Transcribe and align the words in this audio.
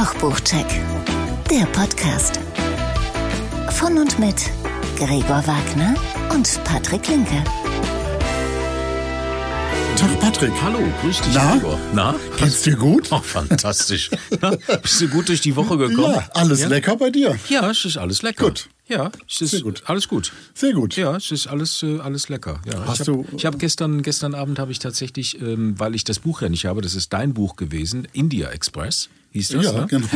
Kochbuchcheck, 0.00 0.66
der 1.50 1.66
Podcast. 1.66 2.40
Von 3.72 3.98
und 3.98 4.18
mit 4.18 4.50
Gregor 4.96 5.46
Wagner 5.46 5.94
und 6.32 6.58
Patrick 6.64 7.06
Linke. 7.06 7.44
Tag 9.96 10.20
Patrick. 10.20 10.52
Hallo, 10.62 10.78
grüß 11.02 11.20
dich, 11.20 11.34
Na? 11.34 11.52
Gregor. 11.52 11.78
Na? 11.92 12.14
Geht's 12.38 12.62
dir 12.62 12.76
gut? 12.76 13.12
Oh, 13.12 13.20
fantastisch. 13.20 14.08
Na, 14.40 14.56
bist 14.82 15.02
du 15.02 15.08
gut 15.08 15.28
durch 15.28 15.42
die 15.42 15.54
Woche 15.54 15.76
gekommen? 15.76 16.14
Ja, 16.14 16.30
alles 16.32 16.66
lecker 16.66 16.96
bei 16.96 17.10
dir. 17.10 17.38
Ja, 17.50 17.70
es 17.70 17.84
ist 17.84 17.98
alles 17.98 18.22
lecker. 18.22 18.46
Gut. 18.46 18.70
Ja, 18.88 19.12
es 19.28 19.42
ist 19.42 19.50
Sehr 19.50 19.60
gut. 19.60 19.82
alles 19.84 20.08
gut. 20.08 20.32
Sehr 20.54 20.72
gut. 20.72 20.96
Ja, 20.96 21.14
es 21.16 21.30
ist 21.30 21.46
alles, 21.46 21.82
äh, 21.82 21.98
alles 21.98 22.30
lecker. 22.30 22.62
Ja, 22.64 22.86
Hast 22.86 23.02
ich 23.02 23.08
habe 23.08 23.26
hab 23.44 23.58
gestern, 23.58 24.02
gestern 24.02 24.34
Abend 24.34 24.58
habe 24.58 24.72
ich 24.72 24.78
tatsächlich, 24.78 25.38
ähm, 25.42 25.78
weil 25.78 25.94
ich 25.94 26.04
das 26.04 26.20
Buch 26.20 26.40
ja 26.40 26.48
nicht 26.48 26.64
habe, 26.64 26.80
das 26.80 26.94
ist 26.94 27.12
dein 27.12 27.34
Buch 27.34 27.56
gewesen, 27.56 28.08
India 28.14 28.48
Express 28.48 29.10
hieß 29.32 29.48
das. 29.48 29.64
Ja, 29.64 29.72
ne? 29.72 29.86
genau. 29.88 30.06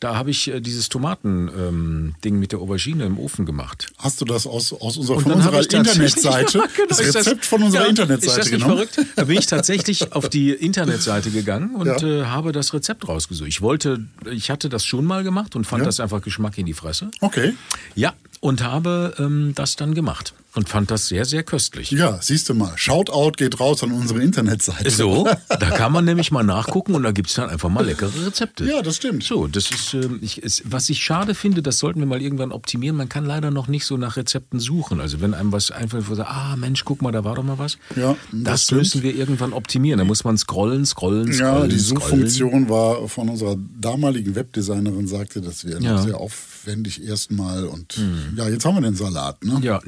Da 0.00 0.14
habe 0.14 0.30
ich 0.30 0.48
äh, 0.48 0.60
dieses 0.60 0.88
Tomaten-Ding 0.88 2.38
mit 2.38 2.52
der 2.52 2.60
Aubergine 2.60 3.04
im 3.04 3.18
Ofen 3.18 3.46
gemacht. 3.46 3.90
Hast 3.98 4.20
du 4.20 4.24
das 4.24 4.46
aus, 4.46 4.72
aus 4.72 4.96
unserer, 4.96 5.20
von 5.20 5.32
unserer 5.32 5.60
Internetseite, 5.72 6.58
Ja, 6.58 6.64
genau, 6.76 6.88
das 6.88 7.00
Rezept 7.00 7.44
von 7.44 7.62
unserer 7.64 7.82
ja, 7.82 7.88
Internetseite 7.88 8.30
Ist 8.30 8.38
das 8.38 8.50
nicht 8.52 8.62
genommen? 8.62 8.86
verrückt? 8.88 9.16
Da 9.16 9.24
bin 9.24 9.38
ich 9.38 9.46
tatsächlich 9.46 10.12
auf 10.12 10.28
die 10.28 10.50
Internetseite 10.50 11.30
gegangen 11.30 11.74
und 11.74 11.86
Ja. 11.86 11.96
äh, 12.02 12.24
habe 12.26 12.52
das 12.52 12.72
Rezept 12.74 13.08
rausgesucht. 13.08 13.48
Ich 13.48 13.60
wollte, 13.60 14.04
ich 14.30 14.50
hatte 14.50 14.68
das 14.68 14.84
schon 14.84 15.04
mal 15.04 15.24
gemacht 15.24 15.56
und 15.56 15.64
fand 15.64 15.84
das 15.84 15.98
einfach 15.98 16.22
Geschmack 16.22 16.56
in 16.58 16.66
die 16.66 16.74
Fresse. 16.74 17.10
Okay. 17.20 17.54
Ja, 17.96 18.12
und 18.40 18.62
habe 18.62 19.14
ähm, 19.18 19.52
das 19.56 19.74
dann 19.74 19.94
gemacht 19.94 20.32
und 20.54 20.68
fand 20.68 20.90
das 20.90 21.08
sehr, 21.08 21.24
sehr 21.24 21.42
köstlich. 21.42 21.90
Ja, 21.90 22.18
siehst 22.20 22.48
du 22.48 22.54
mal. 22.54 22.72
Shoutout 22.76 23.32
geht 23.36 23.60
raus 23.60 23.82
an 23.82 23.92
unsere 23.92 24.22
Internetseite. 24.22 24.90
So, 24.90 25.28
da 25.48 25.70
kann 25.70 25.92
man 25.92 26.04
nämlich 26.04 26.30
mal 26.30 26.42
nachgucken 26.42 26.94
und 26.94 27.02
da 27.02 27.12
gibt 27.12 27.28
es 27.28 27.34
dann 27.36 27.48
einfach 27.50 27.68
mal 27.68 27.84
leckere 27.84 28.10
Rezepte. 28.26 28.64
Ja, 28.64 28.82
das 28.82 28.96
stimmt. 28.96 29.22
So, 29.24 29.46
das 29.46 29.70
ist, 29.70 29.94
ähm, 29.94 30.18
ich, 30.22 30.42
es, 30.42 30.62
was 30.64 30.88
ich 30.90 31.02
schade 31.02 31.34
finde, 31.34 31.62
das 31.62 31.78
sollten 31.78 32.00
wir 32.00 32.06
mal 32.06 32.20
irgendwann 32.22 32.50
optimieren. 32.52 32.96
Man 32.96 33.08
kann 33.08 33.24
leider 33.26 33.50
noch 33.50 33.68
nicht 33.68 33.84
so 33.84 33.96
nach 33.96 34.16
Rezepten 34.16 34.58
suchen. 34.58 35.00
Also 35.00 35.20
wenn 35.20 35.34
einem 35.34 35.52
was 35.52 35.70
einfällt, 35.70 36.08
wo 36.08 36.14
sagt, 36.14 36.30
ah 36.30 36.56
Mensch, 36.56 36.84
guck 36.84 37.02
mal, 37.02 37.12
da 37.12 37.24
war 37.24 37.34
doch 37.34 37.44
mal 37.44 37.58
was. 37.58 37.78
Ja, 37.94 38.16
das 38.32 38.66
das, 38.66 38.70
müssen 38.72 39.02
wir 39.02 39.14
irgendwann 39.14 39.52
optimieren. 39.52 39.98
Da 39.98 40.04
muss 40.04 40.24
man 40.24 40.36
scrollen, 40.38 40.86
scrollen, 40.86 41.32
scrollen. 41.32 41.60
Ja, 41.62 41.66
die 41.66 41.78
scrollen. 41.78 42.00
Suchfunktion 42.00 42.68
war 42.68 43.06
von 43.08 43.28
unserer 43.28 43.56
damaligen 43.80 44.34
Webdesignerin, 44.34 45.06
sagte, 45.06 45.40
das 45.40 45.64
wäre 45.64 45.80
Ja. 45.82 45.98
sehr 46.02 46.16
aufwendig 46.18 47.04
erstmal. 47.04 47.64
Und 47.66 47.98
ja, 48.36 48.48
jetzt 48.48 48.64
haben 48.64 48.74
wir 48.76 48.80
den 48.82 48.96
Salat, 48.96 49.44
ne? 49.44 49.60
Ja, 49.62 49.80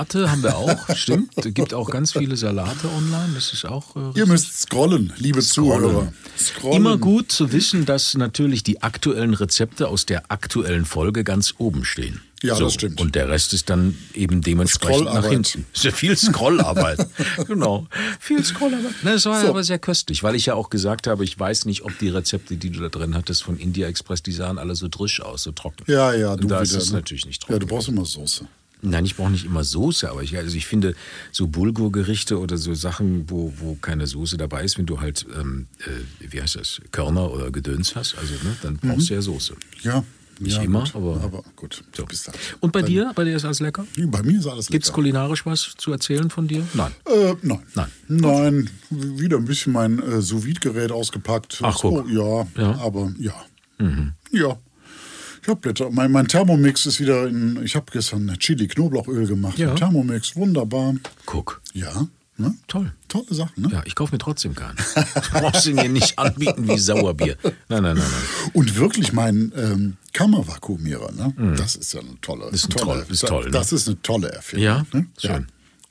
Salate 0.00 0.30
haben 0.30 0.42
wir 0.42 0.56
auch, 0.56 0.78
stimmt. 0.96 1.32
Es 1.36 1.52
gibt 1.52 1.74
auch 1.74 1.90
ganz 1.90 2.12
viele 2.12 2.36
Salate 2.36 2.88
online. 2.88 3.32
Das 3.34 3.52
ist 3.52 3.66
auch. 3.66 3.94
Äh, 3.96 4.18
Ihr 4.18 4.26
müsst 4.26 4.60
scrollen, 4.62 5.12
liebe 5.18 5.40
Zuhörer. 5.40 6.12
Scrollen. 6.38 6.76
Immer 6.76 6.96
gut 6.96 7.30
zu 7.30 7.52
wissen, 7.52 7.84
dass 7.84 8.14
natürlich 8.14 8.62
die 8.62 8.82
aktuellen 8.82 9.34
Rezepte 9.34 9.88
aus 9.88 10.06
der 10.06 10.30
aktuellen 10.30 10.84
Folge 10.86 11.22
ganz 11.24 11.54
oben 11.58 11.84
stehen. 11.84 12.22
Ja, 12.42 12.58
das 12.58 12.72
stimmt. 12.72 12.98
Und 13.02 13.14
der 13.14 13.28
Rest 13.28 13.52
ist 13.52 13.68
dann 13.68 13.98
eben 14.14 14.40
dementsprechend 14.40 15.04
nach 15.04 15.26
hinten. 15.26 15.66
Ist 15.74 15.84
ja 15.84 15.90
viel 15.90 16.16
Scrollarbeit. 16.16 17.06
genau. 17.46 17.86
Viel 18.18 18.42
Scrollarbeit. 18.42 18.94
Das 19.04 19.26
war 19.26 19.42
So. 19.42 19.48
aber 19.48 19.62
sehr 19.62 19.78
köstlich, 19.78 20.22
weil 20.22 20.34
ich 20.34 20.46
ja 20.46 20.54
auch 20.54 20.70
gesagt 20.70 21.06
habe, 21.06 21.22
ich 21.22 21.38
weiß 21.38 21.66
nicht, 21.66 21.82
ob 21.82 21.98
die 21.98 22.08
Rezepte, 22.08 22.56
die 22.56 22.70
du 22.70 22.80
da 22.80 22.88
drin 22.88 23.14
hattest 23.14 23.42
von 23.42 23.58
India 23.58 23.86
Express, 23.88 24.22
die 24.22 24.32
sahen 24.32 24.56
alle 24.56 24.74
so 24.74 24.88
drisch 24.88 25.20
aus, 25.20 25.42
so 25.42 25.52
trocken. 25.52 25.84
Ja, 25.86 26.14
ja, 26.14 26.34
du 26.36 26.44
Und 26.44 26.48
da 26.48 26.60
ist 26.60 26.70
wieder, 26.70 26.80
es 26.80 26.90
ne? 26.90 26.96
natürlich 26.96 27.26
nicht 27.26 27.42
trocken. 27.42 27.52
Ja, 27.52 27.58
du 27.58 27.66
brauchst 27.66 27.88
immer 27.88 28.06
Soße. 28.06 28.46
Nein, 28.82 29.04
ich 29.04 29.16
brauche 29.16 29.30
nicht 29.30 29.44
immer 29.44 29.62
Soße, 29.64 30.10
aber 30.10 30.22
ich, 30.22 30.36
also 30.36 30.56
ich 30.56 30.66
finde 30.66 30.94
so 31.32 31.46
Bulgurgerichte 31.48 32.38
oder 32.38 32.56
so 32.56 32.74
Sachen, 32.74 33.28
wo, 33.30 33.52
wo 33.58 33.74
keine 33.76 34.06
Soße 34.06 34.36
dabei 34.36 34.64
ist, 34.64 34.78
wenn 34.78 34.86
du 34.86 35.00
halt, 35.00 35.26
ähm, 35.38 35.66
äh, 35.86 36.30
wie 36.32 36.40
heißt 36.40 36.56
das, 36.56 36.80
Körner 36.92 37.30
oder 37.30 37.50
Gedöns 37.50 37.94
hast, 37.96 38.16
also 38.18 38.32
ne, 38.34 38.56
dann 38.62 38.76
brauchst 38.78 39.10
du 39.10 39.14
ja 39.14 39.22
Soße. 39.22 39.54
Ja. 39.82 40.04
Nicht 40.42 40.56
ja, 40.56 40.62
immer, 40.62 40.84
gut. 40.84 40.94
aber- 40.96 41.20
aber 41.22 41.44
gut. 41.54 41.84
So. 41.94 42.06
Bist 42.06 42.26
halt. 42.26 42.38
Und 42.60 42.72
bei 42.72 42.80
Dann- 42.80 42.88
dir? 42.90 43.12
Bei 43.14 43.24
dir 43.24 43.36
ist 43.36 43.44
alles 43.44 43.60
lecker? 43.60 43.86
Bei 44.06 44.22
mir 44.22 44.38
ist 44.38 44.46
alles 44.46 44.68
Gibt 44.68 44.84
es 44.84 44.88
lecker. 44.88 44.94
kulinarisch 44.94 45.44
was 45.44 45.74
zu 45.76 45.92
erzählen 45.92 46.30
von 46.30 46.48
dir? 46.48 46.66
Nein. 46.72 46.92
Äh, 47.04 47.34
nein. 47.42 47.60
Nein. 47.74 47.88
Nein, 48.08 48.70
wieder 48.88 49.36
ein 49.36 49.44
bisschen 49.44 49.74
mein 49.74 49.98
äh, 49.98 50.22
gerät 50.60 50.92
ausgepackt. 50.92 51.58
Ach, 51.62 51.76
guck. 51.78 52.06
Oh, 52.06 52.08
ja, 52.08 52.46
Ja. 52.62 52.72
Mhm. 52.72 52.78
aber 52.80 53.12
ja. 53.18 53.34
Ja. 54.32 54.58
Blätter. 55.42 55.90
Mein, 55.90 56.12
mein 56.12 56.28
Thermomix 56.28 56.86
ist 56.86 57.00
wieder 57.00 57.26
in. 57.26 57.60
Ich 57.64 57.74
habe 57.76 57.86
gestern 57.92 58.26
Chili-Knoblauchöl 58.38 59.26
gemacht. 59.26 59.58
Ja. 59.58 59.74
Thermomix, 59.74 60.36
wunderbar. 60.36 60.94
Guck. 61.26 61.60
Ja, 61.72 62.06
ne? 62.36 62.54
Toll. 62.68 62.92
Tolle 63.08 63.26
Sache, 63.34 63.52
ne? 63.60 63.68
Ja, 63.72 63.82
ich 63.84 63.94
kaufe 63.94 64.12
mir 64.14 64.18
trotzdem 64.18 64.54
keinen. 64.54 64.76
Du 64.76 65.40
brauchst 65.40 65.66
ihn 65.66 65.76
mir 65.76 65.88
nicht 65.88 66.18
anbieten 66.18 66.68
wie 66.68 66.78
Sauerbier. 66.78 67.36
Nein, 67.42 67.54
nein, 67.68 67.82
nein, 67.82 67.96
nein. 67.96 68.50
Und 68.52 68.76
wirklich 68.76 69.12
mein 69.12 69.52
ähm, 69.56 69.96
Kammervakuumierer, 70.12 71.12
ne? 71.12 71.54
Das 71.56 71.74
ist 71.76 71.92
ja 71.92 72.00
eine 72.00 72.20
tolle. 72.20 72.46
Mhm. 72.48 72.54
Ist 72.54 72.64
ein 72.66 72.70
tolle, 72.70 73.02
toll- 73.04 73.06
ist 73.12 73.26
toll, 73.26 73.44
ne? 73.46 73.50
Das 73.50 73.72
ist 73.72 73.88
eine 73.88 74.00
tolle 74.02 74.30
Erfindung. 74.32 74.64
Ja? 74.64 74.86
Ne? 74.92 75.06
Schön. 75.18 75.46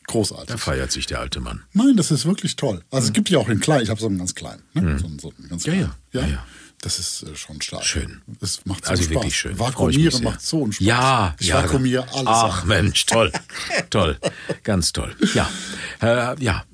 Großartig. 0.07 0.47
Da 0.47 0.57
feiert 0.57 0.91
sich 0.91 1.05
der 1.05 1.19
alte 1.19 1.39
Mann. 1.39 1.61
Nein, 1.73 1.95
das 1.95 2.09
ist 2.09 2.25
wirklich 2.25 2.55
toll. 2.55 2.81
Also 2.89 3.07
es 3.07 3.13
gibt 3.13 3.29
ja 3.29 3.37
auch 3.37 3.47
in 3.49 3.59
klein. 3.59 3.81
Ich 3.83 3.89
habe 3.91 3.99
so 4.01 4.07
einen 4.07 4.17
ganz 4.17 4.33
kleinen. 4.33 4.63
Ne? 4.73 4.97
So, 4.97 5.05
einen- 5.05 5.19
so 5.19 5.31
einen 5.37 5.49
ganz 5.49 5.67
Mhm. 5.67 5.73
Ja, 5.73 5.77
kleinen. 5.77 5.93
ja. 6.13 6.21
Ja, 6.21 6.27
ja. 6.27 6.45
Das 6.81 6.97
ist 6.97 7.23
äh, 7.23 7.35
schon 7.35 7.61
stark. 7.61 7.83
Schön. 7.83 8.21
Das 8.39 8.65
macht 8.65 8.85
so 8.85 8.91
Also 8.91 9.03
Spaß. 9.03 9.13
wirklich 9.15 9.37
schön. 9.37 9.59
Vakuumieren 9.59 10.11
sehr. 10.11 10.21
macht 10.21 10.41
so 10.41 10.63
einen 10.63 10.71
Spaß. 10.71 10.85
Ja, 10.87 11.35
ich 11.39 11.47
ja. 11.47 11.63
vakuumiere 11.63 12.03
alles. 12.13 12.27
Ach 12.27 12.59
ab. 12.59 12.65
Mensch, 12.65 13.05
toll, 13.05 13.31
toll, 13.89 14.17
ganz 14.63 14.93
toll. 14.93 15.15
Ja, 15.33 15.49
äh, 16.01 16.41
ja. 16.41 16.63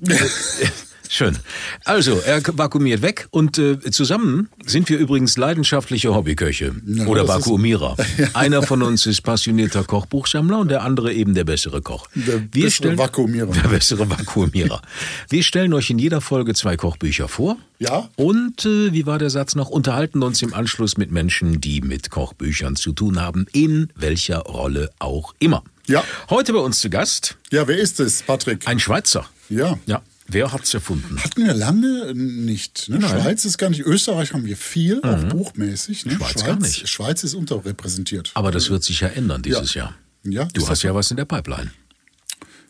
Schön. 1.08 1.36
Also, 1.84 2.20
er 2.24 2.40
vakuumiert 2.44 3.02
weg 3.02 3.28
und 3.30 3.58
äh, 3.58 3.78
zusammen 3.90 4.48
sind 4.64 4.88
wir 4.88 4.98
übrigens 4.98 5.36
leidenschaftliche 5.36 6.14
Hobbyköche 6.14 6.74
Ja, 6.86 7.06
oder 7.06 7.24
das 7.24 7.38
ist- 7.38 7.46
Vakuumierer. 7.46 7.96
Einer 8.34 8.62
von 8.62 8.82
uns 8.82 9.06
ist 9.06 9.22
passionierter 9.22 9.84
Kochbuchsammler 9.84 10.58
und 10.58 10.68
der 10.68 10.82
andere 10.82 11.12
eben 11.12 11.34
der 11.34 11.44
bessere 11.44 11.82
Koch. 11.82 12.06
Der 12.14 12.38
bessere 12.38 12.96
Vakuumierer. 12.98 13.52
Der 13.52 13.68
bessere 13.68 14.08
Vakuumierer. 14.10 14.82
wir 15.28 15.42
stellen 15.42 15.72
euch 15.74 15.90
in 15.90 15.98
jeder 15.98 16.20
Folge 16.20 16.54
zwei 16.54 16.76
Kochbücher 16.76 17.28
vor. 17.28 17.56
Ja. 17.78 18.08
Und 18.16 18.64
äh, 18.64 18.92
wie 18.92 19.06
war 19.06 19.18
der 19.18 19.30
Satz 19.30 19.54
noch? 19.54 19.68
Unterhalten 19.68 20.22
uns 20.22 20.40
im 20.42 20.54
Anschluss 20.54 20.96
mit 20.96 21.10
Menschen, 21.10 21.60
die 21.60 21.80
mit 21.82 22.10
Kochbüchern 22.10 22.74
zu 22.76 22.92
tun 22.92 23.20
haben, 23.20 23.46
in 23.52 23.88
welcher 23.94 24.38
Rolle 24.40 24.90
auch 24.98 25.34
immer. 25.38 25.62
Ja. 25.86 26.02
Heute 26.30 26.52
bei 26.52 26.58
uns 26.58 26.80
zu 26.80 26.90
Gast 26.90 27.36
Ja, 27.50 27.68
wer 27.68 27.78
ist 27.78 28.00
es, 28.00 28.22
Patrick? 28.22 28.66
ein 28.66 28.80
Schweizer. 28.80 29.26
Ja. 29.48 29.78
Ja. 29.86 30.02
Wer 30.28 30.52
hat's 30.52 30.74
erfunden? 30.74 31.22
Hatten 31.22 31.44
wir 31.46 31.54
lange 31.54 32.12
nicht. 32.14 32.88
Ne? 32.88 32.98
Mhm. 32.98 33.02
Schweiz 33.02 33.44
ist 33.44 33.58
gar 33.58 33.70
nicht. 33.70 33.80
Österreich 33.80 34.32
haben 34.32 34.44
wir 34.44 34.56
viel, 34.56 35.00
auch 35.02 35.24
buchmäßig. 35.24 36.06
Ne? 36.06 36.12
Schweiz 36.12 36.44
gar 36.44 36.58
nicht. 36.58 36.88
Schweiz 36.88 37.22
ist 37.24 37.34
unterrepräsentiert. 37.34 38.32
Aber 38.34 38.50
das 38.50 38.70
wird 38.70 38.82
sich 38.82 39.00
ja 39.00 39.08
ändern 39.08 39.42
dieses 39.42 39.74
Jahr. 39.74 39.94
Ja, 40.24 40.46
Du 40.52 40.68
hast 40.68 40.82
ja 40.82 40.94
was 40.94 41.10
in 41.10 41.16
der 41.16 41.24
Pipeline. 41.24 41.70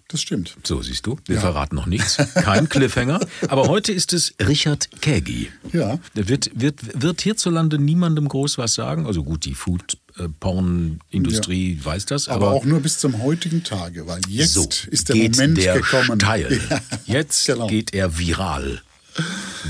Das 0.08 0.20
stimmt. 0.20 0.56
So, 0.62 0.82
siehst 0.82 1.04
du, 1.06 1.18
wir 1.26 1.40
verraten 1.40 1.74
noch 1.74 1.86
nichts. 1.86 2.16
Kein 2.34 2.68
Cliffhanger. 2.68 3.18
Aber 3.48 3.66
heute 3.66 3.90
ist 3.92 4.12
es 4.12 4.34
Richard 4.40 4.88
Kägi. 5.00 5.50
Ja. 5.72 5.98
Der 6.14 6.28
wird, 6.28 6.48
wird, 6.54 7.02
wird 7.02 7.20
hierzulande 7.22 7.80
niemandem 7.80 8.28
groß 8.28 8.56
was 8.56 8.74
sagen. 8.74 9.04
Also 9.06 9.24
gut, 9.24 9.44
die 9.44 9.54
Food-Porn-Industrie 9.54 11.80
weiß 11.82 12.06
das. 12.06 12.28
Aber, 12.28 12.46
Aber, 12.48 12.56
auch 12.56 12.64
nur 12.64 12.78
bis 12.80 12.98
zum 12.98 13.20
heutigen 13.20 13.64
Tage, 13.64 14.06
weil 14.06 14.20
jetzt 14.28 14.54
so 14.54 14.68
ist 14.90 15.08
der 15.08 15.16
Moment 15.16 15.58
der 15.58 15.74
gekommen. 15.74 16.20
Steil. 16.20 16.60
Ja, 17.06 17.16
Jetzt 17.18 17.46
genau. 17.46 17.66
geht 17.66 17.92
er 17.92 18.16
viral. 18.18 18.82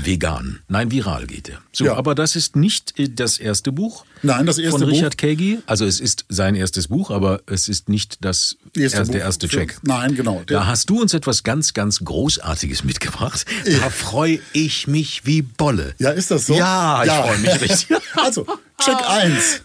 Vegan. 0.03 0.59
Nein, 0.67 0.91
viral 0.91 1.25
geht 1.27 1.49
er. 1.49 1.59
So, 1.73 1.85
Ja. 1.85 1.95
aber 1.95 2.13
das 2.15 2.35
ist 2.35 2.55
nicht 2.55 2.97
äh, 2.99 3.09
das 3.09 3.37
erste 3.39 3.71
Buch. 3.71 4.05
Nein, 4.21 4.45
das 4.45 4.57
erste 4.57 4.79
von 4.79 4.81
Buch- 4.87 4.95
Richard 4.95 5.17
Kägi. 5.17 5.59
Also 5.65 5.85
es 5.85 5.99
ist 5.99 6.25
sein 6.29 6.55
erstes 6.55 6.87
Buch, 6.89 7.09
aber 7.11 7.41
es 7.47 7.67
ist 7.67 7.89
nicht 7.89 8.23
das 8.23 8.57
Erste 8.75 8.97
erste, 8.99 9.11
der 9.13 9.21
erste 9.21 9.47
für- 9.49 9.57
Check. 9.57 9.79
Nein, 9.83 10.15
genau. 10.15 10.43
Der- 10.47 10.59
Da 10.59 10.65
hast 10.67 10.89
du 10.89 11.01
uns 11.01 11.13
etwas 11.13 11.43
ganz, 11.43 11.73
ganz 11.73 11.99
Großartiges 12.03 12.83
mitgebracht. 12.83 13.45
Da 13.65 13.89
freue 13.89 14.39
ich 14.53 14.87
mich 14.87 15.25
wie 15.25 15.41
Bolle. 15.41 15.95
Ja, 15.99 16.11
ist 16.11 16.31
das 16.31 16.45
so? 16.47 16.55
Ja, 16.55 17.03
ich 17.03 17.11
freue 17.11 17.37
mich 17.39 17.61
richtig. 17.61 17.87
Also, 18.15 18.45
Check 18.83 18.97
1. 19.09 19.61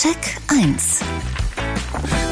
Check 0.00 0.18
1. 0.48 1.00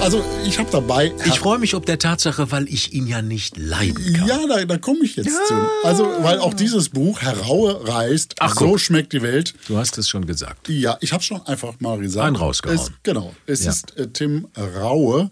Also, 0.00 0.24
ich 0.44 0.58
habe 0.58 0.68
dabei. 0.72 1.12
Ich 1.26 1.38
freue 1.38 1.60
mich 1.60 1.74
ob 1.76 1.86
der 1.86 1.96
Tatsache, 1.96 2.50
weil 2.50 2.68
ich 2.68 2.92
ihn 2.92 3.06
ja 3.06 3.22
nicht 3.22 3.56
leiden 3.56 4.12
kann. 4.14 4.26
Ja, 4.26 4.38
da, 4.48 4.64
da 4.64 4.76
komme 4.76 5.04
ich 5.04 5.14
jetzt 5.14 5.30
zu. 5.46 5.54
Also, 5.84 6.04
weil 6.22 6.40
auch 6.40 6.54
dieses 6.54 6.88
Buch 6.88 7.20
Heraue 7.22 7.86
reißt, 7.86 8.34
Ach, 8.40 8.52
so 8.58 8.70
guck. 8.70 8.80
schmeckt 8.80 9.12
die 9.12 9.22
Welt. 9.22 9.54
Du 9.68 9.76
hast 9.78 9.96
es 9.98 10.08
schon 10.08 10.26
gesagt. 10.26 10.68
Ja, 10.68 10.98
ich 11.00 11.12
habe 11.12 11.22
schon 11.22 11.40
einfach 11.46 11.74
mal 11.78 11.98
gesagt. 12.00 12.26
Einen 12.26 12.34
rausgehauen. 12.34 12.80
Es, 12.80 12.90
genau. 13.04 13.32
Es 13.46 13.62
Ja. 13.64 13.70
ist 13.70 13.96
äh, 13.96 14.08
Tim 14.08 14.48
Raue. 14.56 15.30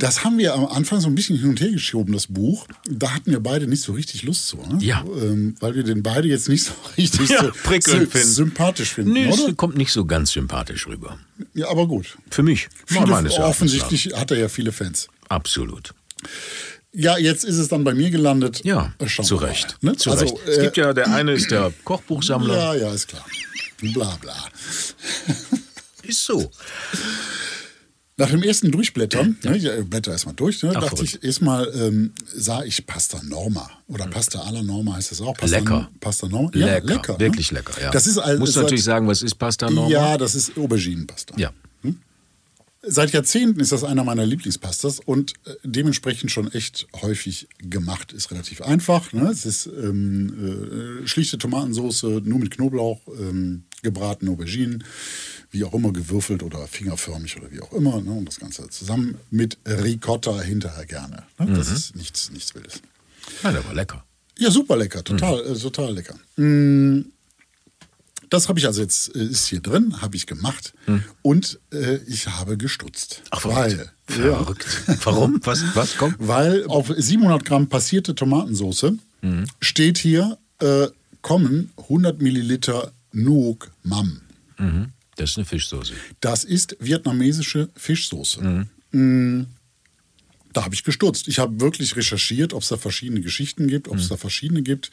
Das 0.00 0.24
haben 0.24 0.38
wir 0.38 0.54
am 0.54 0.66
Anfang 0.66 1.00
so 1.00 1.06
ein 1.06 1.14
bisschen 1.14 1.38
hin 1.38 1.50
und 1.50 1.60
her 1.60 1.70
geschoben, 1.70 2.12
das 2.14 2.26
Buch. 2.26 2.66
Da 2.90 3.12
hatten 3.14 3.30
wir 3.30 3.40
beide 3.40 3.68
nicht 3.68 3.82
so 3.82 3.92
richtig 3.92 4.24
Lust 4.24 4.48
zu. 4.48 4.56
Ne? 4.56 4.78
Ja. 4.80 5.04
Ähm, 5.22 5.54
weil 5.60 5.76
wir 5.76 5.84
den 5.84 6.02
beide 6.02 6.26
jetzt 6.26 6.48
nicht 6.48 6.64
so 6.64 6.72
richtig 6.98 7.30
Ja, 7.30 7.42
so 7.44 7.50
sy- 7.70 8.06
finden. 8.06 8.08
sympathisch 8.28 8.92
finden, 8.94 9.12
Nö, 9.12 9.28
oder? 9.28 9.48
es 9.50 9.56
kommt 9.56 9.76
nicht 9.76 9.92
so 9.92 10.04
ganz 10.04 10.32
sympathisch 10.32 10.88
rüber. 10.88 11.16
Ja, 11.54 11.68
aber 11.68 11.86
gut. 11.86 12.16
Für 12.30 12.42
mich. 12.42 12.68
Viele, 12.86 13.06
meines 13.06 13.38
offensichtlich 13.38 14.14
hat 14.14 14.30
er 14.30 14.38
ja 14.38 14.48
viele 14.48 14.72
Fans. 14.72 15.08
Absolut. 15.28 15.94
Ja, 16.92 17.18
jetzt 17.18 17.44
ist 17.44 17.58
es 17.58 17.68
dann 17.68 17.82
bei 17.82 17.92
mir 17.92 18.10
gelandet. 18.10 18.64
Ja, 18.64 18.92
Äh, 18.98 19.08
schauen 19.08 19.26
zu 19.26 19.36
Recht. 19.36 19.76
ne? 19.82 19.96
Zu 19.96 20.12
also, 20.12 20.24
Recht. 20.24 20.36
Es 20.46 20.58
äh, 20.58 20.62
gibt 20.62 20.76
ja, 20.76 20.92
der 20.92 21.08
eine 21.12 21.32
ist 21.32 21.50
der 21.50 21.72
Kochbuchsammler. 21.84 22.56
Ja, 22.56 22.74
ja, 22.74 22.94
ist 22.94 23.08
klar. 23.08 23.24
bla 23.80 24.16
bla. 24.20 24.36
Ist 26.04 26.24
so. 26.24 26.50
Nach 28.16 28.30
dem 28.30 28.44
ersten 28.44 28.70
Durchblättern, 28.70 29.38
ne, 29.42 29.56
ich 29.56 29.64
äh, 29.64 29.82
blätter 29.82 30.12
erstmal 30.12 30.36
durch, 30.36 30.62
ne, 30.62 30.70
Ach, 30.70 30.74
dachte 30.82 30.96
verrückt. 30.98 31.18
ich 31.20 31.24
erstmal, 31.24 31.68
ähm, 31.74 32.12
sah 32.32 32.62
ich 32.62 32.86
Pasta 32.86 33.20
Norma. 33.24 33.68
Oder 33.88 34.06
Pasta 34.06 34.40
alla 34.42 34.62
Norma 34.62 34.94
heißt 34.94 35.10
das 35.10 35.20
auch. 35.20 35.36
Pasta, 35.36 35.58
Lecker. 35.58 35.90
Pasta 35.98 36.28
Norma. 36.28 36.50
Ja, 36.54 36.66
lecker, 36.66 36.86
lecker. 36.86 37.12
ne? 37.14 37.18
wirklich 37.20 37.50
lecker. 37.50 37.72
Ja. 37.82 37.90
Das 37.90 38.06
ist 38.06 38.16
du 38.16 38.46
seit- 38.46 38.62
natürlich 38.62 38.84
sagen, 38.84 39.08
was 39.08 39.22
ist 39.22 39.34
Pasta 39.34 39.68
Norma? 39.68 39.90
Ja, 39.90 40.16
das 40.16 40.36
ist 40.36 40.56
Auberginenpasta. 40.56 41.34
Ja. 41.38 41.50
Seit 42.86 43.12
Jahrzehnten 43.12 43.60
ist 43.60 43.72
das 43.72 43.84
einer 43.84 44.04
meiner 44.04 44.26
Lieblingspastas 44.26 45.00
und 45.00 45.34
äh, 45.46 45.54
dementsprechend 45.62 46.30
schon 46.30 46.52
echt 46.52 46.86
häufig 47.00 47.48
gemacht. 47.58 48.12
Ist 48.12 48.30
relativ 48.30 48.62
einfach. 48.62 49.12
Ne? 49.12 49.28
Es 49.30 49.46
ist 49.46 49.66
ähm, 49.66 51.02
äh, 51.02 51.06
schlichte 51.06 51.38
Tomatensauce, 51.38 52.02
nur 52.02 52.38
mit 52.38 52.50
Knoblauch, 52.50 53.00
ähm, 53.18 53.64
gebratene 53.82 54.30
Auberginen, 54.30 54.84
wie 55.50 55.64
auch 55.64 55.74
immer 55.74 55.92
gewürfelt 55.92 56.42
oder 56.42 56.66
fingerförmig 56.66 57.36
oder 57.36 57.50
wie 57.50 57.60
auch 57.60 57.72
immer. 57.72 58.00
Ne? 58.00 58.12
Und 58.12 58.26
das 58.26 58.40
Ganze 58.40 58.68
zusammen 58.68 59.18
mit 59.30 59.58
Ricotta 59.66 60.40
hinterher 60.40 60.86
gerne. 60.86 61.24
Ne? 61.38 61.54
Das 61.54 61.70
ist 61.70 61.96
nichts, 61.96 62.30
nichts 62.30 62.54
Wildes. 62.54 62.82
Ja, 63.42 63.52
der 63.52 63.64
war 63.64 63.74
lecker. 63.74 64.04
Ja, 64.38 64.50
super 64.50 64.76
lecker, 64.76 65.04
total, 65.04 65.40
äh, 65.46 65.54
total 65.54 65.94
lecker. 65.94 66.16
Mm, 66.36 67.02
Das 68.30 68.48
habe 68.48 68.58
ich 68.58 68.66
also 68.66 68.82
jetzt, 68.82 69.14
äh, 69.14 69.24
ist 69.24 69.46
hier 69.48 69.60
drin, 69.60 70.00
habe 70.02 70.16
ich 70.16 70.26
gemacht 70.26 70.74
und 71.22 71.60
äh, 71.72 71.96
ich 72.06 72.26
habe 72.28 72.56
gestutzt. 72.56 73.22
Ach, 73.30 73.40
verrückt. 73.40 73.90
weil, 74.08 74.24
ja, 74.26 74.36
Verrückt. 74.38 74.66
Warum? 75.04 75.40
Was? 75.44 75.62
Was? 75.74 75.96
Komm. 75.96 76.14
weil 76.18 76.64
auf 76.66 76.92
700 76.96 77.44
Gramm 77.44 77.68
passierte 77.68 78.14
Tomatensauce 78.14 78.92
steht 79.60 79.98
hier, 79.98 80.38
äh, 80.60 80.88
kommen 81.22 81.70
100 81.78 82.20
Milliliter 82.20 82.92
Nuoc 83.12 83.70
Mam. 83.82 84.20
Mhm. 84.58 84.92
Das 85.16 85.30
ist 85.30 85.36
eine 85.38 85.46
Fischsoße. 85.46 85.94
Das 86.20 86.44
ist 86.44 86.76
vietnamesische 86.80 87.68
Fischsoße. 87.76 88.66
Mm, 88.90 89.42
Da 90.52 90.64
habe 90.64 90.74
ich 90.74 90.84
gestutzt. 90.84 91.26
Ich 91.28 91.38
habe 91.38 91.60
wirklich 91.60 91.96
recherchiert, 91.96 92.52
ob 92.52 92.62
es 92.62 92.68
da 92.68 92.76
verschiedene 92.76 93.20
Geschichten 93.22 93.66
gibt, 93.68 93.88
ob 93.88 93.96
es 93.98 94.08
da 94.08 94.16
verschiedene 94.16 94.62
gibt. 94.62 94.90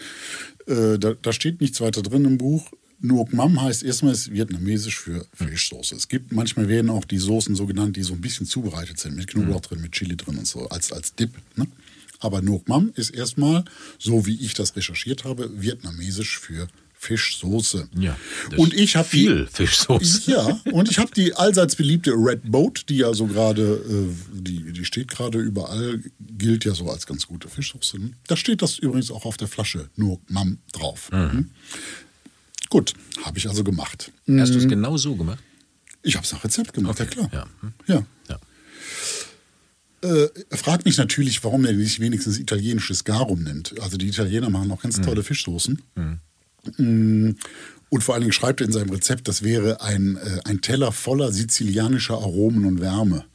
Äh, 0.68 0.98
da, 0.98 1.14
da 1.22 1.34
steht 1.34 1.60
nichts 1.60 1.82
weiter 1.82 2.02
drin 2.02 2.24
im 2.26 2.38
Buch. 2.38 2.72
Nuoc 3.02 3.34
Mam 3.34 3.62
heißt 3.62 3.84
erstmal 3.84 4.14
ist 4.14 4.32
vietnamesisch 4.32 5.00
für 5.00 5.26
Fischsoße. 5.34 5.96
Es 5.96 6.08
gibt 6.08 6.32
manchmal 6.32 6.68
werden 6.68 6.90
auch 6.90 7.06
die 7.06 7.18
Soßen 7.18 7.56
so 7.56 7.66
genannt, 7.66 7.98
die 7.98 8.04
so 8.04 8.14
ein 8.14 8.22
bisschen 8.22 8.46
zubereitet 8.46 9.00
sind, 9.00 9.16
mit 9.16 9.28
Knoblauch 9.28 9.62
drin, 9.62 9.82
mit 9.82 9.92
Chili 9.94 10.16
drin 10.16 10.38
und 10.38 10.48
so, 10.48 10.68
als, 10.70 10.92
als 10.92 11.16
Dip. 11.16 11.32
Ne? 11.56 11.68
Aber 12.20 12.42
Nuoc 12.42 12.68
Mam 12.68 12.92
ist 12.96 13.10
erstmal, 13.10 13.66
so 13.98 14.26
wie 14.26 14.40
ich 14.40 14.54
das 14.54 14.76
recherchiert 14.76 15.24
habe, 15.24 15.50
vietnamesisch 15.62 16.40
für 16.40 16.68
Fischsoße. 16.94 17.90
Ja, 17.98 18.16
Und 18.58 18.76
ich 18.76 18.96
habe 18.96 19.08
viel 19.08 19.48
Fischsoße. 19.48 20.30
ja, 20.30 20.62
und 20.72 20.88
ich 20.88 21.00
habe 21.00 21.10
die 21.16 21.34
allseits 21.34 21.76
beliebte 21.76 22.12
Red 22.12 22.52
Boat, 22.52 22.86
die 22.90 22.98
ja 22.98 23.12
so 23.16 23.26
gerade, 23.26 23.64
äh, 23.64 24.40
die, 24.40 24.72
die 24.72 24.86
steht 24.86 25.08
gerade 25.08 25.40
überall, 25.40 26.00
gilt 26.20 26.64
ja 26.64 26.76
so 26.76 26.92
als 26.92 27.08
ganz 27.08 27.26
gute 27.26 27.50
Fischsoße. 27.50 27.98
Da 28.28 28.38
steht 28.38 28.62
das 28.62 28.78
übrigens 28.78 29.10
auch 29.10 29.26
auf 29.26 29.38
der 29.38 29.48
Flasche, 29.48 29.90
nur 29.96 30.20
Mam 30.28 30.60
drauf. 30.74 31.10
Hm? 31.12 31.50
Gut, 32.72 32.94
habe 33.24 33.38
ich 33.38 33.48
also 33.48 33.64
gemacht. 33.64 34.12
Hast 34.28 34.54
du 34.56 34.58
es 34.58 34.68
genau 34.68 34.98
so 34.98 35.16
gemacht? 35.16 35.44
Ich 36.04 36.16
habe 36.16 36.26
es 36.26 36.32
nach 36.32 36.44
Rezept 36.44 36.74
gemacht, 36.74 36.98
ja 36.98 37.06
klar. 37.06 37.30
Ja. 37.32 37.46
Hm. 37.60 37.74
ja. 37.86 38.04
Ja. 38.30 38.40
Äh, 40.10 40.30
er 40.50 40.58
fragt 40.58 40.86
mich 40.86 40.98
natürlich, 40.98 41.44
warum 41.44 41.66
er 41.66 41.74
nicht 41.74 42.00
wenigstens 42.00 42.40
italienisches 42.40 43.04
Garum 43.04 43.44
nimmt. 43.44 43.80
Also 43.82 43.98
die 43.98 44.08
Italiener 44.08 44.50
machen 44.50 44.72
auch 44.72 44.82
ganz 44.82 45.00
tolle 45.02 45.22
Fischsoßen. 45.22 45.80
Mm, 46.78 47.32
Und 47.90 48.04
vor 48.04 48.16
allen 48.16 48.22
Dingen 48.22 48.34
schreibt 48.34 48.62
er 48.62 48.68
in 48.68 48.74
seinem 48.74 48.90
Rezept, 48.90 49.28
das 49.28 49.44
wäre 49.44 49.82
ein, 49.82 50.16
äh, 50.16 50.40
ein 50.46 50.62
Teller 50.62 50.92
voller 50.94 51.32
sizilianischer 51.32 52.16
Aromen 52.16 52.66
und 52.66 52.80
Wärme. 52.80 53.26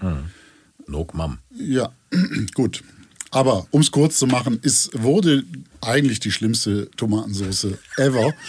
Nok 0.88 1.14
Mam. 1.14 1.38
Ja, 1.54 1.92
gut. 2.54 2.82
Aber 3.30 3.66
um 3.70 3.82
es 3.82 3.90
kurz 3.90 4.18
zu 4.18 4.26
machen, 4.26 4.58
es 4.62 4.88
wurde 4.94 5.44
eigentlich 5.82 6.20
die 6.20 6.32
schlimmste 6.32 6.90
Tomatensauce 6.96 7.68
ever. 7.98 8.32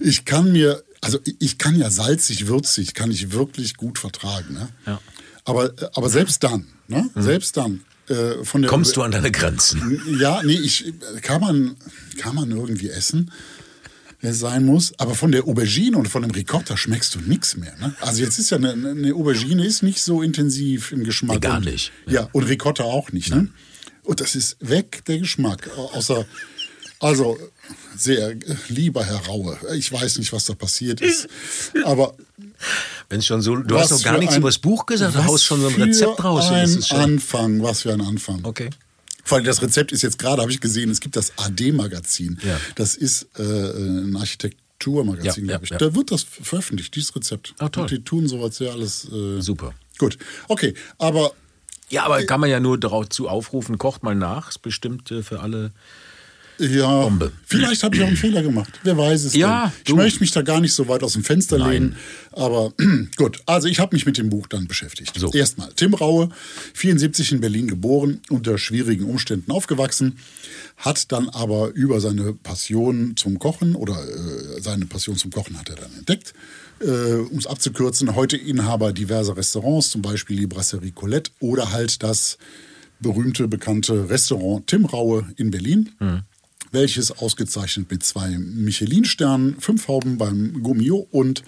ich, 0.00 0.24
kann 0.24 0.52
mir, 0.52 0.82
also 1.00 1.18
ich 1.38 1.58
kann 1.58 1.78
ja 1.78 1.90
salzig, 1.90 2.46
würzig, 2.46 2.94
kann 2.94 3.10
ich 3.10 3.32
wirklich 3.32 3.76
gut 3.76 3.98
vertragen. 3.98 4.54
Ne? 4.54 4.68
Ja. 4.86 5.00
Aber, 5.44 5.72
aber 5.94 6.08
selbst 6.10 6.42
dann, 6.44 6.66
ne? 6.88 7.08
selbst 7.14 7.56
dann. 7.56 7.82
Äh, 8.08 8.42
von 8.44 8.62
der 8.62 8.70
Kommst 8.70 8.96
du 8.96 9.02
an 9.02 9.10
deine 9.10 9.30
Grenzen? 9.30 10.00
ja, 10.18 10.42
nee, 10.42 10.54
ich, 10.58 10.92
kann, 11.22 11.40
man, 11.40 11.76
kann 12.16 12.34
man 12.34 12.50
irgendwie 12.50 12.88
essen, 12.88 13.30
es 14.20 14.38
sein 14.40 14.64
muss. 14.64 14.98
Aber 14.98 15.14
von 15.14 15.30
der 15.30 15.44
Aubergine 15.44 15.96
und 15.98 16.08
von 16.08 16.22
dem 16.22 16.30
Ricotta 16.30 16.76
schmeckst 16.76 17.14
du 17.14 17.20
nichts 17.20 17.56
mehr. 17.56 17.76
Ne? 17.78 17.94
Also 18.00 18.22
jetzt 18.22 18.38
ist 18.38 18.50
ja 18.50 18.56
eine, 18.56 18.72
eine 18.72 19.14
Aubergine 19.14 19.64
ist 19.64 19.82
nicht 19.82 20.00
so 20.02 20.22
intensiv 20.22 20.90
im 20.92 21.04
Geschmack. 21.04 21.34
Nee, 21.36 21.40
gar 21.40 21.58
und, 21.58 21.66
nicht. 21.66 21.92
Ja. 22.06 22.28
und 22.32 22.44
Ricotta 22.44 22.82
auch 22.84 23.12
nicht. 23.12 23.30
Ne? 23.30 23.48
Und 24.02 24.20
das 24.20 24.34
ist 24.34 24.56
weg, 24.60 25.02
der 25.06 25.18
Geschmack. 25.18 25.68
Au- 25.76 25.92
Außer, 25.92 26.24
also 27.00 27.38
sehr 27.96 28.30
äh, 28.30 28.36
lieber 28.68 29.04
Herr 29.04 29.24
Raue. 29.26 29.58
Ich 29.76 29.92
weiß 29.92 30.18
nicht, 30.18 30.32
was 30.32 30.44
da 30.46 30.54
passiert 30.54 31.00
ist. 31.00 31.28
Aber 31.84 32.14
Wenn 33.08 33.22
schon 33.22 33.40
so, 33.42 33.56
du 33.56 33.74
was 33.74 33.84
hast 33.84 33.90
noch 33.98 34.02
gar 34.04 34.14
für 34.14 34.20
nichts 34.20 34.34
ein- 34.34 34.40
über 34.40 34.48
das 34.48 34.58
Buch 34.58 34.86
gesagt, 34.86 35.14
du 35.14 35.18
was 35.18 35.26
haust 35.26 35.44
schon 35.44 35.60
so 35.60 35.68
ein 35.68 35.74
für 35.74 35.84
Rezept 35.84 36.24
raus. 36.24 36.50
und 36.50 36.56
das 36.56 36.90
Ein 36.92 37.00
Anfang, 37.00 37.62
was 37.62 37.82
für 37.82 37.92
ein 37.92 38.00
Anfang. 38.00 38.44
okay. 38.44 38.70
Vor 39.24 39.36
allem 39.36 39.44
das 39.44 39.60
Rezept 39.60 39.92
ist 39.92 40.00
jetzt 40.02 40.18
gerade, 40.18 40.40
habe 40.40 40.50
ich 40.50 40.58
gesehen, 40.60 40.88
es 40.90 41.00
gibt 41.00 41.14
das 41.14 41.32
AD-Magazin. 41.36 42.38
Ja. 42.42 42.58
Das 42.76 42.94
ist 42.96 43.26
äh, 43.38 43.42
ein 43.42 44.16
Architekturmagazin, 44.16 45.44
Ja, 45.44 45.52
glaube 45.58 45.64
ich. 45.66 45.70
ja. 45.70 45.76
Da 45.78 45.94
wird 45.94 46.10
das 46.10 46.22
veröffentlicht, 46.22 46.94
dieses 46.96 47.14
Rezept. 47.14 47.54
Ah, 47.58 47.68
toll. 47.68 47.82
Und 47.82 47.90
die 47.90 48.02
tun 48.02 48.26
sowas 48.26 48.58
ja 48.58 48.70
alles. 48.70 49.06
Äh, 49.12 49.40
Super. 49.42 49.74
Gut. 49.98 50.16
Okay, 50.48 50.72
aber 50.96 51.32
Ja, 51.90 52.04
aber 52.04 52.22
kann 52.24 52.40
man 52.40 52.48
ja 52.48 52.58
nur 52.58 52.78
dazu 52.80 53.28
aufrufen, 53.28 53.76
kocht 53.76 54.02
mal 54.02 54.14
nach. 54.14 54.48
Ist 54.48 54.62
bestimmt 54.62 55.10
äh, 55.10 55.22
für 55.22 55.40
alle. 55.40 55.72
Ja, 56.58 57.02
Bombe. 57.02 57.32
vielleicht 57.46 57.82
habe 57.82 57.96
ich 57.96 58.02
auch 58.02 58.06
einen 58.08 58.16
Fehler 58.16 58.42
gemacht. 58.42 58.72
Wer 58.82 58.96
weiß 58.96 59.24
es 59.24 59.34
Ja, 59.34 59.64
denn. 59.64 59.72
Ich 59.78 59.84
du. 59.84 59.96
möchte 59.96 60.20
mich 60.20 60.30
da 60.32 60.42
gar 60.42 60.60
nicht 60.60 60.72
so 60.74 60.88
weit 60.88 61.02
aus 61.02 61.12
dem 61.14 61.24
Fenster 61.24 61.58
Nein. 61.58 61.70
lehnen. 61.70 61.96
Aber 62.32 62.72
gut, 63.16 63.40
also 63.46 63.68
ich 63.68 63.78
habe 63.80 63.94
mich 63.96 64.06
mit 64.06 64.18
dem 64.18 64.28
Buch 64.30 64.46
dann 64.48 64.66
beschäftigt. 64.68 65.12
So. 65.18 65.32
Erstmal, 65.32 65.70
Tim 65.74 65.94
Raue, 65.94 66.28
74 66.74 67.32
in 67.32 67.40
Berlin 67.40 67.68
geboren, 67.68 68.20
unter 68.28 68.58
schwierigen 68.58 69.04
Umständen 69.04 69.50
aufgewachsen, 69.52 70.18
hat 70.76 71.10
dann 71.12 71.28
aber 71.28 71.70
über 71.74 72.00
seine 72.00 72.32
Passion 72.34 73.14
zum 73.16 73.38
Kochen 73.38 73.74
oder 73.74 73.94
äh, 74.02 74.60
seine 74.60 74.86
Passion 74.86 75.16
zum 75.16 75.30
Kochen 75.30 75.58
hat 75.58 75.68
er 75.68 75.76
dann 75.76 75.92
entdeckt. 75.98 76.34
Äh, 76.80 77.14
um 77.30 77.38
es 77.38 77.46
abzukürzen, 77.48 78.14
heute 78.14 78.36
Inhaber 78.36 78.92
diverser 78.92 79.36
Restaurants, 79.36 79.90
zum 79.90 80.00
Beispiel 80.02 80.36
die 80.36 80.46
Brasserie 80.46 80.92
Colette 80.92 81.32
oder 81.40 81.72
halt 81.72 82.02
das 82.04 82.38
berühmte, 83.00 83.48
bekannte 83.48 84.08
Restaurant 84.08 84.66
Tim 84.68 84.84
Raue 84.84 85.26
in 85.36 85.50
Berlin 85.50 85.90
welches 86.72 87.10
ausgezeichnet 87.10 87.90
mit 87.90 88.04
zwei 88.04 88.36
Michelin-Sternen, 88.38 89.60
fünf 89.60 89.88
Hauben 89.88 90.18
beim 90.18 90.62
Gummio 90.62 91.06
und 91.10 91.42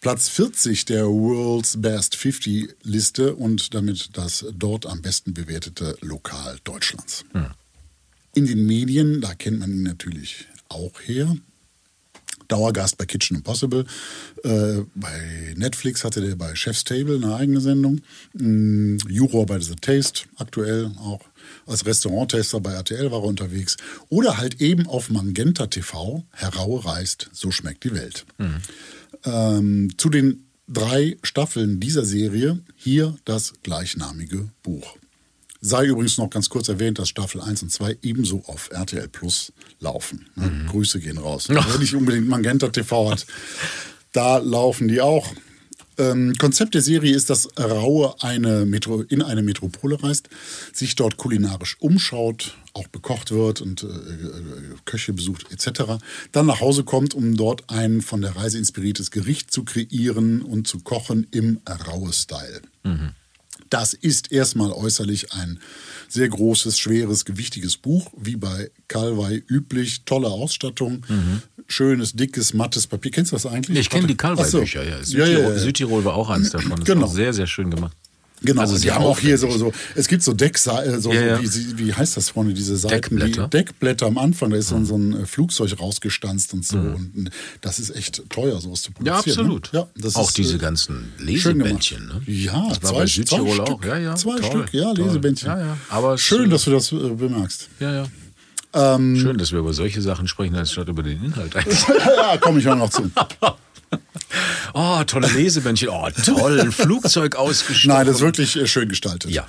Platz 0.00 0.28
40 0.28 0.84
der 0.84 1.06
World's 1.06 1.80
Best 1.80 2.14
50 2.16 2.74
Liste 2.82 3.34
und 3.34 3.72
damit 3.72 4.10
das 4.12 4.44
dort 4.54 4.84
am 4.84 5.00
besten 5.00 5.32
bewertete 5.32 5.96
Lokal 6.02 6.58
Deutschlands. 6.64 7.24
In 8.34 8.46
den 8.46 8.66
Medien, 8.66 9.20
da 9.20 9.34
kennt 9.34 9.60
man 9.60 9.70
ihn 9.70 9.82
natürlich 9.82 10.46
auch 10.68 11.00
her. 11.00 11.34
Dauergast 12.48 12.98
bei 12.98 13.06
Kitchen 13.06 13.38
Impossible. 13.38 13.86
Äh, 14.42 14.82
bei 14.94 15.54
Netflix 15.56 16.04
hatte 16.04 16.20
der 16.20 16.36
bei 16.36 16.54
Chef's 16.54 16.84
Table 16.84 17.16
eine 17.16 17.36
eigene 17.36 17.60
Sendung. 17.60 18.02
Mm, 18.34 18.98
Juror 19.08 19.46
bei 19.46 19.58
The 19.58 19.76
Taste, 19.76 20.24
aktuell 20.36 20.90
auch. 20.98 21.20
Als 21.66 21.86
Restauranttaster 21.86 22.60
bei 22.60 22.72
RTL 22.72 23.10
war 23.10 23.20
er 23.20 23.24
unterwegs. 23.24 23.76
Oder 24.08 24.38
halt 24.38 24.60
eben 24.60 24.86
auf 24.86 25.10
Magenta 25.10 25.66
TV, 25.66 26.24
Herr 26.32 26.54
Raue 26.54 26.84
reist, 26.84 27.30
so 27.32 27.50
schmeckt 27.50 27.84
die 27.84 27.94
Welt. 27.94 28.26
Ähm, 29.24 29.90
zu 29.96 30.10
den 30.10 30.46
drei 30.68 31.16
Staffeln 31.22 31.80
dieser 31.80 32.04
Serie 32.04 32.60
hier 32.76 33.16
das 33.24 33.54
gleichnamige 33.62 34.48
Buch. 34.62 34.96
Sei 35.60 35.86
übrigens 35.86 36.18
noch 36.18 36.28
ganz 36.28 36.50
kurz 36.50 36.68
erwähnt, 36.68 36.98
dass 36.98 37.08
Staffel 37.08 37.40
1 37.40 37.62
und 37.62 37.70
2 37.70 37.96
ebenso 38.02 38.44
auf 38.46 38.68
RTL 38.70 39.08
Plus 39.08 39.50
laufen. 39.80 40.26
Ne? 40.36 40.66
Grüße 40.68 41.00
gehen 41.00 41.16
raus. 41.16 41.46
Wer 41.48 41.78
nicht 41.78 41.94
unbedingt 41.94 42.28
Magenta 42.28 42.68
TV 42.68 43.10
hat, 43.10 43.26
da 44.12 44.38
laufen 44.38 44.88
die 44.88 45.00
auch. 45.00 45.26
Ähm, 45.98 46.34
Konzept 46.38 46.74
der 46.74 46.82
Serie 46.82 47.14
ist, 47.14 47.30
dass 47.30 47.48
Raue 47.58 48.14
eine 48.20 48.66
Metro 48.66 49.02
in 49.02 49.22
eine 49.22 49.42
Metropole 49.42 50.02
reist, 50.02 50.28
sich 50.72 50.96
dort 50.96 51.16
kulinarisch 51.16 51.76
umschaut, 51.80 52.56
auch 52.72 52.88
bekocht 52.88 53.30
wird 53.30 53.60
und 53.60 53.82
äh, 53.82 53.86
äh, 53.86 53.90
Köche 54.84 55.12
besucht 55.12 55.50
etc. 55.52 56.02
Dann 56.32 56.46
nach 56.46 56.60
Hause 56.60 56.84
kommt, 56.84 57.14
um 57.14 57.36
dort 57.36 57.70
ein 57.70 58.02
von 58.02 58.20
der 58.20 58.36
Reise 58.36 58.58
inspiriertes 58.58 59.10
Gericht 59.10 59.52
zu 59.52 59.64
kreieren 59.64 60.42
und 60.42 60.66
zu 60.66 60.80
kochen 60.80 61.26
im 61.30 61.60
Raue-Style. 61.68 62.62
Das 63.70 63.94
ist 63.94 64.30
erstmal 64.30 64.72
äußerlich 64.72 65.32
ein 65.32 65.58
sehr 66.08 66.28
großes, 66.28 66.78
schweres, 66.78 67.24
gewichtiges 67.24 67.76
Buch, 67.76 68.12
wie 68.16 68.36
bei 68.36 68.70
Calvai 68.88 69.42
üblich. 69.48 70.02
Tolle 70.04 70.28
Ausstattung, 70.28 71.04
schönes, 71.66 72.12
dickes, 72.12 72.54
mattes 72.54 72.86
Papier. 72.86 73.10
Kennst 73.10 73.32
du 73.32 73.36
das 73.36 73.46
eigentlich? 73.46 73.78
Ich 73.78 73.90
kenne 73.90 74.06
die 74.06 74.12
so. 74.14 74.18
Calvai-Bücher, 74.18 74.84
ja. 74.84 74.98
Ja, 74.98 75.04
Südtirol, 75.04 75.32
ja, 75.42 75.50
ja. 75.50 75.58
Südtirol 75.58 76.04
war 76.04 76.14
auch 76.14 76.30
eins 76.30 76.50
davon. 76.50 76.70
Das 76.76 76.84
Genau. 76.84 77.06
sehr, 77.06 77.32
sehr 77.32 77.46
schön 77.46 77.70
gemacht. 77.70 77.96
Genau, 78.44 78.60
Also 78.60 78.78
die 78.78 78.90
haben 78.92 79.04
auch 79.04 79.18
hier 79.18 79.38
so, 79.38 79.50
so, 79.56 79.72
es 79.94 80.06
gibt 80.08 80.22
so 80.22 80.32
Deckseiten, 80.32 81.00
so, 81.00 81.12
Ja, 81.12 81.20
ja. 81.22 81.42
wie, 81.42 81.46
sie- 81.46 81.78
wie 81.78 81.92
heißt 81.94 82.16
das 82.16 82.30
vorne, 82.30 82.52
diese 82.54 82.76
Seiten, 82.76 82.94
Deckblätter. 83.16 83.46
Mhm. 83.46 83.50
die 83.50 83.56
Deckblätter 83.56 84.06
am 84.06 84.18
Anfang, 84.18 84.50
da 84.50 84.56
ist 84.56 84.68
so, 84.68 84.84
so 84.84 84.96
ein 84.96 85.22
äh, 85.22 85.26
Flugzeug 85.26 85.78
rausgestanzt 85.80 86.52
und 86.54 86.64
so. 86.64 86.76
Und 86.78 87.26
äh, 87.26 87.30
das 87.60 87.78
ist 87.78 87.90
echt 87.96 88.22
teuer, 88.30 88.60
sowas 88.60 88.82
zu 88.82 88.92
produzieren. 88.92 89.14
Ja, 89.24 89.32
absolut. 89.42 89.72
Ne? 89.72 89.78
Ja, 89.80 89.86
das 89.96 90.16
auch 90.16 90.28
ist, 90.28 90.38
diese 90.38 90.56
äh, 90.56 90.58
ganzen. 90.58 91.12
Lesebändchen. 91.18 92.06
Ne? 92.06 92.22
Ja, 92.26 92.66
das 92.68 92.82
war 92.82 92.90
zwei- 92.90 92.98
bei 93.00 93.06
Südtirol 93.06 93.60
auch. 93.60 93.66
Stück. 93.66 93.84
Ja, 93.86 93.98
ja, 93.98 94.14
Zwei 94.16 94.36
toll, 94.40 94.44
Stück, 94.44 94.74
ja, 94.74 94.94
toll. 94.94 95.04
Lesebändchen. 95.06 95.48
Ja, 95.48 95.58
ja. 95.58 95.76
Aber 95.88 96.18
Schön, 96.18 96.46
äh, 96.46 96.48
dass 96.50 96.64
du 96.64 96.70
das 96.70 96.92
äh, 96.92 96.96
bemerkst. 96.96 97.68
Ja, 97.80 97.92
ja. 97.92 98.06
Ähm, 98.76 99.16
Schön, 99.16 99.38
dass 99.38 99.52
wir 99.52 99.60
über 99.60 99.72
solche 99.72 100.02
Sachen 100.02 100.26
sprechen, 100.26 100.56
anstatt 100.56 100.88
über 100.88 101.02
den 101.04 101.22
Inhalt. 101.24 101.54
ja, 102.16 102.36
komme 102.38 102.58
ich 102.58 102.68
auch 102.68 102.76
noch 102.76 102.90
zu. 102.90 103.08
oh, 104.74 105.02
tolle 105.04 105.28
Lesebändchen. 105.28 105.88
Oh, 105.88 106.08
toll. 106.24 106.60
Ein 106.60 106.72
Flugzeug 106.72 107.36
ausgestattet. 107.36 107.96
Nein, 107.96 108.06
das 108.06 108.16
ist 108.16 108.22
wirklich 108.22 108.56
äh, 108.56 108.66
schön 108.66 108.88
gestaltet. 108.88 109.30
Ja. 109.30 109.46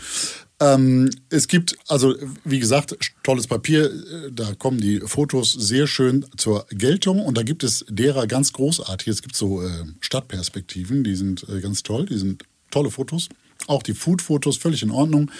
Ähm, 0.61 1.09
es 1.29 1.47
gibt, 1.47 1.75
also 1.89 2.15
wie 2.45 2.59
gesagt, 2.59 2.95
tolles 3.23 3.47
Papier, 3.47 3.85
äh, 3.85 4.31
da 4.31 4.53
kommen 4.53 4.79
die 4.79 5.01
Fotos 5.01 5.51
sehr 5.51 5.85
schön 5.85 6.25
zur 6.37 6.65
Geltung 6.69 7.21
und 7.21 7.37
da 7.37 7.43
gibt 7.43 7.63
es 7.63 7.85
derer 7.89 8.25
ganz 8.25 8.53
großartig. 8.53 9.07
Es 9.09 9.21
gibt 9.21 9.35
so 9.35 9.61
äh, 9.61 9.69
Stadtperspektiven, 9.99 11.03
die 11.03 11.15
sind 11.15 11.45
äh, 11.49 11.59
ganz 11.59 11.83
toll, 11.83 12.05
die 12.05 12.17
sind 12.17 12.43
tolle 12.71 12.89
Fotos. 12.89 13.27
Auch 13.67 13.81
die 13.81 13.95
Food-Fotos 13.95 14.57
völlig 14.57 14.83
in 14.83 14.91
Ordnung, 14.91 15.31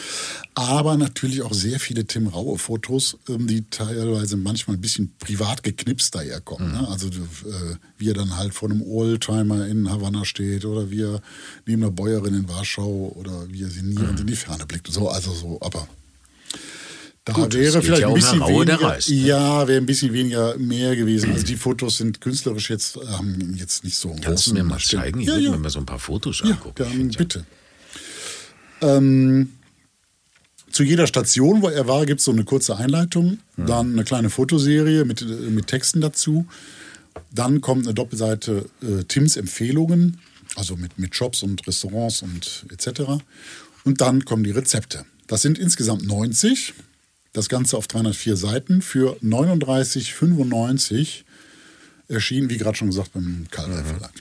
aber 0.56 0.98
natürlich 0.98 1.44
auch 1.44 1.54
sehr 1.54 1.80
viele 1.80 2.06
Tim 2.06 2.26
Raue-Fotos, 2.28 3.18
ähm, 3.30 3.46
die 3.46 3.70
teilweise 3.70 4.36
manchmal 4.36 4.78
ein 4.78 4.82
bisschen 4.82 5.14
privat 5.20 5.62
geknipst 5.62 6.16
daherkommen. 6.16 6.72
Ne? 6.72 6.88
Also 6.88 7.08
äh, 7.08 7.12
wie 8.00 8.10
er 8.10 8.16
dann 8.16 8.36
halt 8.36 8.56
vor 8.56 8.72
einem 8.72 8.82
Oldtimer 8.82 9.68
in 9.68 9.92
Havanna 9.92 10.26
steht 10.26 10.66
oder 10.66 10.90
wie 10.90 11.04
er 11.04 11.22
neben 11.68 11.84
einer 11.84 11.92
Bäuerin 11.92 12.34
in 12.34 12.50
Warschau 12.50 13.14
oder 13.16 13.48
wie 13.52 13.62
er 13.62 13.70
sinnierend 13.70 14.20
in 14.20 14.26
die 14.28 14.36
Ferne 14.36 14.66
blickt. 14.66 14.92
So, 14.92 15.08
also 15.08 15.32
so, 15.32 15.60
aber 15.62 15.88
da 17.26 17.34
Gut, 17.34 17.54
wäre 17.56 17.82
vielleicht 17.82 18.02
ja 18.02 18.08
ein 18.08 18.14
bisschen 18.14 18.42
Raue, 18.42 18.66
der 18.66 18.76
weniger, 18.76 18.90
reist, 18.92 19.10
ne? 19.10 19.16
ja, 19.16 19.68
wäre 19.68 19.80
ein 19.82 19.86
bisschen 19.88 20.14
weniger 20.14 20.58
mehr 20.58 20.96
gewesen. 20.96 21.32
Also 21.32 21.44
die 21.46 21.56
Fotos 21.56 21.98
sind 21.98 22.22
künstlerisch 22.22 22.70
jetzt 22.70 22.98
haben 23.08 23.56
jetzt 23.56 23.84
nicht 23.84 23.98
so 23.98 24.16
Kannst 24.22 24.48
du 24.48 24.54
mir 24.54 24.64
mal 24.64 24.80
zeigen? 24.80 25.20
Ich 25.22 25.28
Ja, 25.28 25.34
würde 25.34 25.46
ja. 25.46 25.52
mir 25.52 25.58
mal 25.58 25.70
so 25.70 25.80
ein 25.80 25.86
paar 25.88 25.98
Fotos 26.00 26.42
Ja, 26.44 26.52
angucken. 26.52 26.76
Dann 26.78 27.10
bitte. 27.10 27.46
Ähm, 28.86 29.52
zu 30.72 30.84
jeder 30.84 31.08
Station, 31.08 31.62
wo 31.62 31.70
er 31.70 31.88
war, 31.88 32.06
gibt 32.06 32.20
es 32.20 32.26
so 32.26 32.32
eine 32.32 32.44
kurze 32.44 32.76
Einleitung, 32.76 33.40
dann 33.56 33.94
eine 33.94 34.04
kleine 34.04 34.30
Fotoserie 34.30 35.06
mit, 35.06 35.22
äh, 35.22 35.26
mit 35.26 35.68
Texten 35.68 36.02
dazu. 36.02 36.46
Dann 37.32 37.62
kommt 37.62 37.86
eine 37.86 37.94
Doppelseite 37.94 38.66
äh, 38.82 39.04
Tims 39.06 39.38
Empfehlungen, 39.38 40.20
also 40.56 40.76
mit, 40.76 41.00
mit 41.00 41.16
Shops 41.16 41.44
und 41.44 41.66
Restaurants 41.66 42.22
und 42.22 42.66
etc. 42.70 43.22
Und 43.86 44.02
dann 44.02 44.26
kommen 44.26 44.44
die 44.44 44.52
Rezepte. 44.52 45.06
Das 45.28 45.42
sind 45.42 45.58
insgesamt 45.58 46.06
90. 46.06 46.74
Das 47.32 47.50
Ganze 47.50 47.78
auf 47.78 47.88
304 47.88 48.38
Seiten 48.38 48.82
für 48.82 49.18
39,95 49.24 51.24
erschienen, 52.08 52.50
wie 52.50 52.58
gerade 52.58 52.78
schon 52.78 52.90
gesagt, 52.90 53.14
beim 53.14 53.48
Calvary 53.50 53.84
Verlag. 53.84 54.12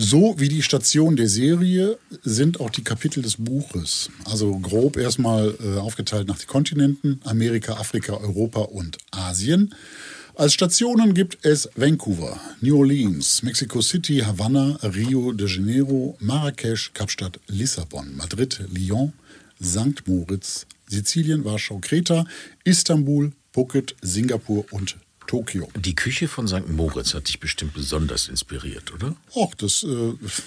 So 0.00 0.36
wie 0.38 0.48
die 0.48 0.62
Station 0.62 1.16
der 1.16 1.28
Serie 1.28 1.98
sind 2.22 2.60
auch 2.60 2.70
die 2.70 2.84
Kapitel 2.84 3.20
des 3.20 3.34
Buches. 3.36 4.10
Also 4.26 4.56
grob 4.60 4.96
erstmal 4.96 5.56
äh, 5.60 5.76
aufgeteilt 5.76 6.28
nach 6.28 6.38
den 6.38 6.46
Kontinenten, 6.46 7.20
Amerika, 7.24 7.72
Afrika, 7.72 8.12
Europa 8.12 8.60
und 8.60 8.98
Asien. 9.10 9.74
Als 10.36 10.54
Stationen 10.54 11.14
gibt 11.14 11.44
es 11.44 11.68
Vancouver, 11.74 12.38
New 12.60 12.78
Orleans, 12.78 13.42
Mexico 13.42 13.80
City, 13.80 14.20
Havanna, 14.20 14.78
Rio 14.84 15.32
de 15.32 15.48
Janeiro, 15.48 16.16
Marrakesch, 16.20 16.92
Kapstadt, 16.94 17.40
Lissabon, 17.48 18.14
Madrid, 18.14 18.60
Lyon, 18.72 19.12
St. 19.60 20.06
Moritz, 20.06 20.64
Sizilien, 20.86 21.44
Warschau, 21.44 21.80
Kreta, 21.80 22.24
Istanbul, 22.62 23.32
Phuket, 23.52 23.96
Singapur 24.00 24.64
und 24.70 24.96
Tokio. 25.28 25.68
Die 25.76 25.94
Küche 25.94 26.26
von 26.26 26.48
St. 26.48 26.68
Moritz 26.68 27.14
hat 27.14 27.28
dich 27.28 27.38
bestimmt 27.38 27.74
besonders 27.74 28.26
inspiriert, 28.28 28.92
oder? 28.92 29.14
Och, 29.36 29.54
das, 29.54 29.84
äh, 29.84 29.86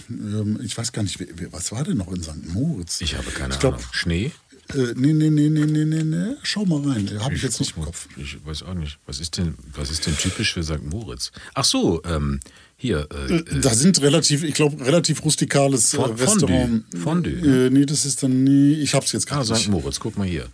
ähm, 0.10 0.60
ich 0.62 0.78
weiß 0.78 0.92
gar 0.92 1.04
nicht, 1.04 1.18
was 1.52 1.72
war 1.72 1.84
denn 1.86 1.98
noch 1.98 2.12
in 2.12 2.22
St. 2.24 2.48
Moritz? 2.54 3.00
Ich 3.00 3.16
habe 3.16 3.32
keine 3.32 3.54
Ich 3.54 3.60
glaub, 3.60 3.76
Ahnung. 3.76 3.86
Schnee? 3.94 4.32
Äh, 4.74 4.94
nee, 4.96 5.14
nee, 5.14 5.30
nee, 5.30 5.50
nee, 5.50 5.66
nee, 5.66 5.86
nee, 5.86 6.04
nee. 6.04 6.34
Schau 6.44 6.66
mal 6.66 6.82
rein, 6.90 7.10
habe 7.22 7.36
ich 7.36 7.44
jetzt 7.44 7.60
nicht 7.60 7.78
im. 7.78 7.84
Kopf. 7.84 8.08
Ich 8.18 8.38
weiß 8.46 8.64
auch 8.64 8.74
nicht. 8.74 8.98
Was 9.06 9.20
ist 9.20 9.38
denn, 9.38 9.56
was 9.76 9.92
ist 9.92 10.06
denn 10.08 10.18
typisch 10.18 10.54
für 10.54 10.64
St. 10.64 10.84
Moritz? 10.90 11.32
Ach 11.54 11.66
so, 11.66 12.02
ähm, 12.06 12.40
hier. 12.78 13.08
Äh, 13.12 13.36
Äh, 13.36 13.60
Da 13.62 13.74
sind 13.76 14.02
relativ, 14.02 14.44
ich 14.44 14.54
glaube, 14.56 14.84
relativ 14.86 15.24
rustikales 15.24 15.94
äh, 15.94 15.98
Fond- 15.98 16.20
Restaurant. 16.20 16.86
Fondue. 16.98 17.34
Fondue, 17.40 17.68
Äh, 17.68 17.70
nee, 17.70 17.86
das 17.86 18.06
ist 18.06 18.24
dann, 18.24 18.44
nee, 18.44 18.74
ich 18.74 18.94
hab's 18.96 19.12
jetzt 19.12 19.32
ah, 19.32 19.36
gar 19.36 19.46
St. 19.46 19.52
nicht. 19.54 19.68
Moritz, 19.70 20.00
guck 20.00 20.18
mal 20.18 20.26
hier. 20.28 20.48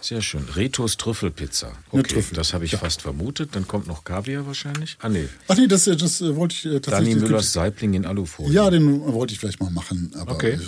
Sehr 0.00 0.22
schön. 0.22 0.44
Retos 0.54 0.96
Trüffelpizza. 0.96 1.66
Eine 1.92 2.00
Okay, 2.02 2.14
Trüffel, 2.14 2.36
das 2.36 2.54
habe 2.54 2.64
ich 2.64 2.76
fast 2.76 3.02
vermutet. 3.02 3.50
Dann 3.56 3.66
kommt 3.66 3.86
noch 3.88 4.04
Kaviar 4.04 4.46
wahrscheinlich. 4.46 4.96
Ah, 5.00 5.08
nee. 5.08 5.28
Ach 5.48 5.56
nee, 5.56 5.66
das, 5.66 5.86
äh, 5.88 5.96
das 5.96 6.20
äh, 6.20 6.36
wollte 6.36 6.54
ich 6.54 6.64
äh, 6.66 6.68
Dani 6.68 6.80
tatsächlich. 6.80 7.16
Müllers 7.16 7.52
Saibling 7.52 7.94
in 7.94 8.06
Alufolie. 8.06 8.52
ja, 8.52 8.70
den 8.70 9.00
wollte 9.12 9.32
ich 9.34 9.40
vielleicht 9.40 9.60
mal 9.60 9.70
machen, 9.70 10.12
aber 10.18 10.32
Okay. 10.32 10.52
äh, 10.52 10.58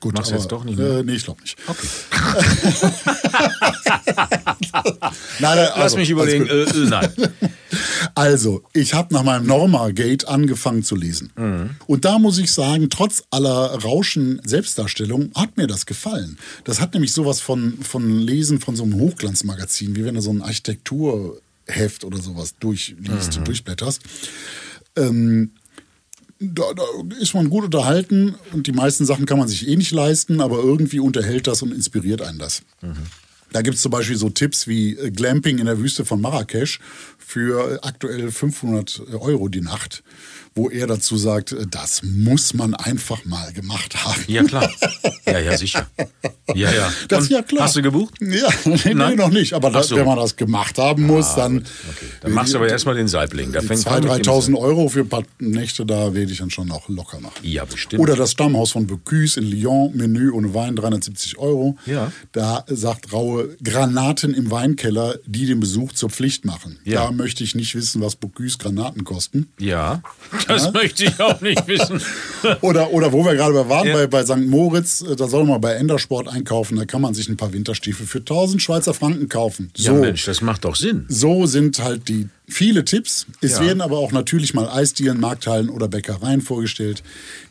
gut. 0.00 0.14
Machst 0.14 0.30
du 0.30 0.34
aber, 0.34 0.42
jetzt 0.42 0.52
doch 0.52 0.64
nicht 0.64 0.78
mehr? 0.78 0.98
Äh, 0.98 1.02
nee, 1.04 1.14
ich 1.14 1.24
glaube 1.24 1.40
nicht. 1.42 1.56
Okay. 1.66 1.86
Nein, 5.38 5.56
nein, 5.56 5.56
Lass 5.56 5.70
also, 5.76 5.96
mich 5.98 6.14
alles 6.14 6.34
überlegen. 6.34 6.46
äh, 6.46 6.88
nein. 6.90 7.12
Also, 8.14 8.62
ich 8.72 8.94
habe 8.94 9.14
nach 9.14 9.22
meinem 9.22 9.46
Norma-Gate 9.46 10.28
angefangen 10.28 10.82
zu 10.82 10.96
lesen. 10.96 11.32
Und 11.86 12.04
da 12.04 12.18
muss 12.18 12.38
ich 12.38 12.52
sagen, 12.52 12.90
trotz 12.90 13.24
aller 13.30 13.82
Rauschen 13.82 14.40
Selbstdarstellung 14.44 15.30
hat 15.34 15.56
mir 15.56 15.66
das 15.66 15.86
gefallen. 15.86 16.38
Das 16.64 16.80
hat 16.80 16.94
nämlich 16.94 17.12
sowas 17.12 17.40
von, 17.40 17.78
von 17.82 18.18
Lesen 18.20 18.60
von 18.60 18.76
so 18.76 18.84
einem 18.84 18.94
Hochglanzmagazin, 18.94 19.96
wie 19.96 20.04
wenn 20.04 20.14
du 20.14 20.20
so 20.20 20.30
ein 20.30 20.42
Architekturheft 20.42 22.04
oder 22.04 22.18
sowas 22.18 22.54
durchliest, 22.60 23.40
durchblätterst. 23.44 24.02
Ähm, 24.96 25.50
da, 26.38 26.64
da 26.74 26.82
ist 27.18 27.34
man 27.34 27.48
gut 27.48 27.64
unterhalten 27.64 28.34
und 28.52 28.66
die 28.66 28.72
meisten 28.72 29.06
Sachen 29.06 29.26
kann 29.26 29.38
man 29.38 29.48
sich 29.48 29.68
eh 29.68 29.76
nicht 29.76 29.90
leisten, 29.92 30.40
aber 30.40 30.58
irgendwie 30.58 31.00
unterhält 31.00 31.46
das 31.46 31.62
und 31.62 31.72
inspiriert 31.72 32.20
einen 32.22 32.38
das. 32.38 32.62
Da 33.52 33.62
gibt 33.62 33.76
es 33.76 33.82
zum 33.82 33.90
Beispiel 33.90 34.16
so 34.16 34.30
Tipps 34.30 34.66
wie 34.66 34.96
äh, 34.96 35.10
Glamping 35.10 35.58
in 35.58 35.66
der 35.66 35.78
Wüste 35.78 36.04
von 36.04 36.20
Marrakesch 36.20 36.80
für 37.18 37.80
aktuell 37.82 38.30
500 38.30 39.02
Euro 39.20 39.48
die 39.48 39.60
Nacht, 39.60 40.02
wo 40.56 40.70
er 40.70 40.86
dazu 40.86 41.16
sagt, 41.16 41.52
äh, 41.52 41.66
das 41.70 42.02
muss 42.02 42.54
man 42.54 42.74
einfach 42.74 43.24
mal 43.24 43.52
gemacht 43.52 44.04
haben. 44.04 44.24
Ja, 44.26 44.42
klar. 44.42 44.68
Ja, 45.26 45.38
ja, 45.38 45.56
sicher. 45.56 45.86
Ja, 46.54 46.72
ja. 46.72 46.92
Das 47.08 47.24
ist 47.24 47.30
ja 47.30 47.42
klar. 47.42 47.64
Hast 47.64 47.76
du 47.76 47.82
gebucht? 47.82 48.14
Ja, 48.20 48.48
nee, 48.64 48.94
Nein? 48.94 49.16
noch 49.16 49.30
nicht. 49.30 49.52
Aber 49.52 49.70
das, 49.70 49.88
so. 49.88 49.96
wenn 49.96 50.06
man 50.06 50.16
das 50.16 50.36
gemacht 50.36 50.78
haben 50.78 51.04
muss, 51.04 51.34
dann. 51.34 51.58
Okay. 51.58 52.06
Dann 52.22 52.32
machst 52.32 52.54
du 52.54 52.58
aber 52.58 52.68
erstmal 52.68 52.94
den 52.94 53.06
Saibling. 53.06 53.52
Da 53.52 53.60
Die 53.60 53.66
fängt 53.66 53.82
2.000, 53.82 53.88
an 53.88 54.02
mit 54.02 54.26
dem 54.26 54.32
3.000 54.32 54.58
Euro 54.58 54.88
für 54.88 55.00
ein 55.00 55.08
paar 55.08 55.22
Nächte, 55.38 55.84
da 55.84 56.14
werde 56.14 56.32
ich 56.32 56.38
dann 56.38 56.50
schon 56.50 56.70
auch 56.72 56.88
locker 56.88 57.20
machen. 57.20 57.34
Ja, 57.42 57.64
bestimmt. 57.64 58.00
Oder 58.00 58.16
das 58.16 58.32
Stammhaus 58.32 58.72
von 58.72 58.86
Bocuse 58.86 59.40
in 59.40 59.46
Lyon, 59.46 59.92
Menü 59.94 60.30
ohne 60.30 60.54
Wein, 60.54 60.74
370 60.76 61.38
Euro. 61.38 61.76
Ja. 61.86 62.12
Da 62.32 62.64
sagt 62.68 63.12
Raue, 63.12 63.56
Granaten 63.62 64.32
im 64.34 64.50
Weinkeller, 64.50 65.16
die 65.26 65.46
den 65.46 65.60
Besuch 65.60 65.92
zur 65.92 66.10
Pflicht 66.10 66.44
machen. 66.44 66.78
Ja. 66.84 67.04
Da 67.06 67.12
möchte 67.12 67.44
ich 67.44 67.54
nicht 67.54 67.74
wissen, 67.74 68.00
was 68.00 68.16
Bocuse 68.16 68.58
Granaten 68.58 69.04
kosten. 69.04 69.52
Ja, 69.58 70.02
das 70.48 70.72
möchte 70.72 71.04
ich 71.04 71.20
auch 71.20 71.40
nicht 71.40 71.66
wissen. 71.66 72.00
Oder, 72.60 72.92
oder 72.92 73.12
wo 73.12 73.24
wir 73.24 73.34
gerade 73.34 73.68
waren, 73.68 73.88
Ja. 73.88 73.94
bei, 73.94 74.06
bei 74.06 74.22
St. 74.24 74.46
Moritz, 74.46 75.00
äh, 75.02 75.16
da 75.16 75.26
soll 75.26 75.44
man 75.44 75.60
bei 75.60 75.72
Endersport 75.72 76.28
einkaufen, 76.28 76.76
da 76.76 76.84
kann 76.84 77.00
man 77.00 77.12
sich 77.14 77.28
ein 77.28 77.36
paar 77.36 77.52
Winterstiefel 77.52 78.06
für 78.06 78.18
1000 78.18 78.62
Schweizer 78.62 78.94
Franken 78.94 79.28
kaufen. 79.28 79.70
Ja, 79.76 79.92
Mensch, 79.92 80.24
das 80.26 80.42
macht 80.42 80.64
doch 80.64 80.76
Sinn. 80.76 81.06
So 81.08 81.46
sind 81.46 81.82
halt 81.82 82.08
die 82.08 82.28
viele 82.48 82.84
Tipps. 82.84 83.26
Es 83.40 83.52
Ja. 83.52 83.60
werden 83.60 83.80
aber 83.80 83.98
auch 83.98 84.12
natürlich 84.12 84.54
mal 84.54 84.68
Eisdielen, 84.68 85.18
Markthallen 85.20 85.68
oder 85.68 85.88
Bäckereien 85.88 86.40
vorgestellt, 86.40 87.02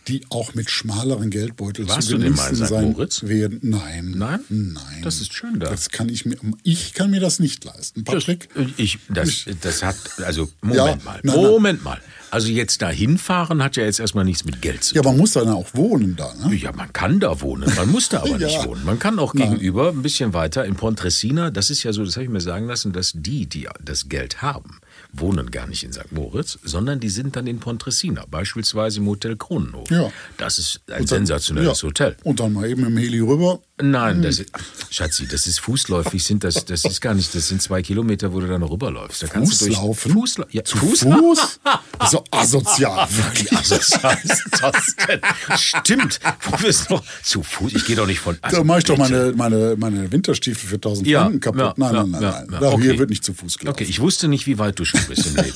die 0.08 0.22
auch 0.30 0.54
mit 0.54 0.70
schmaleren 0.70 1.30
Geldbeutel 1.32 1.88
Warst 1.90 2.08
zu 2.10 2.14
du 2.18 2.24
denn 2.24 2.34
mal 2.36 2.46
genießen 2.50 2.68
sein 2.68 2.92
Moritz? 2.92 3.24
werden. 3.24 3.60
Nein. 3.64 4.14
Nein? 4.16 4.40
Nein. 4.50 5.02
Das 5.04 5.20
ist 5.22 5.34
schön 5.34 5.60
da. 5.60 5.70
Das 5.70 5.90
kann 5.90 6.10
ich 6.10 6.26
mir, 6.26 6.38
ich 6.64 6.94
kann 6.94 7.10
mir 7.12 7.20
das 7.20 7.40
nicht 7.40 7.64
leisten. 7.66 8.04
Patrick? 8.04 8.50
Das, 8.54 8.66
ich, 8.78 9.00
das, 9.10 9.46
das 9.62 9.84
hat, 9.84 9.96
also 10.24 10.44
Ja, 10.64 10.84
Moment 10.86 11.06
mal, 11.06 11.20
nein, 11.24 11.36
nein. 11.36 11.36
Moment 11.36 11.84
mal. 11.84 12.00
Also 12.32 12.50
jetzt 12.50 12.82
da 12.82 12.90
hinfahren 12.90 13.64
hat 13.64 13.78
ja 13.78 13.84
jetzt 13.84 14.00
erstmal 14.00 14.26
nichts 14.26 14.44
mit 14.44 14.62
Geld 14.62 14.84
zu 14.84 14.94
Ja, 14.96 15.02
tun. 15.02 15.12
man 15.14 15.20
muss 15.20 15.34
dann 15.34 15.48
auch 15.50 15.68
wohnen 15.74 16.16
da. 16.18 16.34
Ne? 16.46 16.54
Ja, 16.56 16.72
man 16.74 16.92
kann 16.92 17.20
da 17.20 17.40
wohnen, 17.42 17.72
man 17.76 17.90
muss 17.90 18.10
da 18.10 18.20
aber 18.24 18.38
nicht 18.38 18.52
Ja. 18.56 18.66
wohnen. 18.66 18.84
Man 18.86 19.00
kann 19.00 19.20
auch 19.20 19.34
gegenüber, 19.34 19.90
ein 19.90 20.02
bisschen 20.02 20.34
weiter, 20.34 20.66
in 20.66 20.76
Pontresina, 20.76 21.50
das 21.50 21.70
ist 21.70 21.84
ja 21.84 21.94
so, 21.94 22.04
das 22.04 22.16
habe 22.16 22.26
ich 22.26 22.30
mir 22.30 22.42
sagen 22.42 22.68
lassen, 22.68 22.92
dass 22.94 23.14
die, 23.16 23.46
die 23.48 23.68
das 23.84 24.10
Geld 24.10 24.42
haben, 24.42 24.80
wohnen 25.20 25.52
gar 25.52 25.68
nicht 25.68 25.84
in 25.84 25.94
St. 25.94 26.12
Moritz, 26.12 26.58
sondern 26.64 27.00
die 27.00 27.10
sind 27.10 27.36
dann 27.36 27.48
in 27.48 27.60
Pontresina, 27.60 28.26
beispielsweise 28.30 29.00
im 29.00 29.08
Hotel 29.08 29.36
Kronenhof. 29.38 29.90
Ja. 29.90 30.12
Das 30.38 30.58
ist 30.58 30.82
ein 30.88 30.98
dann- 31.00 31.08
sensationelles 31.08 31.82
ja. 31.82 31.88
Hotel. 31.88 32.18
Und 32.24 32.40
dann 32.40 32.54
mal 32.54 32.70
eben 32.70 32.86
im 32.86 32.98
Heli 32.98 33.20
rüber. 33.20 33.60
Nein, 33.82 34.22
das 34.22 34.40
ist, 34.40 34.52
Schatzi, 34.90 35.28
das 35.28 35.48
ist 35.48 35.60
fußläufig, 35.60 36.24
sind 36.24 36.46
das, 36.46 36.64
das 36.64 36.86
ist 36.86 37.02
gar 37.02 37.14
nicht, 37.14 37.36
das 37.36 37.50
sind 37.50 37.62
zwei 37.62 37.82
Kilometer, 37.82 38.32
wo 38.32 38.40
du 38.40 38.48
da 38.48 38.58
noch 38.58 38.72
rüberläufst. 38.72 39.22
Da 39.24 39.28
kannst 39.28 39.60
du 39.60 39.66
durch 39.66 39.76
Fußlaufen? 39.78 40.12
Fußla 40.14 40.46
ja, 40.52 40.64
Zu 40.64 40.78
Fuß- 40.78 41.12
Fuß? 41.20 41.60
So 42.12 42.24
asozial. 42.32 43.08
Wie 43.36 43.52
asozial 43.56 44.18
ist 44.24 44.44
das 44.62 44.96
denn? 45.08 45.20
Stimmt. 45.58 46.20
Wo 46.42 46.58
bist 46.58 46.90
du? 46.90 47.00
Zu 47.24 47.42
Fuß? 47.44 47.74
Ich 47.74 47.86
gehe 47.86 47.96
doch 47.96 48.06
nicht 48.08 48.20
von. 48.20 48.38
also 48.42 48.58
Da 48.58 48.64
mache 48.64 48.80
ich 48.80 48.84
doch 48.86 48.98
meine, 48.98 49.34
meine, 49.36 49.76
meine 49.78 50.12
Winterstiefel 50.12 50.70
für 50.70 50.76
1000 50.76 51.08
Ja, 51.08 51.24
Franken 51.24 51.40
kaputt. 51.40 51.60
ja, 51.62 51.74
nein, 51.78 51.94
ja, 51.96 52.04
nein, 52.06 52.22
nein, 52.22 52.48
nein. 52.50 52.64
Okay. 52.64 52.82
Hier 52.84 53.00
wird 53.00 53.10
nicht 53.10 53.24
zu 53.24 53.34
Fuß 53.34 53.58
gelaufen. 53.58 53.76
Okay, 53.76 53.90
ich 53.90 54.00
wusste 54.00 54.28
nicht, 54.28 54.46
wie 54.48 54.58
weit 54.58 54.78
du 54.80 54.86
schon 54.86 55.05
bist 55.08 55.26
im 55.28 55.36
Leben. 55.36 55.54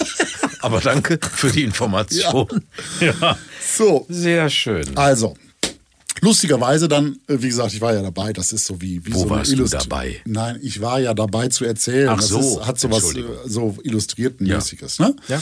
Aber 0.62 0.82
danke 0.82 1.20
für 1.36 1.50
die 1.52 1.64
Information. 1.64 2.48
Ja. 3.00 3.38
So, 3.76 4.06
Sehr 4.10 4.50
schön. 4.50 4.86
also. 4.98 5.36
Lustigerweise 6.22 6.90
dann, 6.90 7.18
äh, 7.28 7.38
wie 7.40 7.48
gesagt, 7.48 7.74
ich 7.74 7.80
war 7.80 7.94
ja 7.94 8.02
dabei, 8.02 8.34
das 8.34 8.52
ist 8.52 8.66
so 8.66 8.82
wie, 8.82 9.06
wie 9.06 9.14
Wo 9.14 9.20
so 9.22 9.30
warst 9.30 9.52
du 9.54 9.56
Illustri- 9.56 9.78
dabei? 9.88 10.22
Nein, 10.26 10.60
ich 10.62 10.82
war 10.82 11.00
ja 11.00 11.14
dabei 11.14 11.48
zu 11.48 11.64
erzählen. 11.64 12.10
Ach 12.10 12.18
das 12.18 12.28
so, 12.28 12.40
ist, 12.60 12.68
hat 12.68 12.78
so 12.78 12.90
was 12.92 13.04
äh, 13.04 13.08
Entschuldigung. 13.08 13.36
so 13.46 13.78
Illustriertenmäßiges. 13.84 15.00
Ne? 15.00 15.16
Ja. 15.30 15.42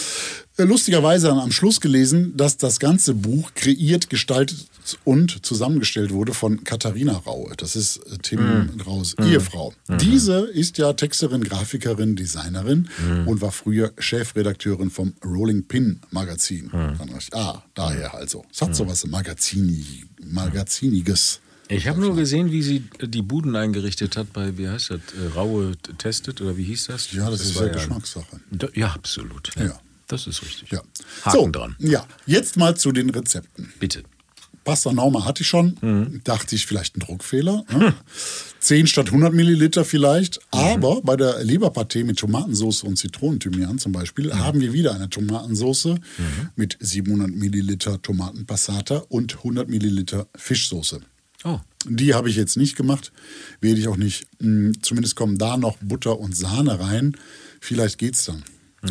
Äh, 0.58 0.64
Lustigerweise 0.64 1.32
am 1.32 1.52
Schluss 1.52 1.80
gelesen, 1.82 2.36
dass 2.36 2.58
das 2.58 2.80
ganze 2.80 3.14
Buch 3.14 3.52
kreiert, 3.54 4.10
gestaltet 4.10 4.66
und 5.04 5.46
zusammengestellt 5.46 6.12
wurde 6.12 6.34
von 6.34 6.64
Katharina 6.64 7.14
Raue. 7.18 7.54
Das 7.58 7.76
ist 7.76 7.98
äh, 7.98 8.18
Tim 8.22 8.40
Mhm. 8.74 8.82
Raues 8.82 9.16
Ehefrau. 9.20 9.74
Diese 10.02 10.40
ist 10.48 10.78
ja 10.78 10.94
Texterin, 10.94 11.44
Grafikerin, 11.44 12.16
Designerin 12.16 12.88
Mhm. 13.08 13.28
und 13.28 13.42
war 13.42 13.52
früher 13.52 13.92
Chefredakteurin 14.00 14.90
vom 14.90 15.14
Rolling 15.24 15.64
Pin 15.68 16.00
Magazin. 16.12 16.72
Mhm. 16.74 16.98
Ah, 17.34 17.62
daher 17.76 18.14
also. 18.16 18.44
Es 18.52 18.62
hat 18.62 18.76
sowas 18.76 19.06
Magazini, 19.06 20.06
Magaziniges. 20.24 21.40
Ich 21.70 21.88
habe 21.90 22.00
nur 22.00 22.16
gesehen, 22.16 22.50
wie 22.52 22.62
sie 22.64 22.84
die 23.02 23.22
Buden 23.22 23.56
eingerichtet 23.58 24.16
hat 24.16 24.32
bei, 24.32 24.58
wie 24.58 24.70
heißt 24.70 24.92
das, 24.92 25.00
äh, 25.22 25.34
Raue 25.36 25.74
testet 25.98 26.40
oder 26.40 26.56
wie 26.56 26.64
hieß 26.64 26.86
das? 26.88 27.12
Ja, 27.12 27.30
das, 27.30 27.42
ist 27.42 27.56
war 27.58 27.68
ja 27.68 27.74
Geschmackssache. 27.74 28.40
Ja, 28.74 28.88
absolut. 28.94 29.52
Ja. 29.58 29.66
Ja. 29.66 29.80
Das 30.08 30.26
ist 30.28 30.42
richtig. 30.42 30.72
Ja. 30.72 30.82
Haken 31.24 31.38
so, 31.38 31.50
dran. 31.52 31.76
Ja, 31.80 32.06
jetzt 32.26 32.58
mal 32.58 32.76
zu 32.78 32.92
den 32.92 33.10
Rezepten. 33.10 33.72
Bitte. 33.80 34.04
Pasta 34.64 34.92
Norma 34.92 35.24
hatte 35.24 35.44
ich 35.44 35.48
schon. 35.48 35.78
Mhm. 35.82 36.22
Dachte 36.26 36.54
ich, 36.56 36.66
vielleicht 36.66 36.98
ein 36.98 37.00
Druckfehler. 37.00 37.64
Ne? 37.72 37.94
10 38.60 38.88
statt 38.88 39.08
100 39.08 39.34
Milliliter 39.34 39.86
vielleicht. 39.86 40.40
Mhm. 40.54 40.60
Aber 40.60 41.02
bei 41.02 41.16
der 41.16 41.42
Leberpartee 41.44 42.04
mit 42.04 42.20
Tomatensauce 42.20 42.84
und 42.84 42.98
Zitronenthymian 42.98 43.80
zum 43.80 43.94
Beispiel 43.94 44.28
Mhm. 44.28 44.40
haben 44.40 44.60
wir 44.60 44.74
wieder 44.74 44.94
eine 44.94 45.10
Tomatensauce 45.10 45.96
mit 46.58 46.78
700 46.82 47.30
Milliliter 47.30 48.02
Tomatenpassata 48.02 49.04
und 49.08 49.36
100 49.38 49.70
Milliliter 49.70 50.28
Fischsoße. 50.36 51.00
Oh. 51.46 51.60
Die 51.86 52.14
habe 52.14 52.30
ich 52.30 52.36
jetzt 52.36 52.58
nicht 52.58 52.76
gemacht, 52.76 53.14
werde 53.62 53.80
ich 53.80 53.88
auch 53.88 53.96
nicht. 53.96 54.26
Hm, 54.42 54.74
Zumindest 54.82 55.16
kommen 55.16 55.38
da 55.38 55.56
noch 55.56 55.78
Butter 55.82 56.20
und 56.20 56.36
Sahne 56.36 56.78
rein. 56.80 57.16
Vielleicht 57.62 57.98
geht's 58.00 58.26
dann. 58.26 58.44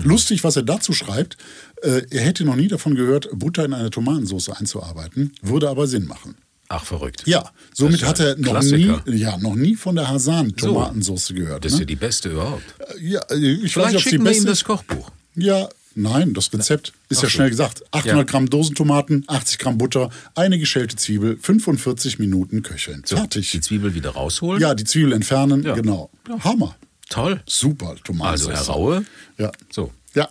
Lustig, 0.03 0.43
was 0.45 0.57
er 0.57 0.63
dazu 0.63 0.93
schreibt. 0.93 1.37
Äh, 1.83 2.03
er 2.11 2.23
hätte 2.23 2.45
noch 2.45 2.57
nie 2.57 2.69
davon 2.69 2.95
gehört, 2.95 3.29
Butter 3.33 3.65
in 3.65 3.73
eine 3.73 3.91
Tomatensauce 3.91 4.51
einzuarbeiten, 4.51 5.33
würde 5.43 5.69
aber 5.69 5.87
Sinn 5.87 6.07
machen. 6.07 6.37
Ach, 6.69 6.85
verrückt. 6.85 7.23
Ja, 7.27 7.51
somit 7.73 8.03
ist 8.03 8.07
hat 8.09 8.19
ja 8.19 8.25
er 8.27 8.37
noch 8.39 8.51
Klassiker. 8.51 9.03
nie, 9.07 9.17
ja, 9.17 9.37
noch 9.39 9.55
nie 9.55 9.77
von 9.77 9.95
der 9.95 10.09
Hasan-Tomatensauce 10.09 11.29
gehört. 11.35 11.65
Das 11.65 11.73
ist 11.73 11.79
ja 11.79 11.83
ne? 11.83 11.87
die 11.87 11.97
beste 11.97 12.31
überhaupt. 12.31 12.65
ja, 13.01 13.21
äh, 13.31 13.35
ich 13.37 13.41
weiß 13.41 13.63
nicht, 13.63 13.73
Vielleicht 13.73 13.95
ob 13.97 14.03
schicken 14.03 14.25
wir 14.25 14.31
ihm 14.33 14.35
beste 14.35 14.47
das 14.49 14.65
Kochbuch. 14.65 15.11
Ja, 15.37 15.69
nein, 15.95 16.35
das 16.35 16.53
Rezept 16.53 16.93
ist 17.09 17.23
ja 17.23 17.29
Ach 17.29 17.31
so. 17.31 17.37
schnell 17.37 17.51
gesagt. 17.51 17.85
800 17.93 18.17
Ja. 18.17 18.23
Gramm 18.25 18.51
Dosentomaten, 18.51 19.23
80 19.29 19.59
Gramm 19.59 19.79
Butter, 19.79 20.11
eine 20.35 20.59
geschälte 20.59 20.97
Zwiebel, 20.97 21.39
45 21.41 22.19
Minuten 22.19 22.63
köcheln. 22.65 23.05
Fertig. 23.07 23.53
Die 23.53 23.61
Zwiebel 23.61 23.95
wieder 23.95 24.11
rausholen. 24.11 24.61
Ja, 24.61 24.75
die 24.75 24.85
Zwiebel 24.85 25.13
entfernen, 25.13 25.63
Ja. 25.63 25.75
genau. 25.75 26.11
Hammer. 26.41 26.75
Toll. 27.09 27.43
Super 27.47 27.97
Tomatensauce. 28.03 28.49
Also 28.49 28.67
Herr 28.67 28.75
Raue. 28.75 29.05
Ja. 29.39 29.53
So. 29.71 29.93
Ja. 30.15 30.29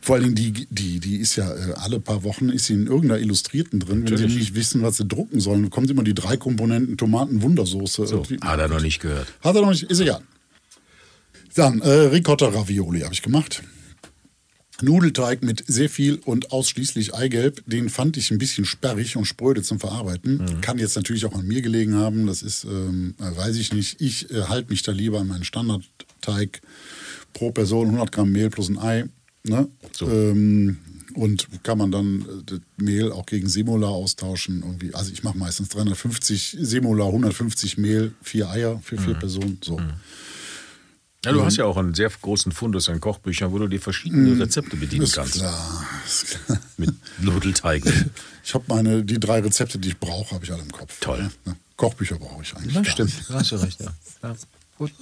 Vor 0.00 0.16
allen 0.16 0.34
Dingen, 0.34 0.54
die, 0.54 0.66
die, 0.70 1.00
die 1.00 1.16
ist 1.16 1.36
ja 1.36 1.52
äh, 1.52 1.72
alle 1.74 2.00
paar 2.00 2.22
Wochen 2.22 2.48
ist 2.48 2.66
sie 2.66 2.74
in 2.74 2.86
irgendeiner 2.86 3.20
Illustrierten 3.20 3.80
drin. 3.80 4.00
Wenn 4.02 4.06
sie 4.06 4.22
Natürlich. 4.24 4.34
nicht 4.36 4.54
wissen, 4.54 4.82
was 4.82 4.96
sie 4.96 5.06
drucken 5.06 5.40
sollen, 5.40 5.70
kommt 5.70 5.90
immer 5.90 6.04
die 6.04 6.14
drei 6.14 6.36
Komponenten 6.36 6.96
Tomaten-Wundersoße. 6.96 8.06
So. 8.06 8.24
Hat 8.40 8.58
er 8.58 8.68
noch 8.68 8.80
nicht 8.80 9.00
gehört. 9.00 9.26
Hat 9.42 9.56
er 9.56 9.62
noch 9.62 9.70
nicht, 9.70 9.84
ist 9.84 10.00
egal. 10.00 10.22
Dann, 11.54 11.80
äh, 11.80 11.88
Ricotta 11.88 12.48
Ravioli 12.48 13.00
habe 13.00 13.14
ich 13.14 13.22
gemacht. 13.22 13.62
Nudelteig 14.82 15.42
mit 15.42 15.64
sehr 15.66 15.88
viel 15.88 16.16
und 16.16 16.52
ausschließlich 16.52 17.14
Eigelb, 17.14 17.62
den 17.66 17.88
fand 17.88 18.18
ich 18.18 18.30
ein 18.30 18.36
bisschen 18.36 18.66
sperrig 18.66 19.16
und 19.16 19.24
spröde 19.24 19.62
zum 19.62 19.80
Verarbeiten. 19.80 20.60
Kann 20.60 20.78
jetzt 20.78 20.96
natürlich 20.96 21.24
auch 21.24 21.34
an 21.34 21.46
mir 21.46 21.62
gelegen 21.62 21.94
haben, 21.94 22.26
das 22.26 22.42
ist, 22.42 22.64
ähm, 22.64 23.14
äh, 23.18 23.34
weiß 23.36 23.56
ich 23.56 23.72
nicht. 23.72 24.00
Ich 24.02 24.30
äh, 24.30 24.42
halte 24.42 24.70
mich 24.70 24.82
da 24.82 24.92
lieber 24.92 25.20
an 25.20 25.28
meinen 25.28 25.44
Standardteig 26.26 26.60
pro 27.32 27.50
Person 27.50 27.86
100 27.86 28.12
Gramm 28.12 28.32
Mehl 28.32 28.50
plus 28.50 28.68
ein 28.68 28.78
Ei. 28.78 29.04
Ne? 29.44 29.68
So. 29.92 30.08
Ähm, 30.10 30.78
und 31.14 31.48
kann 31.62 31.78
man 31.78 31.90
dann 31.90 32.22
äh, 32.22 32.42
das 32.44 32.60
Mehl 32.76 33.12
auch 33.12 33.26
gegen 33.26 33.48
Semola 33.48 33.88
austauschen. 33.88 34.62
Irgendwie. 34.62 34.94
Also 34.94 35.12
ich 35.12 35.22
mache 35.22 35.38
meistens 35.38 35.68
350 35.70 36.56
Semola, 36.60 37.06
150 37.06 37.78
Mehl, 37.78 38.12
vier 38.22 38.50
Eier 38.50 38.80
für 38.82 38.98
vier 38.98 39.14
Personen. 39.14 39.58
So. 39.62 39.80
Ja, 41.24 41.32
du 41.32 41.44
hast 41.44 41.56
ja 41.56 41.64
auch 41.64 41.76
einen 41.76 41.94
sehr 41.94 42.08
großen 42.08 42.52
Fundus 42.52 42.88
an 42.88 43.00
Kochbüchern, 43.00 43.50
wo 43.50 43.58
du 43.58 43.66
dir 43.66 43.80
verschiedene 43.80 44.38
Rezepte 44.38 44.76
bedienen 44.76 45.02
Ist 45.02 45.14
kannst. 45.14 45.34
klar. 45.34 45.86
Ist 46.06 46.26
klar. 46.26 46.60
Mit 46.76 46.90
Nudelteigen. 47.18 48.10
Ich 48.44 48.54
habe 48.54 48.64
meine, 48.68 49.02
die 49.02 49.18
drei 49.18 49.40
Rezepte, 49.40 49.78
die 49.78 49.88
ich 49.88 49.98
brauche, 49.98 50.34
habe 50.34 50.44
ich 50.44 50.52
alle 50.52 50.62
im 50.62 50.70
Kopf. 50.70 51.00
Toll. 51.00 51.28
Ne? 51.44 51.56
Kochbücher 51.76 52.16
brauche 52.16 52.42
ich 52.42 52.54
eigentlich. 52.54 52.74
Gar 52.74 52.84
stimmt. 52.84 53.12
Da 53.28 53.34
hast 53.34 53.50
du 53.50 53.56
recht, 53.56 53.80
ja. 53.80 53.92
ja. 54.22 54.36
Gut. 54.78 54.92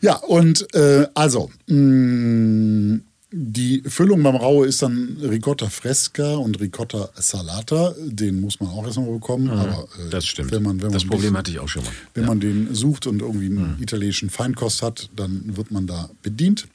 Ja, 0.00 0.16
und 0.16 0.72
äh, 0.74 1.06
also, 1.14 1.50
mh, 1.68 3.00
die 3.36 3.82
Füllung 3.86 4.22
beim 4.22 4.36
Raue 4.36 4.66
ist 4.68 4.80
dann 4.82 5.16
Ricotta 5.20 5.68
Fresca 5.68 6.34
und 6.36 6.60
Ricotta 6.60 7.10
Salata. 7.16 7.92
Den 8.00 8.40
muss 8.40 8.60
man 8.60 8.68
auch 8.70 8.84
erstmal 8.86 9.10
bekommen. 9.10 9.50
Aber, 9.50 9.88
äh, 9.98 10.04
Mhm. 10.04 10.10
Das 10.10 10.24
stimmt. 10.26 10.52
Wenn 10.52 10.62
man, 10.62 10.80
wenn 10.82 10.92
das 10.92 11.02
man 11.04 11.10
Problem 11.10 11.32
bisschen- 11.32 11.38
hatte 11.38 11.50
ich 11.50 11.58
auch 11.58 11.68
schon 11.68 11.82
mal. 11.82 11.90
Wenn 12.14 12.26
man 12.26 12.38
den 12.38 12.72
sucht 12.74 13.08
und 13.08 13.22
irgendwie 13.22 13.48
Mhm. 13.48 13.58
einen 13.64 13.82
italienischen 13.82 14.30
Feinkost 14.30 14.82
hat, 14.82 15.10
dann 15.16 15.56
wird 15.56 15.72
man 15.72 15.86
da 15.88 16.10
bedient. 16.22 16.68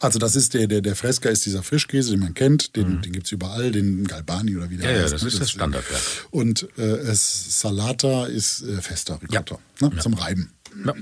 Also 0.00 0.18
das 0.18 0.34
ist 0.34 0.54
der, 0.54 0.66
der, 0.66 0.80
der 0.80 0.96
Fresca 0.96 1.28
ist 1.28 1.46
dieser 1.46 1.62
Frischkäse, 1.62 2.10
den 2.10 2.20
man 2.20 2.34
kennt, 2.34 2.74
den, 2.74 3.00
den 3.00 3.12
gibt 3.12 3.26
es 3.26 3.32
überall, 3.32 3.70
den 3.70 4.04
Galbani 4.08 4.56
oder 4.56 4.68
wie 4.68 4.76
der 4.76 4.86
Mhm. 4.86 4.90
Ja, 4.90 4.96
ja, 4.96 5.02
heißt. 5.04 5.12
das 5.14 5.22
ne? 5.22 5.28
ist 5.28 5.40
das 5.40 5.50
Standardwerk. 5.52 6.02
Und 6.32 6.68
äh, 6.76 6.82
es, 6.82 7.60
Salata 7.60 8.26
ist 8.26 8.62
äh, 8.62 8.82
fester 8.82 9.20
Ricotta, 9.22 9.58
ne? 9.80 9.92
zum 10.00 10.14
Reiben. 10.14 10.50
Ja. 10.84 10.94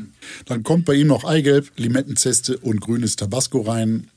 Dann 0.47 0.63
kommt 0.63 0.85
bei 0.85 0.95
ihm 0.95 1.07
noch 1.07 1.25
Eigelb, 1.25 1.71
Limettenzeste 1.77 2.59
und 2.59 2.81
grünes 2.81 3.17
Tabasco 3.17 3.61
rein. 3.63 4.09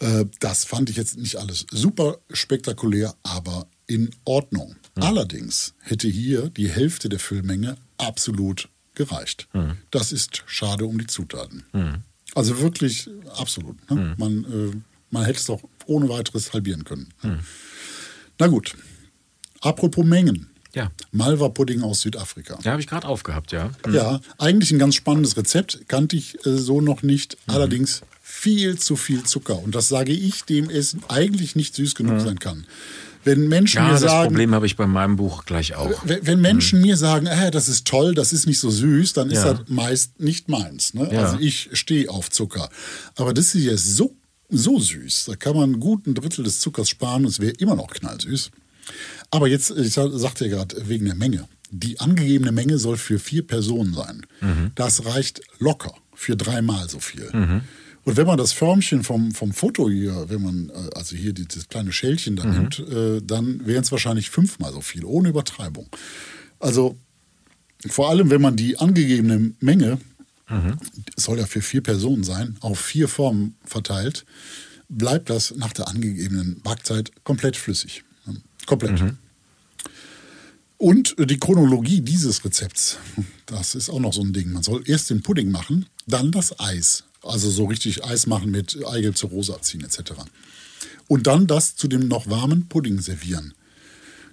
Äh, 0.00 0.26
das 0.40 0.64
fand 0.64 0.90
ich 0.90 0.96
jetzt 0.96 1.16
nicht 1.18 1.36
alles 1.36 1.66
super 1.70 2.18
spektakulär, 2.32 3.14
aber 3.22 3.66
in 3.86 4.10
Ordnung. 4.24 4.76
Allerdings 4.96 5.74
hätte 5.80 6.08
hier 6.08 6.50
die 6.50 6.68
Hälfte 6.68 7.08
der 7.08 7.18
Füllmenge 7.18 7.76
absolut 7.98 8.68
gereicht. 8.94 9.48
Das 9.90 10.12
ist 10.12 10.42
schade 10.46 10.86
um 10.86 10.98
die 10.98 11.06
Zutaten. 11.06 11.64
Also 12.34 12.60
wirklich 12.60 13.08
absolut. 13.36 13.76
Ne? 13.90 14.14
Man, 14.18 14.44
äh, 14.44 14.76
man 15.10 15.24
hätte 15.24 15.38
es 15.38 15.46
doch 15.46 15.62
ohne 15.86 16.08
weiteres 16.08 16.52
halbieren 16.52 16.84
können. 16.84 17.12
Na 18.38 18.46
gut. 18.46 18.76
Apropos 19.60 20.04
Mengen. 20.04 20.48
Ja. 20.74 20.90
Malva-Pudding 21.12 21.82
aus 21.82 22.00
Südafrika. 22.02 22.58
Ja, 22.64 22.72
habe 22.72 22.80
ich 22.80 22.86
gerade 22.88 23.06
aufgehabt, 23.08 23.52
ja. 23.52 23.70
Ja, 23.90 24.20
eigentlich 24.38 24.70
ein 24.72 24.78
ganz 24.78 24.94
spannendes 24.96 25.36
Rezept, 25.36 25.88
kannte 25.88 26.16
ich 26.16 26.44
äh, 26.46 26.56
so 26.56 26.80
noch 26.80 27.02
nicht. 27.02 27.36
Mhm. 27.46 27.54
Allerdings 27.54 28.02
viel 28.22 28.78
zu 28.78 28.96
viel 28.96 29.22
Zucker. 29.22 29.58
Und 29.62 29.74
das 29.74 29.88
sage 29.88 30.12
ich, 30.12 30.44
dem 30.44 30.68
es 30.70 30.96
eigentlich 31.08 31.54
nicht 31.56 31.74
süß 31.76 31.94
genug 31.94 32.20
sein 32.20 32.38
kann. 32.40 32.66
Wenn 33.22 33.48
Menschen 33.48 33.80
Mhm. 33.80 33.86
Ja, 33.86 33.94
mir 33.94 34.00
das 34.00 34.10
sagen, 34.10 34.28
Problem 34.28 34.54
habe 34.54 34.66
ich 34.66 34.76
bei 34.76 34.86
meinem 34.86 35.16
Buch 35.16 35.44
gleich 35.46 35.74
auch. 35.76 35.90
wenn 36.04 36.26
wenn 36.26 36.40
Menschen 36.40 36.80
mir 36.82 36.96
sagen, 36.96 37.26
äh, 37.26 37.50
das 37.50 37.68
ist 37.68 37.86
toll, 37.86 38.14
das 38.14 38.32
ist 38.32 38.46
nicht 38.46 38.58
so 38.58 38.70
süß, 38.70 39.12
dann 39.14 39.30
ist 39.30 39.44
Ja. 39.44 39.54
das 39.54 39.68
meist 39.68 40.20
nicht 40.20 40.48
meins. 40.48 40.92
Ne? 40.92 41.08
Ja. 41.12 41.20
Also 41.24 41.38
ich 41.40 41.70
stehe 41.72 42.10
auf 42.10 42.28
Zucker. 42.30 42.68
Aber 43.16 43.32
das 43.32 43.52
hier 43.52 43.72
ist 43.72 43.96
so, 43.96 44.14
so 44.50 44.78
süß. 44.78 45.24
Da 45.26 45.36
kann 45.36 45.56
man 45.56 45.80
gut 45.80 46.06
ein 46.06 46.14
Drittel 46.14 46.44
des 46.44 46.58
Zuckers 46.60 46.88
sparen 46.90 47.24
und 47.24 47.30
es 47.30 47.40
wäre 47.40 47.52
immer 47.52 47.76
noch 47.76 47.88
knallsüß. 47.88 48.50
Aber 49.34 49.48
jetzt, 49.48 49.70
ich 49.70 49.92
sa- 49.92 50.16
sagte 50.16 50.46
ja 50.46 50.56
gerade 50.56 50.88
wegen 50.88 51.06
der 51.06 51.14
Menge. 51.16 51.48
Die 51.70 51.98
angegebene 51.98 52.52
Menge 52.52 52.78
soll 52.78 52.96
für 52.96 53.18
vier 53.18 53.44
Personen 53.46 53.94
sein. 53.94 54.24
Mhm. 54.40 54.70
Das 54.76 55.04
reicht 55.06 55.40
locker 55.58 55.94
für 56.14 56.36
dreimal 56.36 56.88
so 56.88 57.00
viel. 57.00 57.28
Und 58.04 58.16
wenn 58.16 58.26
man 58.26 58.36
das 58.38 58.52
Förmchen 58.52 59.02
vom, 59.02 59.32
vom 59.32 59.52
Foto 59.52 59.88
hier, 59.90 60.26
wenn 60.28 60.42
man 60.42 60.68
äh, 60.70 60.90
also 60.94 61.16
hier 61.16 61.32
dieses 61.32 61.68
kleine 61.68 61.90
Schälchen 61.92 62.36
da 62.36 62.44
nimmt, 62.44 62.78
äh, 62.78 63.20
dann 63.22 63.66
wären 63.66 63.82
es 63.82 63.90
wahrscheinlich 63.90 64.30
fünfmal 64.30 64.72
so 64.72 64.80
viel, 64.82 65.04
ohne 65.04 65.30
Übertreibung. 65.30 65.88
Also 66.60 66.96
vor 67.88 68.10
allem, 68.10 68.30
wenn 68.30 68.40
man 68.42 68.56
die 68.56 68.78
angegebene 68.78 69.54
Menge, 69.60 69.98
soll 71.16 71.38
ja 71.38 71.46
für 71.46 71.62
vier 71.62 71.82
Personen 71.82 72.22
sein, 72.22 72.56
auf 72.60 72.78
vier 72.78 73.08
Formen 73.08 73.56
verteilt, 73.64 74.26
bleibt 74.90 75.30
das 75.30 75.54
nach 75.56 75.72
der 75.72 75.88
angegebenen 75.88 76.60
Backzeit 76.62 77.10
komplett 77.24 77.56
flüssig. 77.56 78.04
Komplett. 78.66 79.00
Und 80.78 81.14
die 81.18 81.38
Chronologie 81.38 82.00
dieses 82.00 82.44
Rezepts, 82.44 82.98
das 83.46 83.74
ist 83.74 83.88
auch 83.88 84.00
noch 84.00 84.12
so 84.12 84.22
ein 84.22 84.32
Ding. 84.32 84.52
Man 84.52 84.62
soll 84.62 84.82
erst 84.86 85.10
den 85.10 85.22
Pudding 85.22 85.50
machen, 85.50 85.86
dann 86.06 86.32
das 86.32 86.58
Eis. 86.58 87.04
Also 87.22 87.50
so 87.50 87.66
richtig 87.66 88.04
Eis 88.04 88.26
machen 88.26 88.50
mit 88.50 88.78
Eigelb 88.86 89.16
zur 89.16 89.30
Rose 89.30 89.54
abziehen 89.54 89.82
etc. 89.82 90.12
Und 91.08 91.26
dann 91.26 91.46
das 91.46 91.76
zu 91.76 91.88
dem 91.88 92.08
noch 92.08 92.28
warmen 92.28 92.68
Pudding 92.68 93.00
servieren. 93.00 93.54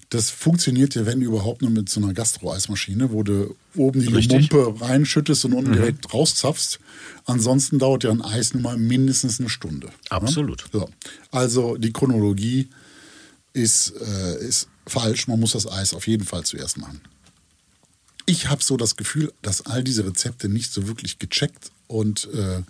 Das 0.10 0.30
funktioniert 0.30 0.93
ja, 0.95 1.06
wenn 1.06 1.21
überhaupt, 1.21 1.62
nur 1.62 1.71
mit 1.71 1.88
so 1.88 2.01
einer 2.01 2.13
Gastro-Eismaschine, 2.13 3.13
wo 3.13 3.23
du 3.23 3.56
oben 3.77 4.01
die 4.01 4.08
Richtig. 4.08 4.51
Lumpe 4.51 4.82
reinschüttest 4.82 5.45
und 5.45 5.54
unten 5.54 5.71
direkt 5.71 6.13
rauszapfst. 6.13 6.80
Ansonsten 7.23 7.80
dauert 7.80 8.04
ja 8.04 8.12
ein 8.12 8.21
Eis 8.21 8.54
nun 8.54 8.63
mal 8.63 8.77
mindestens 8.77 9.39
eine 9.39 9.47
Stunde. 9.47 9.89
Absolut. 10.10 10.65
Ja? 10.73 10.80
So. 10.82 10.89
Also 11.32 11.77
die 11.77 11.93
Chronologie 11.93 12.67
ist, 13.54 13.93
äh, 14.01 14.45
ist 14.45 14.67
falsch. 14.87 15.27
Man 15.27 15.39
muss 15.39 15.53
das 15.53 15.67
Eis 15.67 15.93
auf 15.93 16.07
jeden 16.07 16.25
Fall 16.25 16.43
zuerst 16.43 16.77
machen. 16.77 17.01
Ich 18.25 18.49
habe 18.49 18.63
so 18.63 18.77
das 18.77 18.95
Gefühl, 18.95 19.33
dass 19.41 19.65
all 19.65 19.83
diese 19.83 20.05
Rezepte 20.05 20.47
nicht 20.47 20.71
so 20.71 20.87
wirklich 20.87 21.19
gecheckt 21.19 21.71
und 21.87 22.29
äh, 22.33 22.61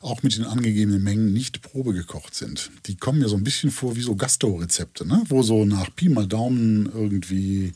auch 0.00 0.22
mit 0.22 0.36
den 0.36 0.44
angegebenen 0.44 1.02
Mengen 1.02 1.32
nicht 1.32 1.62
Probe 1.62 1.94
gekocht 1.94 2.34
sind. 2.34 2.70
Die 2.86 2.96
kommen 2.96 3.18
mir 3.20 3.28
so 3.28 3.36
ein 3.36 3.44
bisschen 3.44 3.70
vor 3.70 3.96
wie 3.96 4.02
so 4.02 4.14
Gasto-Rezepte, 4.14 5.06
ne? 5.06 5.22
wo 5.28 5.42
so 5.42 5.64
nach 5.64 5.88
Pi 5.96 6.10
mal 6.10 6.26
Daumen 6.26 6.86
irgendwie 6.92 7.72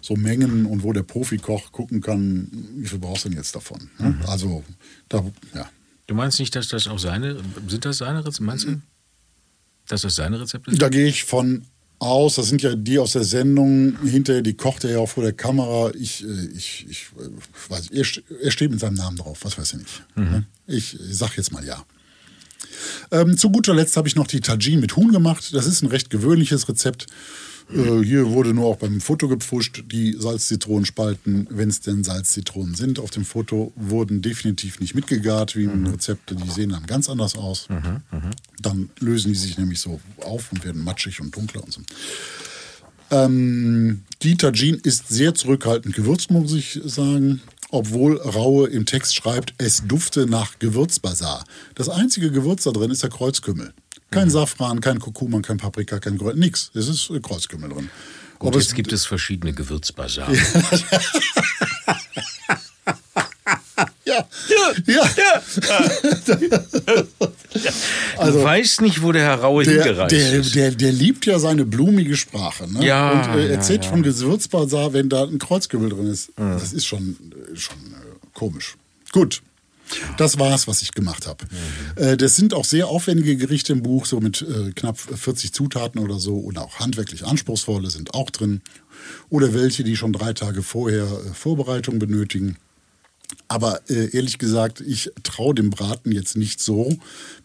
so 0.00 0.14
Mengen 0.14 0.64
und 0.64 0.82
wo 0.82 0.92
der 0.92 1.02
Profikoch 1.02 1.72
gucken 1.72 2.00
kann, 2.00 2.48
wie 2.76 2.86
viel 2.86 2.98
brauchst 2.98 3.24
du 3.24 3.28
denn 3.28 3.38
jetzt 3.38 3.54
davon. 3.54 3.90
Ne? 3.98 4.18
Also, 4.26 4.64
da, 5.08 5.24
ja. 5.54 5.68
Du 6.06 6.14
meinst 6.14 6.38
nicht, 6.38 6.54
dass 6.56 6.68
das 6.68 6.86
auch 6.86 6.98
seine, 6.98 7.42
sind 7.66 7.84
das 7.84 7.98
seine 7.98 8.20
Rezepte, 8.20 8.44
meinst 8.44 8.66
du? 8.66 8.80
Dass 9.88 10.02
das 10.02 10.14
seine 10.14 10.40
Rezepte 10.40 10.70
sind? 10.70 10.80
Da 10.80 10.88
gehe 10.88 11.06
ich 11.06 11.24
von 11.24 11.66
aus, 12.00 12.36
das 12.36 12.48
sind 12.48 12.62
ja 12.62 12.74
die 12.74 12.98
aus 12.98 13.12
der 13.12 13.24
Sendung, 13.24 13.96
hinterher, 14.02 14.42
die 14.42 14.54
kocht 14.54 14.84
er 14.84 14.90
ja 14.90 14.98
auch 14.98 15.08
vor 15.08 15.22
der 15.22 15.34
Kamera. 15.34 15.92
Ich, 15.94 16.24
äh, 16.24 16.46
ich, 16.56 16.86
ich 16.88 17.06
äh, 17.18 17.70
weiß, 17.70 17.90
er, 17.90 18.04
er 18.42 18.50
steht 18.50 18.70
mit 18.70 18.80
seinem 18.80 18.94
Namen 18.94 19.18
drauf, 19.18 19.40
was 19.42 19.56
weiß 19.56 19.74
ich 19.74 19.78
nicht. 19.78 20.02
Ne? 20.16 20.46
Ich, 20.66 20.98
ich 20.98 21.16
sag 21.16 21.36
jetzt 21.36 21.52
mal 21.52 21.64
ja. 21.64 21.84
Ähm, 23.10 23.36
zu 23.36 23.50
guter 23.50 23.74
Letzt 23.74 23.96
habe 23.96 24.08
ich 24.08 24.16
noch 24.16 24.26
die 24.26 24.40
Tajin 24.40 24.80
mit 24.80 24.96
Huhn 24.96 25.12
gemacht. 25.12 25.52
Das 25.52 25.66
ist 25.66 25.82
ein 25.82 25.88
recht 25.88 26.10
gewöhnliches 26.10 26.68
Rezept. 26.68 27.06
Äh, 27.74 28.04
hier 28.04 28.30
wurde 28.30 28.54
nur 28.54 28.66
auch 28.66 28.76
beim 28.76 29.00
Foto 29.00 29.28
gepfuscht. 29.28 29.84
Die 29.90 30.14
Salz-Zitronenspalten, 30.18 31.46
wenn 31.50 31.68
es 31.68 31.80
denn 31.80 32.04
Salz-Zitronen 32.04 32.74
sind, 32.74 32.98
auf 32.98 33.10
dem 33.10 33.24
Foto 33.24 33.72
wurden 33.76 34.22
definitiv 34.22 34.80
nicht 34.80 34.94
mitgegart, 34.94 35.56
wie 35.56 35.64
im 35.64 35.86
Rezept. 35.86 36.30
Die 36.30 36.50
sehen 36.50 36.70
dann 36.70 36.86
ganz 36.86 37.08
anders 37.08 37.36
aus. 37.36 37.68
Dann 38.60 38.90
lösen 38.98 39.32
die 39.32 39.38
sich 39.38 39.58
nämlich 39.58 39.80
so 39.80 40.00
auf 40.22 40.52
und 40.52 40.64
werden 40.64 40.82
matschig 40.82 41.20
und 41.20 41.34
dunkler 41.34 41.64
und 41.64 41.72
so. 41.72 41.80
Ähm, 43.10 44.02
die 44.22 44.36
Tajin 44.36 44.76
ist 44.82 45.08
sehr 45.08 45.34
zurückhaltend 45.34 45.94
gewürzt, 45.94 46.30
muss 46.30 46.52
ich 46.52 46.80
sagen. 46.84 47.40
Obwohl 47.72 48.16
Raue 48.18 48.68
im 48.68 48.84
Text 48.84 49.14
schreibt, 49.14 49.54
es 49.58 49.86
dufte 49.86 50.26
nach 50.26 50.58
Gewürzbazar. 50.58 51.44
Das 51.76 51.88
einzige 51.88 52.32
Gewürz 52.32 52.64
da 52.64 52.72
drin 52.72 52.90
ist 52.90 53.02
der 53.02 53.10
Kreuzkümmel. 53.10 53.72
Kein 54.10 54.30
Safran, 54.30 54.80
kein 54.80 54.98
Kurkuma, 54.98 55.40
kein 55.40 55.58
Paprika, 55.58 56.00
kein 56.00 56.18
Grün, 56.18 56.38
nix. 56.38 56.70
Es 56.74 56.88
ist 56.88 57.10
äh, 57.10 57.20
Kreuzkümmel 57.20 57.68
drin. 57.70 57.90
Und 58.40 58.48
Ob 58.48 58.54
jetzt 58.54 58.68
es- 58.68 58.74
gibt 58.74 58.92
es 58.92 59.04
verschiedene 59.06 59.52
Gewürzbasar. 59.52 60.28
ja, 64.04 64.26
ja, 64.86 65.04
du 68.30 68.42
weißt 68.42 68.80
nicht, 68.80 69.02
wo 69.02 69.12
der 69.12 69.22
Herr 69.22 69.40
Raue 69.40 69.64
Der, 69.64 69.84
hingereist 69.84 70.12
der, 70.12 70.32
ist. 70.40 70.54
der, 70.54 70.70
der 70.72 70.92
liebt 70.92 71.26
ja 71.26 71.38
seine 71.38 71.64
blumige 71.64 72.16
Sprache. 72.16 72.70
Ne? 72.72 72.84
Ja, 72.84 73.10
Und 73.12 73.38
äh, 73.38 73.46
ja, 73.48 73.54
erzählt 73.54 73.84
ja. 73.84 73.90
von 73.90 74.02
Gewürzbazar, 74.02 74.92
wenn 74.92 75.08
da 75.08 75.24
ein 75.24 75.38
Kreuzkümmel 75.38 75.90
drin 75.90 76.06
ist. 76.08 76.30
Das 76.36 76.72
ist 76.72 76.86
schon, 76.86 77.16
äh, 77.52 77.56
schon 77.56 77.76
äh, 77.76 78.28
komisch. 78.34 78.76
Gut. 79.12 79.42
Das 80.16 80.38
war's, 80.38 80.66
was 80.68 80.82
ich 80.82 80.92
gemacht 80.92 81.26
habe. 81.26 81.44
Äh, 81.96 82.16
das 82.16 82.36
sind 82.36 82.54
auch 82.54 82.64
sehr 82.64 82.88
aufwendige 82.88 83.36
Gerichte 83.36 83.72
im 83.72 83.82
Buch, 83.82 84.06
so 84.06 84.20
mit 84.20 84.42
äh, 84.42 84.72
knapp 84.72 84.98
40 84.98 85.52
Zutaten 85.52 86.00
oder 86.00 86.18
so. 86.18 86.36
Und 86.36 86.58
auch 86.58 86.78
handwerklich 86.78 87.24
anspruchsvolle 87.24 87.90
sind 87.90 88.14
auch 88.14 88.30
drin. 88.30 88.60
Oder 89.28 89.54
welche, 89.54 89.84
die 89.84 89.96
schon 89.96 90.12
drei 90.12 90.32
Tage 90.32 90.62
vorher 90.62 91.04
äh, 91.04 91.34
Vorbereitung 91.34 91.98
benötigen. 91.98 92.56
Aber 93.48 93.80
äh, 93.88 94.14
ehrlich 94.14 94.38
gesagt, 94.38 94.80
ich 94.80 95.10
traue 95.22 95.54
dem 95.54 95.70
Braten 95.70 96.12
jetzt 96.12 96.36
nicht 96.36 96.60
so. 96.60 96.96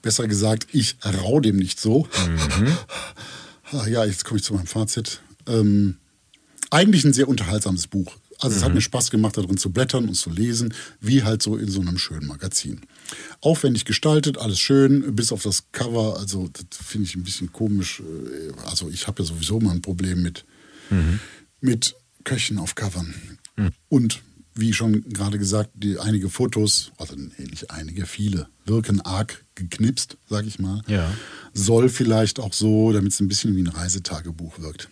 Besser 0.02 0.28
gesagt, 0.28 0.68
ich 0.72 0.98
rau 1.04 1.40
dem 1.40 1.58
nicht 1.58 1.80
so. 1.80 2.08
Ah, 3.72 3.88
Ja, 3.88 4.06
jetzt 4.06 4.26
komme 4.26 4.40
ich 4.40 4.44
zu 4.44 4.54
meinem 4.54 4.68
Fazit. 4.68 5.22
Ähm, 5.48 5.98
eigentlich 6.70 7.04
ein 7.04 7.14
sehr 7.14 7.28
unterhaltsames 7.28 7.88
Buch. 7.88 8.16
Also 8.40 8.58
es 8.58 8.64
hat 8.64 8.74
mir 8.74 8.82
Spaß 8.82 9.12
gemacht, 9.12 9.38
darin 9.38 9.58
zu 9.58 9.72
blättern 9.72 10.08
und 10.08 10.16
zu 10.16 10.30
lesen, 10.30 10.74
wie 11.00 11.24
halt 11.24 11.42
so 11.42 11.56
in 11.58 11.70
so 11.70 11.82
einem 11.82 11.98
schönen 11.98 12.28
Magazin. 12.28 12.82
Aufwendig 13.42 13.86
gestaltet, 13.86 14.38
alles 14.38 14.60
schön, 14.60 15.16
bis 15.16 15.32
auf 15.32 15.44
das 15.44 15.72
Cover. 15.72 16.18
Also 16.18 16.50
das 16.52 16.66
finde 16.86 17.08
ich 17.08 17.16
ein 17.16 17.24
bisschen 17.24 17.52
komisch. 17.52 18.02
Äh, 18.02 18.52
Also 18.66 18.90
ich 18.90 19.08
habe 19.08 19.24
ja 19.24 19.28
sowieso 19.28 19.60
mal 19.60 19.72
ein 19.72 19.82
Problem 19.82 20.22
mit, 20.22 20.46
mit 21.62 21.96
Köchen 22.24 22.58
auf 22.58 22.76
Covern. 22.76 23.14
Und 23.90 24.22
wie 24.54 24.74
schon 24.74 25.04
gerade 25.10 25.38
gesagt, 25.38 25.72
die 25.74 26.00
einige 26.00 26.30
Fotos, 26.30 26.92
also 26.98 27.16
nicht 27.16 27.72
einige, 27.72 28.06
viele, 28.06 28.48
wirken 28.66 29.02
arg 29.02 29.44
geknipst, 29.56 30.18
sag 30.30 30.46
ich 30.46 30.60
mal. 30.60 30.82
Ja. 30.88 31.14
Soll 31.54 31.90
vielleicht 31.90 32.40
auch 32.40 32.54
so, 32.54 32.92
damit 32.94 33.12
es 33.14 33.20
ein 33.20 33.28
bisschen 33.28 33.56
wie 33.56 33.62
ein 33.62 33.68
Reisetagebuch 33.68 34.60
wirkt. 34.60 34.88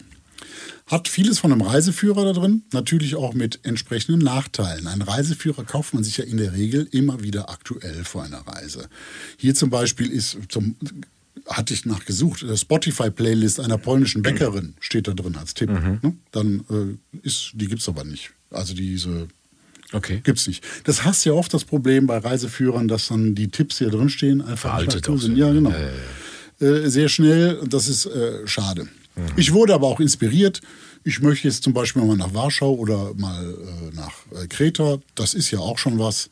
Hat 0.86 1.08
vieles 1.08 1.40
von 1.40 1.52
einem 1.52 1.62
Reiseführer 1.62 2.26
da 2.26 2.34
drin, 2.34 2.64
natürlich 2.74 3.16
auch 3.16 3.34
mit 3.34 3.60
entsprechenden 3.64 4.20
Nachteilen. 4.20 4.88
Einen 4.88 5.02
Reiseführer 5.02 5.64
kauft 5.64 5.94
man 5.94 6.04
sich 6.04 6.18
ja 6.18 6.26
in 6.26 6.38
der 6.38 6.54
Regel 6.54 6.88
immer 6.92 7.24
wieder 7.24 7.50
aktuell 7.50 8.04
vor 8.04 8.24
einer 8.24 8.40
Reise. 8.46 8.90
Hier 9.38 9.56
zum 9.56 9.70
Beispiel 9.70 10.10
ist 10.12 10.38
zum 10.50 10.76
hatte 11.48 11.74
ich 11.74 11.86
nachgesucht, 11.86 12.46
Spotify-Playlist 12.56 13.60
einer 13.60 13.78
polnischen 13.78 14.22
Bäckerin 14.22 14.76
steht 14.80 15.08
da 15.08 15.14
drin 15.14 15.36
als 15.36 15.54
Tipp. 15.54 15.70
Ne? 15.70 16.16
Dann 16.32 16.64
äh, 16.70 17.18
ist, 17.28 17.52
die 17.54 17.68
gibt's 17.68 17.90
aber 17.90 18.06
nicht. 18.06 18.32
Also 18.50 18.74
diese 18.74 19.28
Okay. 19.94 20.22
Gibt's 20.24 20.48
nicht. 20.48 20.64
Das 20.86 21.04
hast 21.06 21.24
ja 21.24 21.34
oft 21.34 21.54
das 21.54 21.66
Problem 21.66 22.08
bei 22.08 22.18
Reiseführern, 22.18 22.88
dass 22.88 23.10
dann 23.10 23.36
die 23.36 23.50
Tipps 23.50 23.78
hier 23.78 23.90
drin 23.90 24.10
stehen, 24.10 24.42
einfach 24.42 24.72
Veraltet 24.72 25.08
nicht 25.08 25.22
sind. 25.22 25.38
Ja, 25.38 25.52
genau. 25.54 25.70
Ja, 25.70 26.68
Äh, 26.68 26.90
sehr 26.90 27.10
schnell, 27.10 27.58
und 27.58 27.74
das 27.74 27.88
ist 27.88 28.08
äh, 28.08 28.48
schade. 28.48 28.88
Mhm. 29.16 29.26
Ich 29.36 29.54
wurde 29.54 29.74
aber 29.74 29.88
auch 29.88 30.00
inspiriert. 30.00 30.62
Ich 31.04 31.22
möchte 31.22 31.48
jetzt 31.48 31.64
zum 31.64 31.74
Beispiel 31.74 32.04
mal 32.04 32.16
nach 32.16 32.34
Warschau 32.34 32.74
oder 32.74 33.14
mal 33.16 33.44
äh, 33.44 33.96
nach 33.96 34.14
äh, 34.32 34.48
Kreta. 34.48 35.00
Das 35.16 35.34
ist 35.34 35.52
ja 35.52 35.60
auch 35.60 35.78
schon 35.78 36.00
was. 36.00 36.30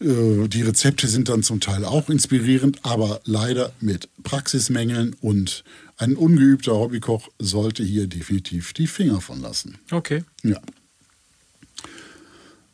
Mhm. 0.00 0.44
Äh, 0.44 0.48
die 0.48 0.62
Rezepte 0.62 1.08
sind 1.08 1.28
dann 1.28 1.42
zum 1.42 1.60
Teil 1.60 1.84
auch 1.84 2.08
inspirierend, 2.08 2.80
aber 2.84 3.20
leider 3.24 3.72
mit 3.80 4.08
Praxismängeln 4.22 5.14
und 5.20 5.64
ein 5.98 6.16
ungeübter 6.16 6.72
Hobbykoch 6.72 7.28
sollte 7.38 7.82
hier 7.82 8.06
definitiv 8.06 8.72
die 8.72 8.86
Finger 8.86 9.20
von 9.20 9.40
lassen. 9.40 9.78
Okay. 9.90 10.24
Ja. 10.42 10.60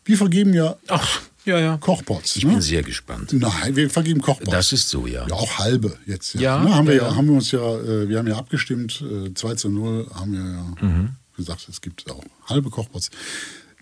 Wir 0.05 0.19
vergeben 0.19 0.53
ja 0.53 0.77
Ach, 0.89 1.23
ja, 1.45 1.59
ja. 1.59 1.77
Kochpots. 1.79 2.37
Ich 2.37 2.45
ne? 2.45 2.53
bin 2.53 2.61
sehr 2.61 2.83
gespannt. 2.83 3.33
Nein, 3.33 3.77
wir 3.77 3.91
vergeben 3.91 4.21
Kochpots. 4.21 4.51
Das 4.51 4.73
ist 4.73 4.89
so, 4.89 5.07
ja. 5.07 5.27
ja, 5.27 5.35
auch 5.35 5.59
halbe 5.59 5.99
jetzt. 6.07 6.35
Ja, 6.35 6.41
Ja, 6.41 6.65
ne, 6.65 6.75
haben, 6.75 6.87
wir, 6.87 6.95
ja, 6.95 7.03
ja, 7.03 7.09
ja. 7.11 7.17
haben 7.17 7.27
wir 7.29 7.35
uns 7.35 7.51
ja, 7.51 7.79
äh, 7.79 8.09
wir 8.09 8.19
haben 8.19 8.27
ja 8.27 8.37
abgestimmt, 8.37 9.03
äh, 9.03 9.33
2 9.35 9.55
zu 9.55 9.69
0 9.69 10.11
haben 10.15 10.33
wir 10.33 10.41
ja 10.41 10.89
Mhm. 10.89 11.11
gesagt, 11.37 11.67
es 11.69 11.81
gibt 11.81 12.11
auch 12.11 12.23
halbe 12.47 12.71
Kochpots. 12.71 13.11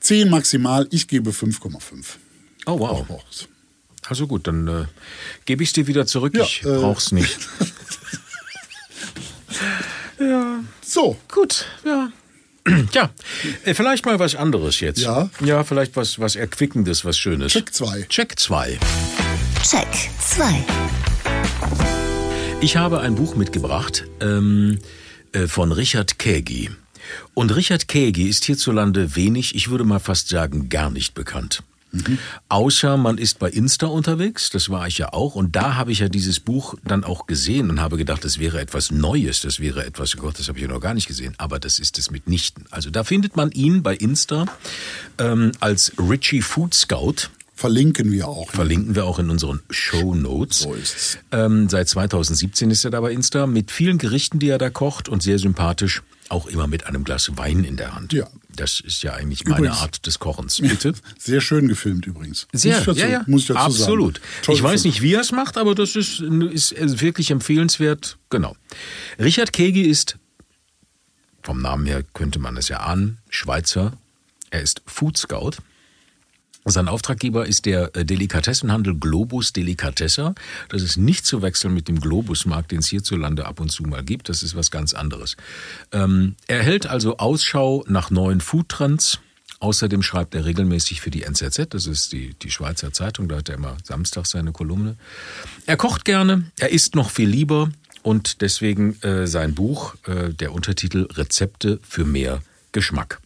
10 0.00 0.28
maximal, 0.30 0.86
ich 0.90 1.06
gebe 1.08 1.30
5,5. 1.32 2.16
Oh, 2.66 2.78
wow. 2.78 2.98
Kochpots. 3.06 3.48
Also 4.08 4.26
gut, 4.26 4.46
dann 4.48 4.66
äh, 4.66 4.84
gebe 5.44 5.62
ich 5.62 5.68
es 5.68 5.72
dir 5.74 5.86
wieder 5.86 6.06
zurück. 6.06 6.34
Ja, 6.34 6.42
ich 6.42 6.62
äh, 6.64 6.78
brauch's 6.78 7.12
nicht. 7.12 7.38
So, 10.82 11.16
Gut, 11.32 11.66
ja. 11.84 12.12
Ja, 12.92 13.10
äh, 13.64 13.74
vielleicht 13.74 14.06
mal 14.06 14.18
was 14.18 14.34
anderes 14.34 14.80
jetzt. 14.80 15.00
Ja. 15.00 15.30
Ja, 15.40 15.64
vielleicht 15.64 15.96
was, 15.96 16.18
was 16.18 16.36
Erquickendes, 16.36 17.04
was 17.04 17.18
Schönes. 17.18 17.52
Check 17.52 17.72
2. 17.74 18.02
Check 18.08 18.38
2. 18.38 18.78
Check 19.62 19.88
2. 20.20 20.64
Ich 22.60 22.76
habe 22.76 23.00
ein 23.00 23.14
Buch 23.16 23.34
mitgebracht 23.34 24.04
ähm, 24.20 24.78
äh, 25.32 25.46
von 25.46 25.72
Richard 25.72 26.18
Kägi. 26.18 26.70
Und 27.34 27.54
Richard 27.54 27.88
Kägi 27.88 28.28
ist 28.28 28.44
hierzulande 28.44 29.16
wenig, 29.16 29.54
ich 29.54 29.70
würde 29.70 29.84
mal 29.84 29.98
fast 29.98 30.28
sagen, 30.28 30.68
gar 30.68 30.90
nicht 30.90 31.14
bekannt. 31.14 31.62
Außer 32.48 32.96
man 32.96 33.18
ist 33.18 33.38
bei 33.38 33.50
Insta 33.50 33.86
unterwegs, 33.86 34.50
das 34.50 34.70
war 34.70 34.86
ich 34.86 34.98
ja 34.98 35.12
auch. 35.12 35.34
Und 35.34 35.56
da 35.56 35.74
habe 35.74 35.92
ich 35.92 35.98
ja 35.98 36.08
dieses 36.08 36.40
Buch 36.40 36.74
dann 36.84 37.04
auch 37.04 37.26
gesehen 37.26 37.70
und 37.70 37.80
habe 37.80 37.96
gedacht, 37.96 38.24
das 38.24 38.38
wäre 38.38 38.60
etwas 38.60 38.90
Neues, 38.90 39.40
das 39.40 39.60
wäre 39.60 39.84
etwas, 39.84 40.16
Gott, 40.16 40.38
das 40.38 40.48
habe 40.48 40.58
ich 40.58 40.62
ja 40.62 40.70
noch 40.70 40.80
gar 40.80 40.94
nicht 40.94 41.06
gesehen. 41.06 41.34
Aber 41.38 41.58
das 41.58 41.78
ist 41.78 41.98
es 41.98 42.10
mitnichten. 42.10 42.64
Also 42.70 42.90
da 42.90 43.04
findet 43.04 43.36
man 43.36 43.50
ihn 43.50 43.82
bei 43.82 43.94
Insta 43.94 44.46
ähm, 45.18 45.52
als 45.60 45.92
Richie 45.98 46.42
Food 46.42 46.74
Scout. 46.74 47.28
Verlinken 47.54 48.10
wir 48.10 48.26
auch. 48.26 48.50
Verlinken 48.50 48.94
wir 48.94 49.04
auch 49.04 49.18
in 49.18 49.30
unseren 49.30 49.60
Show 49.70 50.14
Notes. 50.14 50.60
So 50.60 50.74
ist's. 50.74 51.18
Ähm, 51.30 51.68
seit 51.68 51.88
2017 51.88 52.70
ist 52.70 52.84
er 52.84 52.90
da 52.90 53.00
bei 53.00 53.12
Insta 53.12 53.46
mit 53.46 53.70
vielen 53.70 53.98
Gerichten, 53.98 54.38
die 54.38 54.48
er 54.48 54.58
da 54.58 54.70
kocht 54.70 55.08
und 55.08 55.22
sehr 55.22 55.38
sympathisch. 55.38 56.02
Auch 56.28 56.46
immer 56.46 56.66
mit 56.66 56.86
einem 56.86 57.04
Glas 57.04 57.30
Wein 57.36 57.64
in 57.64 57.76
der 57.76 57.94
Hand. 57.94 58.12
Ja. 58.12 58.26
Das 58.54 58.80
ist 58.80 59.02
ja 59.02 59.12
eigentlich 59.14 59.44
meine 59.44 59.58
Übrigens- 59.66 59.78
Art 59.80 60.06
des 60.06 60.18
Kochens. 60.18 60.60
Bitte? 60.60 60.94
Sehr 61.18 61.40
schön 61.40 61.68
gefilmt 61.68 62.06
übrigens. 62.06 62.46
Sehr, 62.52 62.72
muss 62.72 62.80
ich 62.80 62.86
dazu, 62.86 63.00
ja, 63.00 63.06
ja. 63.08 63.24
Muss 63.26 63.42
ich 63.42 63.48
dazu 63.48 63.60
Absolut. 63.60 64.16
sagen. 64.16 64.26
Toll 64.44 64.54
ich 64.54 64.62
weiß 64.62 64.72
gefilmt. 64.82 64.94
nicht, 64.94 65.02
wie 65.02 65.14
er 65.14 65.20
es 65.20 65.32
macht, 65.32 65.58
aber 65.58 65.74
das 65.74 65.94
ist, 65.96 66.20
ist 66.20 67.00
wirklich 67.00 67.30
empfehlenswert. 67.30 68.18
Genau. 68.30 68.56
Richard 69.18 69.52
Kegi 69.52 69.82
ist, 69.82 70.16
vom 71.42 71.60
Namen 71.60 71.86
her 71.86 72.02
könnte 72.14 72.38
man 72.38 72.56
es 72.56 72.68
ja 72.68 72.80
ahnen, 72.80 73.18
Schweizer. 73.28 73.92
Er 74.50 74.62
ist 74.62 74.80
Food 74.86 75.18
Scout. 75.18 75.52
Sein 76.64 76.86
Auftraggeber 76.86 77.46
ist 77.46 77.66
der 77.66 77.94
äh, 77.96 78.04
Delikatessenhandel 78.04 78.94
Globus 78.94 79.52
Delikatesser. 79.52 80.34
Das 80.68 80.82
ist 80.82 80.96
nicht 80.96 81.26
zu 81.26 81.42
wechseln 81.42 81.74
mit 81.74 81.88
dem 81.88 82.00
Globusmarkt, 82.00 82.70
den 82.70 82.78
es 82.78 82.86
hierzulande 82.86 83.46
ab 83.46 83.58
und 83.58 83.70
zu 83.70 83.82
mal 83.82 84.04
gibt. 84.04 84.28
Das 84.28 84.42
ist 84.42 84.54
was 84.54 84.70
ganz 84.70 84.94
anderes. 84.94 85.36
Ähm, 85.90 86.36
er 86.46 86.62
hält 86.62 86.86
also 86.86 87.16
Ausschau 87.16 87.84
nach 87.88 88.10
neuen 88.10 88.40
Foodtrends. 88.40 89.18
Außerdem 89.58 90.02
schreibt 90.02 90.34
er 90.34 90.44
regelmäßig 90.44 91.00
für 91.00 91.10
die 91.10 91.22
NZZ, 91.22 91.68
das 91.70 91.86
ist 91.86 92.12
die, 92.12 92.34
die 92.34 92.50
Schweizer 92.50 92.92
Zeitung, 92.92 93.28
da 93.28 93.36
hat 93.36 93.48
er 93.48 93.54
immer 93.54 93.76
samstags 93.84 94.30
seine 94.30 94.50
Kolumne. 94.50 94.96
Er 95.66 95.76
kocht 95.76 96.04
gerne, 96.04 96.50
er 96.58 96.70
isst 96.70 96.96
noch 96.96 97.10
viel 97.10 97.28
lieber 97.28 97.70
und 98.02 98.40
deswegen 98.40 99.00
äh, 99.02 99.28
sein 99.28 99.54
Buch, 99.54 99.94
äh, 100.08 100.30
der 100.30 100.52
Untertitel 100.52 101.06
Rezepte 101.12 101.78
für 101.88 102.04
mehr 102.04 102.42
Geschmack. 102.72 103.20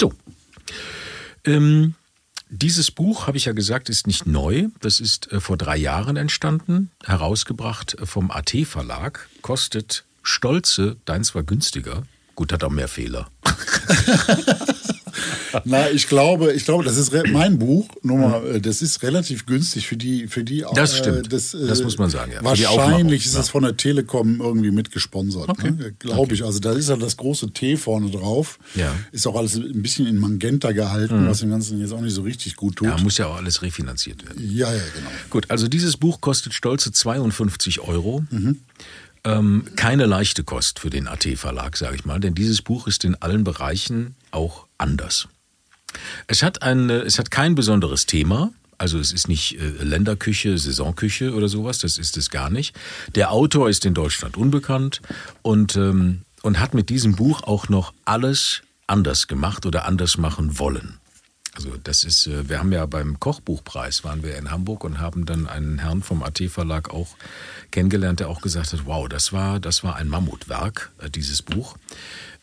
So. 0.00 0.14
Ähm, 1.44 1.96
dieses 2.52 2.90
Buch, 2.90 3.26
habe 3.26 3.38
ich 3.38 3.46
ja 3.46 3.52
gesagt, 3.52 3.88
ist 3.88 4.06
nicht 4.06 4.26
neu. 4.26 4.68
Das 4.80 5.00
ist 5.00 5.32
äh, 5.32 5.40
vor 5.40 5.56
drei 5.56 5.76
Jahren 5.76 6.16
entstanden, 6.16 6.90
herausgebracht 7.02 7.94
äh, 7.94 8.06
vom 8.06 8.30
AT 8.30 8.54
Verlag, 8.66 9.28
kostet 9.40 10.04
stolze, 10.22 10.96
deins 11.06 11.34
war 11.34 11.42
günstiger. 11.42 12.04
Gut, 12.34 12.52
hat 12.52 12.62
auch 12.62 12.70
mehr 12.70 12.88
Fehler. 12.88 13.28
Na, 15.64 15.90
ich 15.90 16.08
glaube, 16.08 16.52
ich 16.52 16.64
glaube, 16.64 16.84
das 16.84 16.96
ist 16.96 17.12
mein 17.32 17.58
Buch. 17.58 17.88
Nur 18.02 18.18
mal, 18.18 18.56
äh, 18.56 18.60
das 18.60 18.82
ist 18.82 19.02
relativ 19.02 19.46
günstig 19.46 19.86
für 19.86 19.96
die, 19.96 20.26
für 20.28 20.44
die. 20.44 20.64
Das 20.74 20.94
äh, 20.94 20.98
stimmt. 20.98 21.32
Das, 21.32 21.54
äh, 21.54 21.66
Das 21.66 21.82
muss 21.82 21.98
man 21.98 22.10
sagen, 22.10 22.32
ja. 22.32 22.42
Wahrscheinlich 22.42 23.26
ist 23.26 23.34
es 23.34 23.48
von 23.48 23.62
der 23.62 23.76
Telekom 23.76 24.40
irgendwie 24.40 24.70
mitgesponsert. 24.70 25.62
Ne? 25.62 25.94
Glaube 25.98 26.34
ich. 26.34 26.44
Also 26.44 26.58
da 26.58 26.72
ist 26.72 26.88
ja 26.88 26.96
das 26.96 27.16
große 27.16 27.52
T 27.52 27.76
vorne 27.76 28.10
drauf. 28.10 28.58
Ja. 28.74 28.92
Ist 29.12 29.26
auch 29.26 29.36
alles 29.36 29.56
ein 29.56 29.82
bisschen 29.82 30.06
in 30.06 30.18
Magenta 30.18 30.72
gehalten, 30.72 31.26
was 31.28 31.40
dem 31.40 31.50
Ganzen 31.50 31.80
jetzt 31.80 31.92
auch 31.92 32.00
nicht 32.00 32.14
so 32.14 32.22
richtig 32.22 32.56
gut 32.56 32.76
tut. 32.76 32.88
Ja, 32.88 32.98
muss 32.98 33.18
ja 33.18 33.26
auch 33.26 33.36
alles 33.36 33.62
refinanziert 33.62 34.24
werden. 34.26 34.42
ja, 34.50 34.72
ja, 34.72 34.82
genau. 34.94 35.10
Gut, 35.30 35.50
also 35.50 35.68
dieses 35.68 35.96
Buch 35.96 36.20
kostet 36.20 36.54
stolze 36.54 36.92
52 36.92 37.80
Euro. 37.80 38.24
Ähm, 39.24 39.64
keine 39.76 40.06
leichte 40.06 40.42
Kost 40.42 40.80
für 40.80 40.90
den 40.90 41.06
AT-Verlag, 41.06 41.76
sage 41.76 41.94
ich 41.94 42.04
mal, 42.04 42.18
denn 42.18 42.34
dieses 42.34 42.60
Buch 42.60 42.88
ist 42.88 43.04
in 43.04 43.14
allen 43.16 43.44
Bereichen 43.44 44.16
auch 44.32 44.66
anders. 44.78 45.28
Es 46.26 46.42
hat, 46.42 46.62
ein, 46.62 46.90
äh, 46.90 47.00
es 47.00 47.18
hat 47.18 47.30
kein 47.30 47.54
besonderes 47.54 48.06
Thema. 48.06 48.52
Also 48.78 48.98
es 48.98 49.12
ist 49.12 49.28
nicht 49.28 49.60
äh, 49.60 49.84
Länderküche, 49.84 50.58
Saisonküche 50.58 51.34
oder 51.34 51.48
sowas, 51.48 51.78
das 51.78 51.98
ist 51.98 52.16
es 52.16 52.30
gar 52.30 52.50
nicht. 52.50 52.74
Der 53.14 53.30
Autor 53.30 53.68
ist 53.68 53.84
in 53.86 53.94
Deutschland 53.94 54.36
unbekannt 54.36 55.00
und, 55.42 55.76
ähm, 55.76 56.22
und 56.42 56.58
hat 56.58 56.74
mit 56.74 56.88
diesem 56.88 57.14
Buch 57.14 57.42
auch 57.44 57.68
noch 57.68 57.92
alles 58.04 58.62
anders 58.86 59.28
gemacht 59.28 59.66
oder 59.66 59.84
anders 59.84 60.18
machen 60.18 60.58
wollen. 60.58 60.98
Also 61.54 61.76
das 61.82 62.04
ist, 62.04 62.26
äh, 62.26 62.48
wir 62.48 62.58
haben 62.58 62.72
ja 62.72 62.86
beim 62.86 63.20
Kochbuchpreis 63.20 64.04
waren 64.04 64.22
wir 64.22 64.36
in 64.36 64.50
Hamburg 64.50 64.84
und 64.84 65.00
haben 65.00 65.26
dann 65.26 65.46
einen 65.46 65.78
Herrn 65.78 66.02
vom 66.02 66.22
AT 66.22 66.40
Verlag 66.48 66.90
auch 66.90 67.16
kennengelernt, 67.70 68.20
der 68.20 68.28
auch 68.28 68.40
gesagt 68.40 68.72
hat, 68.72 68.86
wow, 68.86 69.08
das 69.08 69.32
war, 69.32 69.60
das 69.60 69.84
war 69.84 69.96
ein 69.96 70.08
Mammutwerk, 70.08 70.90
äh, 70.98 71.10
dieses 71.10 71.42
Buch. 71.42 71.76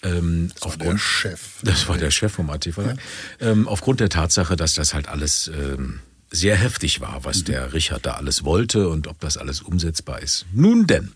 Ähm, 0.02 0.52
war 0.62 0.78
der 0.78 0.98
Chef. 0.98 1.60
Das 1.64 1.88
war 1.88 1.98
der 1.98 2.12
Chef 2.12 2.32
vom 2.32 2.50
AT 2.50 2.66
Verlag. 2.72 2.98
Ähm, 3.40 3.68
aufgrund 3.68 4.00
der 4.00 4.10
Tatsache, 4.10 4.56
dass 4.56 4.74
das 4.74 4.94
halt 4.94 5.10
alles 5.10 5.50
ähm, 5.54 6.00
sehr 6.32 6.56
heftig 6.56 7.02
war, 7.02 7.26
was 7.26 7.44
der 7.44 7.74
Richard 7.74 8.06
da 8.06 8.14
alles 8.14 8.44
wollte 8.44 8.90
und 8.90 9.08
ob 9.08 9.20
das 9.20 9.38
alles 9.38 9.62
umsetzbar 9.62 10.22
ist. 10.22 10.46
Nun 10.54 10.88
denn, 10.88 11.12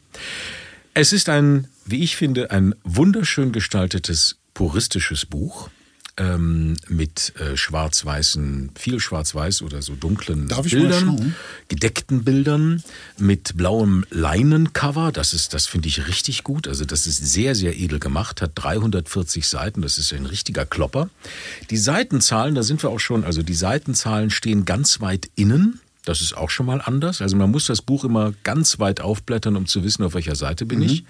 es 0.93 1.13
ist 1.13 1.29
ein, 1.29 1.67
wie 1.85 2.03
ich 2.03 2.15
finde, 2.15 2.51
ein 2.51 2.75
wunderschön 2.83 3.51
gestaltetes, 3.51 4.37
puristisches 4.53 5.25
Buch. 5.25 5.69
Ähm, 6.15 6.75
mit 6.87 7.33
äh, 7.39 7.57
schwarz-weißen, 7.57 8.69
viel 8.75 8.99
schwarz-weiß 8.99 9.63
oder 9.63 9.81
so 9.81 9.95
dunklen 9.95 10.47
Bildern, 10.47 11.35
gedeckten 11.69 12.23
Bildern, 12.23 12.83
mit 13.17 13.57
blauem 13.57 14.05
Leinencover. 14.11 15.11
Das 15.11 15.33
ist, 15.33 15.55
das 15.55 15.65
finde 15.65 15.87
ich 15.87 16.07
richtig 16.07 16.43
gut. 16.43 16.67
Also 16.67 16.85
das 16.85 17.07
ist 17.07 17.17
sehr, 17.17 17.55
sehr 17.55 17.75
edel 17.79 17.97
gemacht, 17.97 18.43
hat 18.43 18.51
340 18.53 19.47
Seiten. 19.47 19.81
Das 19.81 19.97
ist 19.97 20.13
ein 20.13 20.27
richtiger 20.27 20.67
Klopper. 20.67 21.09
Die 21.71 21.77
Seitenzahlen, 21.77 22.53
da 22.53 22.61
sind 22.61 22.83
wir 22.83 22.91
auch 22.91 22.99
schon, 22.99 23.23
also 23.23 23.41
die 23.41 23.55
Seitenzahlen 23.55 24.29
stehen 24.29 24.65
ganz 24.65 25.01
weit 25.01 25.31
innen. 25.33 25.79
Das 26.05 26.21
ist 26.21 26.37
auch 26.37 26.51
schon 26.51 26.65
mal 26.65 26.79
anders. 26.79 27.21
Also 27.21 27.35
man 27.37 27.49
muss 27.49 27.65
das 27.65 27.81
Buch 27.81 28.03
immer 28.03 28.33
ganz 28.43 28.77
weit 28.77 29.01
aufblättern, 29.01 29.55
um 29.55 29.65
zu 29.65 29.83
wissen, 29.83 30.03
auf 30.03 30.13
welcher 30.13 30.35
Seite 30.35 30.65
bin 30.65 30.81
ich. 30.81 31.05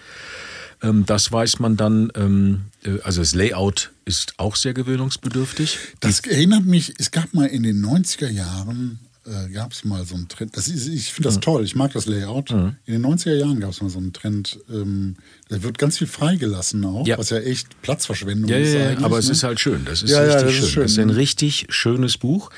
Ähm, 0.83 1.05
das 1.05 1.31
weiß 1.31 1.59
man 1.59 1.77
dann, 1.77 2.11
ähm, 2.15 2.65
äh, 2.83 2.99
also 3.03 3.21
das 3.21 3.33
Layout 3.33 3.91
ist 4.05 4.33
auch 4.37 4.55
sehr 4.55 4.73
gewöhnungsbedürftig. 4.73 5.79
Das 6.01 6.19
erinnert 6.19 6.65
mich, 6.65 6.93
es 6.99 7.11
gab 7.11 7.33
mal 7.33 7.47
in 7.47 7.63
den 7.63 7.83
90er 7.83 8.29
Jahren, 8.29 8.99
äh, 9.25 9.49
gab 9.51 9.71
es 9.71 9.83
mal 9.85 10.05
so 10.05 10.15
einen 10.15 10.27
Trend, 10.27 10.55
das 10.57 10.67
ist, 10.67 10.87
ich 10.87 11.13
finde 11.13 11.29
das 11.29 11.39
toll, 11.39 11.63
ich 11.63 11.75
mag 11.75 11.93
das 11.93 12.05
Layout. 12.05 12.51
In 12.51 12.75
den 12.87 13.05
90er 13.05 13.35
Jahren 13.35 13.59
gab 13.59 13.71
es 13.71 13.81
mal 13.81 13.89
so 13.89 13.99
einen 13.99 14.13
Trend, 14.13 14.59
ähm, 14.69 15.15
da 15.49 15.63
wird 15.63 15.77
ganz 15.77 15.97
viel 15.97 16.07
freigelassen 16.07 16.83
auch, 16.85 17.07
Ja. 17.07 17.17
was 17.17 17.29
ja 17.29 17.37
echt 17.39 17.81
Platzverschwendung 17.81 18.49
Ja, 18.49 18.57
ist 18.57 18.73
ja, 18.73 18.91
ja, 18.91 18.97
aber 18.99 19.17
es 19.19 19.27
ne? 19.27 19.31
ist 19.31 19.43
halt 19.43 19.59
schön. 19.59 19.85
Das 19.85 20.03
ist 20.03 20.09
Ja, 20.09 20.19
richtig 20.21 20.41
das 20.41 20.51
ist 20.51 20.57
schön. 20.59 20.69
schön. 20.69 20.83
Das 20.83 20.91
ist 20.93 20.99
ein 20.99 21.09
richtig 21.09 21.65
schönes 21.69 22.17
Buch. 22.17 22.49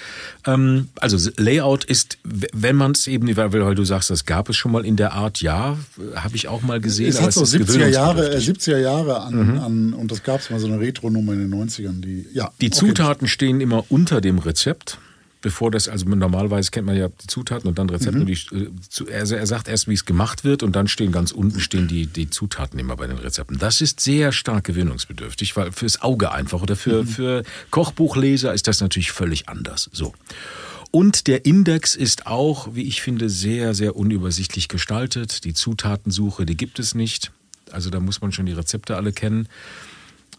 Ähm, 0.45 0.89
also 0.99 1.29
Layout 1.37 1.83
ist, 1.85 2.17
wenn 2.23 2.75
man 2.75 2.91
es 2.91 3.07
eben, 3.07 3.35
weil, 3.35 3.75
du 3.75 3.85
sagst, 3.85 4.09
das 4.09 4.25
gab 4.25 4.49
es 4.49 4.55
schon 4.57 4.71
mal 4.71 4.85
in 4.85 4.95
der 4.95 5.13
Art, 5.13 5.41
ja, 5.41 5.77
habe 6.15 6.35
ich 6.35 6.47
auch 6.47 6.61
mal 6.61 6.79
gesehen. 6.81 7.09
Es 7.09 7.21
hat 7.21 7.33
so 7.33 7.43
ist 7.43 7.53
70er 7.53 7.87
Jahre, 7.87 8.21
äh, 8.21 8.39
gewöhnungsbedürftig. 8.39 8.73
70er 8.73 8.77
Jahre 8.79 9.21
an, 9.21 9.57
an 9.59 9.93
und 9.93 10.11
das 10.11 10.23
gab 10.23 10.39
es 10.39 10.49
mal 10.49 10.59
so 10.59 10.67
eine 10.67 10.79
Retro-Nummer 10.79 11.33
in 11.33 11.49
den 11.49 11.53
90ern, 11.53 12.01
die, 12.01 12.25
ja. 12.33 12.51
Die 12.61 12.67
okay. 12.67 12.75
Zutaten 12.75 13.27
stehen 13.27 13.61
immer 13.61 13.85
unter 13.89 14.21
dem 14.21 14.39
Rezept. 14.39 14.97
Bevor 15.45 15.69
das, 15.69 15.87
also 15.87 16.07
normalerweise 16.09 16.71
kennt 16.71 16.87
man 16.87 16.97
ja 16.97 17.07
die 17.07 17.27
Zutaten 17.27 17.67
und 17.69 17.77
dann 17.77 17.87
Rezept. 17.87 18.15
Mhm. 18.17 18.25
Die, 18.25 18.33
äh, 18.33 18.69
zu- 18.89 19.05
also 19.11 19.35
er 19.35 19.45
sagt 19.45 19.67
erst, 19.67 19.87
wie 19.87 19.93
es 19.93 20.03
gemacht 20.05 20.43
wird 20.43 20.63
und 20.63 20.75
dann 20.75 20.87
stehen 20.87 21.11
ganz 21.11 21.31
unten 21.31 21.59
stehen 21.59 21.87
die, 21.87 22.07
die 22.07 22.31
Zutaten 22.31 22.79
immer 22.79 22.95
bei 22.95 23.05
den 23.05 23.17
Rezepten. 23.19 23.59
Das 23.59 23.79
ist 23.79 23.99
sehr 23.99 24.31
stark 24.31 24.63
gewöhnungsbedürftig, 24.63 25.55
weil 25.55 25.71
fürs 25.71 26.01
Auge 26.01 26.31
einfach 26.31 26.63
oder 26.63 26.75
für, 26.75 27.03
Mhm. 27.03 27.07
für 27.07 27.43
Kochbuchleser 27.69 28.55
ist 28.55 28.65
das 28.67 28.81
natürlich 28.81 29.11
völlig 29.11 29.47
anders. 29.47 29.87
So. 29.93 30.15
Und 30.89 31.27
der 31.27 31.45
Index 31.45 31.93
ist 31.93 32.25
auch, 32.25 32.69
wie 32.73 32.83
ich 32.87 33.03
finde, 33.03 33.29
sehr, 33.29 33.75
sehr 33.75 33.95
unübersichtlich 33.95 34.67
gestaltet. 34.67 35.43
Die 35.43 35.53
Zutatensuche, 35.53 36.47
die 36.47 36.57
gibt 36.57 36.79
es 36.79 36.95
nicht. 36.95 37.31
Also 37.71 37.91
da 37.91 37.99
muss 37.99 38.19
man 38.21 38.31
schon 38.31 38.47
die 38.47 38.53
Rezepte 38.53 38.95
alle 38.95 39.13
kennen. 39.13 39.47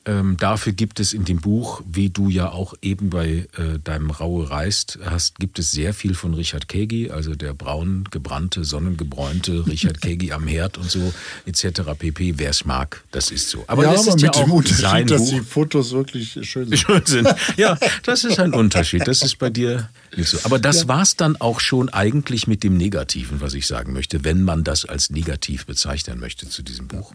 Ähm, 0.07 0.37
dafür 0.38 0.73
gibt 0.73 1.01
es 1.01 1.12
in 1.12 1.25
dem 1.25 1.40
Buch, 1.40 1.83
wie 1.85 2.11
du 2.11 2.29
ja 2.29 2.53
auch 2.53 2.75
eben 2.81 3.11
bei 3.11 3.49
äh, 3.59 3.81
deinem 3.83 4.11
Raue 4.11 4.49
Reist 4.49 5.01
hast, 5.05 5.40
gibt 5.40 5.59
es 5.59 5.73
sehr 5.73 5.92
viel 5.95 6.14
von 6.14 6.33
Richard 6.33 6.69
Kegi, 6.69 7.11
also 7.11 7.35
der 7.35 7.55
braun 7.55 8.05
gebrannte, 8.12 8.64
sonnengebräunte 8.64 9.66
Richard 9.66 10.01
Kegi 10.01 10.31
am 10.31 10.47
Herd 10.47 10.79
und 10.79 10.88
so 10.88 11.12
etc. 11.45 11.81
pp. 11.99 12.35
Wer 12.37 12.51
es 12.51 12.64
mag, 12.64 13.03
das 13.11 13.33
ist 13.33 13.51
so. 13.51 13.64
Aber 13.66 13.83
ja, 13.83 13.92
das 13.92 14.03
aber 14.03 14.16
ist 14.16 14.23
mit 14.23 14.37
ja 14.37 14.42
dem 14.45 14.53
Unterschied, 14.53 15.11
dass 15.11 15.23
Buch 15.23 15.31
die 15.31 15.40
Fotos 15.40 15.90
wirklich 15.90 16.38
schön 16.42 16.69
sind. 16.69 16.79
schön 16.79 17.03
sind. 17.05 17.29
Ja, 17.57 17.77
das 18.05 18.23
ist 18.23 18.38
ein 18.38 18.55
Unterschied. 18.55 19.09
Das 19.09 19.23
ist 19.23 19.40
bei 19.40 19.51
dir 19.51 19.88
nicht 20.16 20.29
so. 20.29 20.38
Aber 20.45 20.61
das 20.61 20.87
war's 20.87 21.16
dann 21.16 21.35
auch 21.40 21.59
schon 21.59 21.88
eigentlich 21.88 22.47
mit 22.47 22.62
dem 22.62 22.77
Negativen, 22.77 23.40
was 23.40 23.55
ich 23.55 23.66
sagen 23.66 23.92
möchte, 23.92 24.23
wenn 24.23 24.42
man 24.42 24.62
das 24.62 24.85
als 24.85 25.11
negativ 25.11 25.66
bezeichnen 25.66 26.21
möchte 26.21 26.49
zu 26.49 26.62
diesem 26.62 26.87
Buch. 26.87 27.12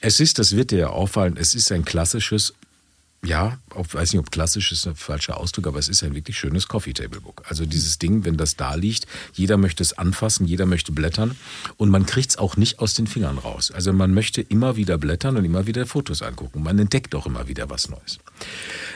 Es 0.00 0.20
ist, 0.20 0.38
das 0.38 0.54
wird 0.54 0.70
dir 0.70 0.78
ja 0.78 0.90
auffallen, 0.90 1.36
es 1.36 1.56
ist 1.56 1.72
ein 1.72 1.84
klassisches 1.84 2.17
klassisches 2.18 2.52
ja, 3.24 3.58
ich 3.76 3.94
weiß 3.94 4.12
nicht, 4.12 4.20
ob 4.20 4.30
klassisch 4.30 4.70
ist 4.70 4.86
ein 4.86 4.94
falscher 4.94 5.38
Ausdruck, 5.38 5.66
aber 5.66 5.80
es 5.80 5.88
ist 5.88 6.04
ein 6.04 6.14
wirklich 6.14 6.38
schönes 6.38 6.68
Coffee 6.68 6.92
Table 6.92 7.20
Book. 7.20 7.42
Also 7.48 7.66
dieses 7.66 7.98
Ding, 7.98 8.24
wenn 8.24 8.36
das 8.36 8.54
da 8.54 8.74
liegt, 8.74 9.06
jeder 9.32 9.56
möchte 9.56 9.82
es 9.82 9.98
anfassen, 9.98 10.46
jeder 10.46 10.66
möchte 10.66 10.92
blättern 10.92 11.36
und 11.76 11.90
man 11.90 12.06
kriegt 12.06 12.30
es 12.30 12.38
auch 12.38 12.56
nicht 12.56 12.78
aus 12.78 12.94
den 12.94 13.08
Fingern 13.08 13.38
raus. 13.38 13.72
Also 13.72 13.92
man 13.92 14.14
möchte 14.14 14.40
immer 14.40 14.76
wieder 14.76 14.98
blättern 14.98 15.36
und 15.36 15.44
immer 15.44 15.66
wieder 15.66 15.84
Fotos 15.84 16.22
angucken. 16.22 16.62
Man 16.62 16.78
entdeckt 16.78 17.14
auch 17.16 17.26
immer 17.26 17.48
wieder 17.48 17.68
was 17.68 17.88
Neues. 17.88 18.18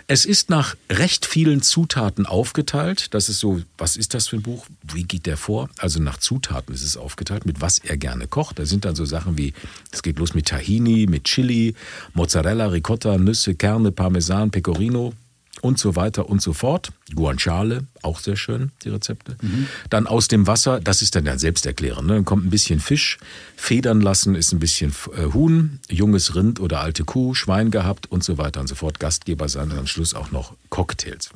Es 0.06 0.24
ist 0.24 0.50
nach 0.50 0.76
recht 0.88 1.26
vielen 1.26 1.60
Zutaten 1.60 2.24
aufgeteilt. 2.24 3.14
Das 3.14 3.28
ist 3.28 3.40
so, 3.40 3.60
was 3.76 3.96
ist 3.96 4.14
das 4.14 4.28
für 4.28 4.36
ein 4.36 4.42
Buch? 4.42 4.66
Wie 4.82 5.02
geht 5.02 5.26
der 5.26 5.36
vor? 5.36 5.68
Also 5.78 6.00
nach 6.00 6.18
Zutaten 6.18 6.74
ist 6.74 6.84
es 6.84 6.96
aufgeteilt, 6.96 7.44
mit 7.44 7.60
was 7.60 7.78
er 7.78 7.96
gerne 7.96 8.28
kocht. 8.28 8.60
Da 8.60 8.66
sind 8.66 8.84
dann 8.84 8.94
so 8.94 9.04
Sachen 9.04 9.36
wie, 9.36 9.52
es 9.90 10.02
geht 10.02 10.18
los 10.20 10.34
mit 10.34 10.46
Tahini, 10.46 11.06
mit 11.08 11.24
Chili, 11.24 11.74
Mozzarella, 12.14 12.66
Ricotta, 12.66 13.18
Nüsse, 13.18 13.54
Kerne, 13.56 13.90
Parmesan, 13.90 14.11
Parmesan, 14.12 14.50
Pecorino 14.50 15.14
und 15.62 15.78
so 15.78 15.96
weiter 15.96 16.28
und 16.28 16.42
so 16.42 16.52
fort. 16.52 16.92
Guanciale, 17.14 17.86
auch 18.02 18.18
sehr 18.20 18.36
schön, 18.36 18.72
die 18.84 18.90
Rezepte. 18.90 19.36
Mhm. 19.40 19.68
Dann 19.88 20.06
aus 20.06 20.28
dem 20.28 20.46
Wasser, 20.46 20.80
das 20.80 21.00
ist 21.00 21.14
dann 21.14 21.24
ja 21.24 21.38
selbsterklärend, 21.38 22.06
ne? 22.06 22.14
dann 22.14 22.24
kommt 22.26 22.44
ein 22.44 22.50
bisschen 22.50 22.78
Fisch, 22.78 23.18
federn 23.56 24.02
lassen 24.02 24.34
ist 24.34 24.52
ein 24.52 24.58
bisschen 24.58 24.94
äh, 25.16 25.32
Huhn, 25.32 25.80
junges 25.88 26.34
Rind 26.34 26.60
oder 26.60 26.80
alte 26.80 27.04
Kuh, 27.04 27.32
Schwein 27.32 27.70
gehabt 27.70 28.10
und 28.12 28.22
so 28.22 28.36
weiter 28.36 28.60
und 28.60 28.66
so 28.66 28.74
fort. 28.74 29.00
Gastgeber 29.00 29.48
sein 29.48 29.70
und 29.70 29.78
am 29.78 29.86
Schluss 29.86 30.12
auch 30.12 30.30
noch 30.30 30.54
Cocktails. 30.68 31.30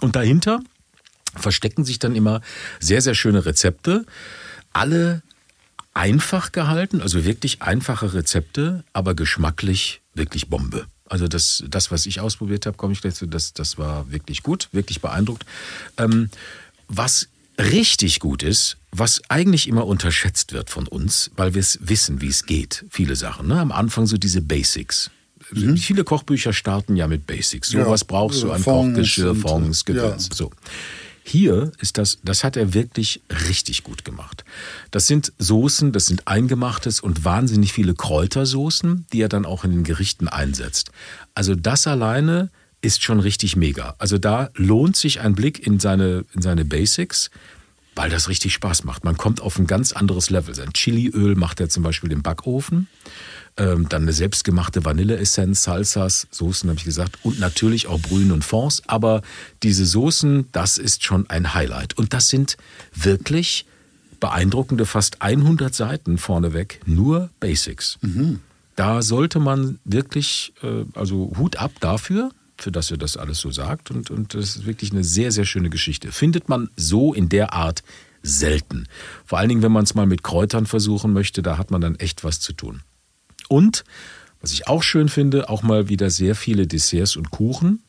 Und 0.00 0.16
dahinter 0.16 0.60
verstecken 1.36 1.84
sich 1.84 2.00
dann 2.00 2.16
immer 2.16 2.40
sehr, 2.80 3.00
sehr 3.00 3.14
schöne 3.14 3.46
Rezepte. 3.46 4.06
Alle 4.72 5.22
einfach 5.94 6.50
gehalten, 6.50 7.00
also 7.00 7.24
wirklich 7.24 7.62
einfache 7.62 8.14
Rezepte, 8.14 8.82
aber 8.92 9.14
geschmacklich 9.14 10.00
wirklich 10.14 10.48
Bombe. 10.48 10.86
Also 11.08 11.28
das, 11.28 11.64
das 11.68 11.90
was 11.90 12.06
ich 12.06 12.20
ausprobiert 12.20 12.66
habe, 12.66 12.76
komme 12.76 12.92
ich 12.92 13.00
gleich 13.00 13.14
zu, 13.14 13.26
das, 13.26 13.52
das 13.52 13.78
war 13.78 14.10
wirklich 14.10 14.42
gut, 14.42 14.68
wirklich 14.72 15.00
beeindruckt. 15.00 15.44
Ähm, 15.96 16.30
was 16.88 17.28
richtig 17.58 18.20
gut 18.20 18.42
ist, 18.42 18.76
was 18.92 19.20
eigentlich 19.28 19.68
immer 19.68 19.86
unterschätzt 19.86 20.52
wird 20.52 20.70
von 20.70 20.86
uns, 20.86 21.30
weil 21.36 21.54
wir 21.54 21.60
es 21.60 21.78
wissen, 21.82 22.20
wie 22.20 22.28
es 22.28 22.46
geht, 22.46 22.84
viele 22.90 23.16
Sachen. 23.16 23.48
Ne? 23.48 23.58
Am 23.60 23.72
Anfang 23.72 24.06
so 24.06 24.16
diese 24.16 24.40
Basics. 24.40 25.10
Mhm. 25.52 25.76
Viele 25.76 26.04
Kochbücher 26.04 26.52
starten 26.52 26.96
ja 26.96 27.06
mit 27.06 27.26
Basics. 27.26 27.70
So 27.70 27.78
ja, 27.78 27.88
was 27.88 28.04
brauchst 28.04 28.42
du 28.42 28.52
an 28.52 28.62
Kochgeschirr, 28.62 29.34
Fonds, 29.34 29.84
Gedöns. 29.84 30.28
Ja. 30.30 30.36
So. 30.36 30.52
Hier 31.28 31.72
ist 31.78 31.98
das, 31.98 32.20
das 32.24 32.42
hat 32.42 32.56
er 32.56 32.72
wirklich 32.72 33.20
richtig 33.48 33.84
gut 33.84 34.02
gemacht. 34.02 34.44
Das 34.90 35.06
sind 35.06 35.34
Soßen, 35.36 35.92
das 35.92 36.06
sind 36.06 36.26
eingemachtes 36.26 37.00
und 37.00 37.22
wahnsinnig 37.22 37.74
viele 37.74 37.94
Kräutersoßen, 37.94 39.04
die 39.12 39.20
er 39.20 39.28
dann 39.28 39.44
auch 39.44 39.62
in 39.62 39.72
den 39.72 39.84
Gerichten 39.84 40.26
einsetzt. 40.26 40.90
Also 41.34 41.54
das 41.54 41.86
alleine 41.86 42.50
ist 42.80 43.02
schon 43.02 43.20
richtig 43.20 43.56
mega. 43.56 43.94
Also 43.98 44.16
da 44.16 44.48
lohnt 44.54 44.96
sich 44.96 45.20
ein 45.20 45.34
Blick 45.34 45.66
in 45.66 45.80
seine, 45.80 46.24
in 46.32 46.40
seine 46.40 46.64
Basics, 46.64 47.30
weil 47.94 48.08
das 48.08 48.30
richtig 48.30 48.54
Spaß 48.54 48.84
macht. 48.84 49.04
Man 49.04 49.18
kommt 49.18 49.42
auf 49.42 49.58
ein 49.58 49.66
ganz 49.66 49.92
anderes 49.92 50.30
Level. 50.30 50.54
Sein 50.54 50.72
Chiliöl 50.72 51.34
macht 51.34 51.60
er 51.60 51.68
zum 51.68 51.82
Beispiel 51.82 52.10
im 52.10 52.22
Backofen. 52.22 52.88
Ähm, 53.58 53.88
dann 53.88 54.02
eine 54.02 54.12
selbstgemachte 54.12 54.84
Vanilleessenz, 54.84 55.64
Salsas, 55.64 56.28
Soßen 56.30 56.70
habe 56.70 56.78
ich 56.78 56.84
gesagt 56.84 57.18
und 57.24 57.40
natürlich 57.40 57.88
auch 57.88 58.00
Brühen 58.00 58.30
und 58.30 58.44
Fonds. 58.44 58.84
Aber 58.86 59.22
diese 59.64 59.84
Soßen, 59.84 60.46
das 60.52 60.78
ist 60.78 61.02
schon 61.02 61.28
ein 61.28 61.54
Highlight. 61.54 61.98
Und 61.98 62.14
das 62.14 62.28
sind 62.28 62.56
wirklich 62.94 63.66
beeindruckende 64.20 64.86
fast 64.86 65.22
100 65.22 65.74
Seiten 65.74 66.18
vorneweg, 66.18 66.80
nur 66.86 67.30
Basics. 67.40 67.98
Mhm. 68.00 68.38
Da 68.76 69.02
sollte 69.02 69.40
man 69.40 69.80
wirklich, 69.84 70.52
äh, 70.62 70.84
also 70.94 71.32
Hut 71.36 71.56
ab 71.56 71.72
dafür, 71.80 72.30
für 72.56 72.70
das 72.70 72.92
er 72.92 72.96
das 72.96 73.16
alles 73.16 73.40
so 73.40 73.50
sagt. 73.50 73.90
Und, 73.90 74.10
und 74.10 74.34
das 74.34 74.56
ist 74.56 74.66
wirklich 74.66 74.92
eine 74.92 75.02
sehr, 75.02 75.32
sehr 75.32 75.44
schöne 75.44 75.68
Geschichte. 75.68 76.12
Findet 76.12 76.48
man 76.48 76.70
so 76.76 77.12
in 77.12 77.28
der 77.28 77.54
Art 77.54 77.82
selten. 78.22 78.86
Vor 79.24 79.38
allen 79.38 79.48
Dingen, 79.48 79.62
wenn 79.62 79.72
man 79.72 79.82
es 79.82 79.96
mal 79.96 80.06
mit 80.06 80.22
Kräutern 80.22 80.66
versuchen 80.66 81.12
möchte, 81.12 81.42
da 81.42 81.58
hat 81.58 81.72
man 81.72 81.80
dann 81.80 81.96
echt 81.96 82.22
was 82.22 82.38
zu 82.38 82.52
tun. 82.52 82.82
Und, 83.48 83.84
was 84.40 84.52
ich 84.52 84.68
auch 84.68 84.82
schön 84.82 85.08
finde, 85.08 85.48
auch 85.48 85.62
mal 85.62 85.88
wieder 85.88 86.10
sehr 86.10 86.34
viele 86.34 86.66
Desserts 86.66 87.16
und 87.16 87.30
Kuchen, 87.30 87.82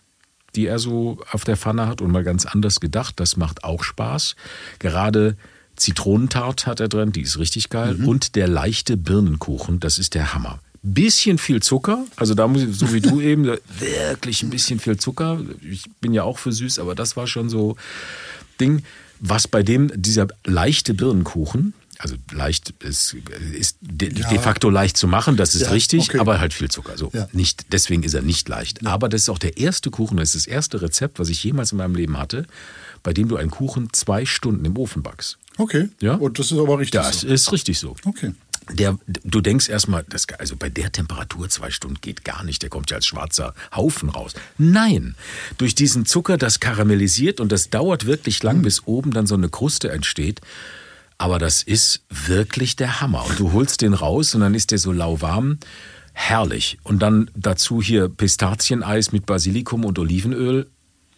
die 0.56 0.66
er 0.66 0.80
so 0.80 1.20
auf 1.32 1.44
der 1.44 1.58
Pfanne 1.58 1.88
hat 1.88 2.02
und 2.02 2.12
mal 2.12 2.24
ganz 2.24 2.46
anders 2.46 2.80
gedacht. 2.80 3.20
Das 3.20 3.38
macht 3.38 3.64
auch 3.64 3.84
Spaß. 3.84 4.36
Gerade 4.80 5.38
Zitronentart 5.76 6.68
hat 6.68 6.80
er 6.80 6.90
drin, 6.90 7.12
die 7.12 7.22
ist 7.22 7.40
richtig 7.40 7.70
geil. 7.70 7.96
Mhm. 7.96 8.08
Und 8.08 8.36
der 8.36 8.48
leichte 8.48 8.98
Birnenkuchen, 8.98 9.80
das 9.80 9.98
ist 9.98 10.16
der 10.16 10.34
Hammer. 10.34 10.60
Bisschen 10.82 11.38
viel 11.38 11.62
Zucker, 11.62 12.06
also 12.16 12.34
da 12.36 12.48
muss 12.48 12.64
ich, 12.64 12.76
so 12.76 12.94
wie 12.94 13.02
du 13.02 13.20
eben, 13.22 13.46
wirklich 13.46 14.44
ein 14.44 14.50
bisschen 14.50 14.80
viel 14.80 14.98
Zucker. 14.98 15.42
Ich 15.62 15.84
bin 16.00 16.14
ja 16.14 16.24
auch 16.24 16.38
für 16.38 16.52
süß, 16.52 16.80
aber 16.80 16.96
das 16.96 17.18
war 17.18 17.28
schon 17.28 17.50
so 17.50 17.76
Ding. 18.60 18.84
Was 19.20 19.48
bei 19.50 19.64
dem, 19.64 19.92
dieser 19.94 20.28
leichte 20.46 20.94
Birnenkuchen, 20.94 21.74
also 22.00 22.16
leicht 22.32 22.74
ist, 22.80 23.18
ist 23.54 23.78
de, 23.82 24.18
ja. 24.18 24.30
de, 24.30 24.40
facto 24.40 24.70
leicht 24.70 24.96
zu 24.96 25.06
machen, 25.06 25.36
das 25.36 25.54
ist 25.54 25.64
ja, 25.64 25.72
richtig, 25.72 26.10
okay. 26.10 26.20
aber 26.20 26.40
halt 26.40 26.54
viel 26.54 26.72
Zucker. 26.72 26.98
So 26.98 27.12
ja. 27.14 27.28
nicht, 27.34 27.74
deswegen 27.74 28.04
ist 28.04 28.14
er 28.14 28.22
nicht 28.22 28.48
leicht. 28.48 28.86
Aber 28.88 29.10
das 29.10 29.24
ist 29.24 29.30
auch 29.30 29.38
der 29.38 29.58
erste 29.58 29.92
Kuchen, 29.92 30.16
das 30.16 30.34
ist 30.34 30.48
das 30.48 30.54
erste 30.54 30.82
Rezept, 30.82 31.20
was 31.20 31.28
ich 31.28 31.44
jemals 31.44 31.74
in 31.74 31.78
meinem 31.78 31.96
Leben 31.96 32.18
hatte, 32.18 32.46
bei 33.04 33.12
dem 33.12 33.28
du 33.28 33.36
einen 33.36 33.52
Kuchen 33.52 33.92
zwei 33.92 34.26
Stunden 34.26 34.64
im 34.64 34.78
Ofen 34.78 35.04
backst. 35.04 35.38
Okay. 35.58 35.90
Ja. 36.00 36.14
Und 36.14 36.40
das 36.40 36.54
ist 36.54 36.58
aber 36.58 36.80
richtig. 36.80 37.02
Das 37.02 37.22
so. 37.22 37.28
ist 37.28 37.52
richtig 37.52 37.80
so. 37.80 37.98
Okay. 38.06 38.34
Der, 38.72 38.98
du 39.08 39.42
denkst 39.42 39.68
erstmal, 39.68 40.06
das, 40.08 40.26
also 40.38 40.56
bei 40.56 40.70
der 40.70 40.94
Temperatur 40.94 41.50
zwei 41.50 41.70
Stunden 41.70 41.98
geht 42.00 42.24
gar 42.24 42.46
nicht, 42.46 42.62
der 42.62 42.70
kommt 42.70 42.92
ja 42.92 42.98
als 42.98 43.08
schwarzer 43.08 43.54
Haufen 43.76 44.08
raus. 44.08 44.36
Nein, 44.58 45.16
durch 45.58 45.76
diesen 45.76 46.06
Zucker, 46.06 46.38
das 46.38 46.62
karamellisiert 46.62 47.42
und 47.42 47.52
das 47.52 47.72
dauert 47.72 48.06
wirklich 48.06 48.42
lang, 48.42 48.60
mhm. 48.60 48.62
bis 48.62 48.84
oben 48.86 49.12
dann 49.12 49.28
so 49.28 49.36
eine 49.36 49.50
Kruste 49.50 49.92
entsteht. 49.92 50.40
Aber 51.20 51.38
das 51.38 51.62
ist 51.62 52.02
wirklich 52.10 52.78
der 52.78 53.02
Hammer. 53.02 53.26
Und 53.28 53.40
du 53.40 53.52
holst 53.52 53.82
den 53.82 53.94
raus 53.94 54.34
und 54.34 54.42
dann 54.42 54.56
ist 54.56 54.72
der 54.72 54.80
so 54.80 54.94
lauwarm. 54.94 55.60
Herrlich. 56.14 56.80
Und 56.84 57.00
dann 57.00 57.30
dazu 57.36 57.82
hier 57.82 58.08
Pistazieneis 58.08 59.12
mit 59.12 59.26
Basilikum 59.26 59.84
und 59.84 60.00
Olivenöl. 60.00 60.68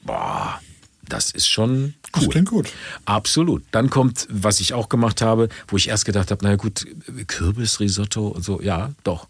Boah, 0.03 0.59
das 1.07 1.29
ist 1.29 1.47
schon 1.47 1.93
cool. 2.15 2.23
Das 2.23 2.29
klingt 2.29 2.49
gut. 2.49 2.69
Absolut. 3.05 3.63
Dann 3.71 3.91
kommt, 3.91 4.27
was 4.29 4.59
ich 4.59 4.73
auch 4.73 4.89
gemacht 4.89 5.21
habe, 5.21 5.49
wo 5.67 5.77
ich 5.77 5.89
erst 5.89 6.05
gedacht 6.05 6.31
habe, 6.31 6.43
naja 6.43 6.55
gut, 6.55 6.87
Kürbisrisotto 7.27 8.27
und 8.27 8.43
so. 8.43 8.59
Ja, 8.59 8.91
doch. 9.03 9.27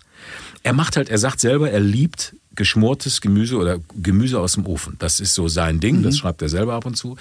Er 0.63 0.71
macht 0.71 0.95
halt, 0.95 1.10
er 1.10 1.17
sagt 1.17 1.41
selber, 1.41 1.69
er 1.69 1.81
liebt 1.81 2.34
geschmortes 2.55 3.19
Gemüse 3.19 3.57
oder 3.57 3.79
Gemüse 4.01 4.39
aus 4.39 4.53
dem 4.53 4.65
Ofen. 4.65 4.95
Das 4.99 5.19
ist 5.19 5.34
so 5.34 5.49
sein 5.49 5.81
Ding, 5.81 5.97
mhm. 5.97 6.03
das 6.03 6.17
schreibt 6.17 6.41
er 6.41 6.49
selber 6.49 6.75
ab 6.75 6.86
und 6.86 6.95
zu. 6.95 7.17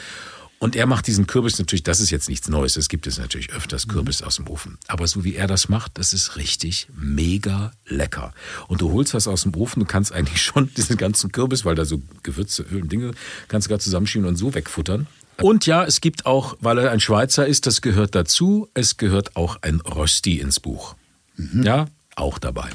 Und 0.62 0.77
er 0.77 0.85
macht 0.85 1.07
diesen 1.07 1.27
Kürbis 1.27 1.59
natürlich, 1.59 1.85
das 1.85 2.01
ist 2.01 2.11
jetzt 2.11 2.29
nichts 2.29 2.51
Neues, 2.51 2.77
es 2.77 2.90
gibt 2.90 3.07
es 3.07 3.18
natürlich 3.18 3.51
öfters 3.51 3.88
Kürbis 3.88 4.20
mhm. 4.20 4.27
aus 4.27 4.37
dem 4.37 4.46
Ofen. 4.46 4.79
Aber 4.88 5.07
so 5.07 5.25
wie 5.25 5.35
er 5.35 5.46
das 5.46 5.70
macht, 5.70 5.96
das 5.96 6.12
ist 6.12 6.37
richtig 6.37 6.87
mega 6.94 7.73
lecker. 7.87 8.35
Und 8.68 8.83
du 8.83 8.92
holst 8.92 9.14
was 9.14 9.27
aus 9.27 9.44
dem 9.44 9.55
Ofen, 9.55 9.81
du 9.81 9.87
kannst 9.87 10.12
eigentlich 10.12 10.42
schon 10.42 10.73
diesen 10.75 10.99
ganzen 10.99 11.33
Kürbis, 11.33 11.64
weil 11.64 11.77
da 11.77 11.87
so 11.87 12.03
Gewürze, 12.23 12.62
Öl 12.70 12.83
und 12.83 12.92
Dinge, 12.92 13.12
kannst 13.49 13.66
du 13.66 13.70
gerade 13.70 13.83
zusammenschieben 13.83 14.29
und 14.29 14.37
so 14.37 14.53
wegfuttern. 14.53 15.07
Und 15.40 15.64
ja, 15.64 15.83
es 15.83 16.03
gibt 16.03 16.27
auch, 16.27 16.59
weil 16.61 16.77
er 16.77 16.90
ein 16.90 17.01
Schweizer 17.01 17.46
ist, 17.46 17.66
das 17.66 17.81
gehört 17.81 18.14
dazu, 18.14 18.68
es 18.75 18.99
gehört 18.99 19.37
auch 19.37 19.57
ein 19.62 19.81
Rösti 19.81 20.40
ins 20.40 20.61
Buch. 20.61 20.94
Mhm. 21.37 21.62
Ja, 21.62 21.87
auch 22.16 22.38
dabei. 22.38 22.68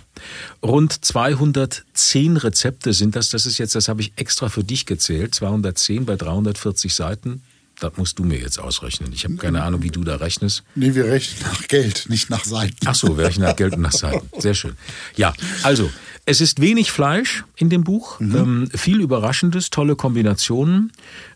Rund 0.63 1.05
210 1.05 2.37
Rezepte 2.37 2.93
sind 2.93 3.15
das. 3.15 3.29
Das 3.29 3.45
ist 3.45 3.59
jetzt, 3.59 3.75
das 3.75 3.89
habe 3.89 4.01
ich 4.01 4.13
extra 4.15 4.49
für 4.49 4.63
dich 4.63 4.87
gezählt. 4.87 5.35
210 5.35 6.07
bei 6.07 6.15
340 6.15 6.95
Seiten 6.95 7.43
das 7.79 7.97
musst 7.97 8.19
du 8.19 8.23
mir 8.23 8.39
jetzt 8.39 8.59
ausrechnen. 8.59 9.11
Ich 9.13 9.23
habe 9.23 9.35
keine 9.35 9.63
Ahnung, 9.63 9.83
wie 9.83 9.89
du 9.89 10.03
da 10.03 10.15
rechnest. 10.15 10.63
Nee, 10.75 10.95
wir 10.95 11.05
rechnen 11.05 11.41
nach 11.43 11.67
Geld, 11.67 12.05
nicht 12.09 12.29
nach 12.29 12.43
Seiten. 12.43 12.75
Ach 12.85 12.95
so, 12.95 13.17
wir 13.17 13.25
rechnen 13.25 13.47
nach 13.47 13.55
Geld 13.55 13.75
und 13.75 13.81
nach 13.81 13.91
Seiten. 13.91 14.27
Sehr 14.39 14.53
schön. 14.53 14.73
Ja, 15.15 15.33
also, 15.63 15.89
es 16.25 16.41
ist 16.41 16.59
wenig 16.59 16.91
Fleisch 16.91 17.43
in 17.55 17.69
dem 17.69 17.83
Buch, 17.83 18.19
mhm. 18.19 18.35
ähm, 18.35 18.69
viel 18.73 18.99
Überraschendes, 18.99 19.69
tolle 19.69 19.95
Kombinationen. 19.95 20.91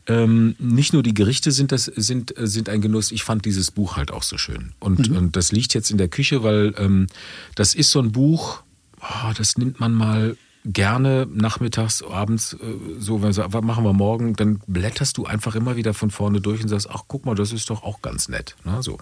Ähm, 0.08 0.56
nicht 0.58 0.94
nur 0.94 1.04
die 1.04 1.14
Gerichte 1.14 1.52
sind, 1.52 1.72
das, 1.72 1.86
sind, 1.86 2.34
sind 2.36 2.70
ein 2.70 2.82
Genuss, 2.82 3.12
ich 3.12 3.24
fand 3.24 3.46
dieses 3.46 3.70
Buch 3.70 3.98
halt 3.98 4.12
auch 4.12 4.24
so 4.24 4.38
schön. 4.38 4.72
Und, 4.80 5.10
mhm. 5.10 5.18
und 5.18 5.36
das 5.36 5.52
liegt 5.52 5.76
jetzt 5.76 5.92
in 5.92 6.00
der 6.00 6.08
Küche, 6.08 6.42
weil 6.42 6.74
ähm, 6.78 7.08
das 7.56 7.76
ist 7.76 7.92
so 7.92 8.00
ein 8.00 8.12
Buch, 8.12 8.64
oh, 9.02 9.32
das 9.38 9.58
nimmt 9.58 9.80
man 9.80 9.94
mal 9.94 10.36
gerne 10.74 11.28
nachmittags, 11.32 12.04
abends, 12.04 12.54
äh, 12.54 12.58
so, 13.00 13.22
wenn 13.22 13.36
wir 13.36 13.54
was 13.54 13.64
machen 13.64 13.84
wir 13.84 13.94
morgen, 13.94 14.36
dann 14.36 14.62
blätterst 14.68 15.18
du 15.18 15.26
einfach 15.26 15.56
immer 15.56 15.76
wieder 15.76 15.94
von 15.94 16.12
vorne 16.12 16.42
durch 16.42 16.62
und 16.62 16.70
sagst, 16.70 16.90
ach 16.90 17.04
guck 17.08 17.26
mal, 17.26 17.36
das 17.36 17.52
ist 17.52 17.70
doch 17.70 17.84
auch 17.84 18.02
ganz 18.02 18.30
nett. 18.30 18.56
Ne? 18.64 18.82
So. 18.82 18.98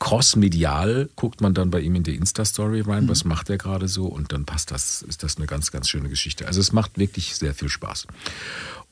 Cross-medial 0.00 1.10
guckt 1.14 1.42
man 1.42 1.52
dann 1.52 1.70
bei 1.70 1.80
ihm 1.80 1.94
in 1.94 2.02
die 2.02 2.14
Insta-Story 2.14 2.80
rein, 2.80 3.04
mhm. 3.04 3.08
was 3.10 3.24
macht 3.24 3.50
er 3.50 3.58
gerade 3.58 3.86
so 3.86 4.06
und 4.06 4.32
dann 4.32 4.46
passt 4.46 4.70
das, 4.70 5.02
ist 5.02 5.22
das 5.22 5.36
eine 5.36 5.46
ganz, 5.46 5.70
ganz 5.70 5.88
schöne 5.88 6.08
Geschichte. 6.08 6.46
Also 6.46 6.60
es 6.60 6.72
macht 6.72 6.98
wirklich 6.98 7.36
sehr 7.36 7.54
viel 7.54 7.68
Spaß. 7.68 8.06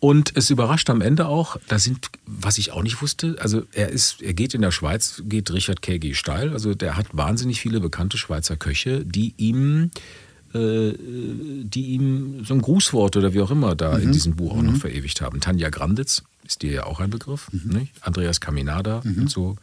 Und 0.01 0.37
es 0.37 0.51
überrascht 0.51 0.91
am 0.91 1.01
Ende 1.01 1.27
auch, 1.27 1.57
da 1.67 1.79
sind, 1.79 2.11
was 2.27 2.59
ich 2.59 2.73
auch 2.73 2.83
nicht 2.83 3.01
wusste, 3.01 3.37
also 3.41 3.63
er 3.73 3.89
ist, 3.89 4.21
er 4.21 4.35
geht 4.35 4.55
in 4.55 4.61
der 4.61 4.71
Schweiz, 4.71 5.23
geht 5.25 5.51
Richard 5.51 5.83
K.G. 5.83 6.15
steil, 6.15 6.53
also 6.53 6.75
der 6.75 6.97
hat 6.97 7.07
wahnsinnig 7.13 7.61
viele 7.61 7.81
bekannte 7.81 8.19
Schweizer 8.19 8.57
Köche, 8.57 9.05
die 9.05 9.35
ihm 9.39 9.91
die 10.55 11.83
ihm 11.95 12.45
so 12.45 12.55
ein 12.55 12.63
Grußwort 12.63 13.17
oder 13.17 13.33
wie 13.35 13.41
auch 13.41 13.51
immer 13.51 13.75
da 13.77 13.97
Mhm. 13.97 14.03
in 14.05 14.13
diesem 14.13 14.37
Buch 14.37 14.57
auch 14.57 14.63
noch 14.63 14.77
verewigt 14.77 15.21
haben. 15.21 15.41
Tanja 15.41 15.69
Granditz 15.71 16.23
ist 16.47 16.63
dir 16.63 16.73
ja 16.73 16.85
auch 16.85 17.01
ein 17.01 17.11
Begriff, 17.11 17.49
Mhm. 17.53 17.89
Andreas 18.01 18.41
Caminada 18.41 19.01
und 19.05 19.31
so. 19.31 19.57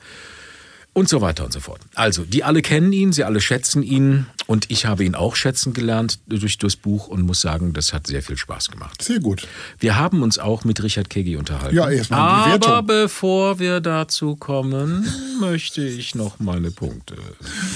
Und 0.97 1.09
so 1.09 1.19
weiter 1.19 1.43
und 1.43 1.51
so 1.51 1.59
fort. 1.59 1.81
Also, 1.95 2.23
die 2.23 2.45
alle 2.45 2.61
kennen 2.61 2.93
ihn, 2.93 3.11
sie 3.11 3.25
alle 3.25 3.41
schätzen 3.41 3.83
ihn 3.83 4.27
und 4.47 4.71
ich 4.71 4.85
habe 4.85 5.03
ihn 5.03 5.13
auch 5.13 5.35
schätzen 5.35 5.73
gelernt 5.73 6.19
durch 6.27 6.57
das 6.57 6.77
Buch 6.77 7.09
und 7.09 7.23
muss 7.23 7.41
sagen, 7.41 7.73
das 7.73 7.91
hat 7.91 8.07
sehr 8.07 8.23
viel 8.23 8.37
Spaß 8.37 8.71
gemacht. 8.71 9.01
Sehr 9.01 9.19
gut. 9.19 9.45
Wir 9.77 9.97
haben 9.97 10.23
uns 10.23 10.39
auch 10.39 10.63
mit 10.63 10.81
Richard 10.81 11.09
Kegi 11.09 11.35
unterhalten. 11.35 11.75
Ja, 11.75 11.89
erstmal 11.89 12.19
die 12.47 12.53
Aber 12.53 12.67
Wertung. 12.77 12.87
bevor 12.87 13.59
wir 13.59 13.81
dazu 13.81 14.37
kommen, 14.37 15.05
möchte 15.41 15.85
ich 15.85 16.15
noch 16.15 16.39
meine 16.39 16.71
Punkte 16.71 17.15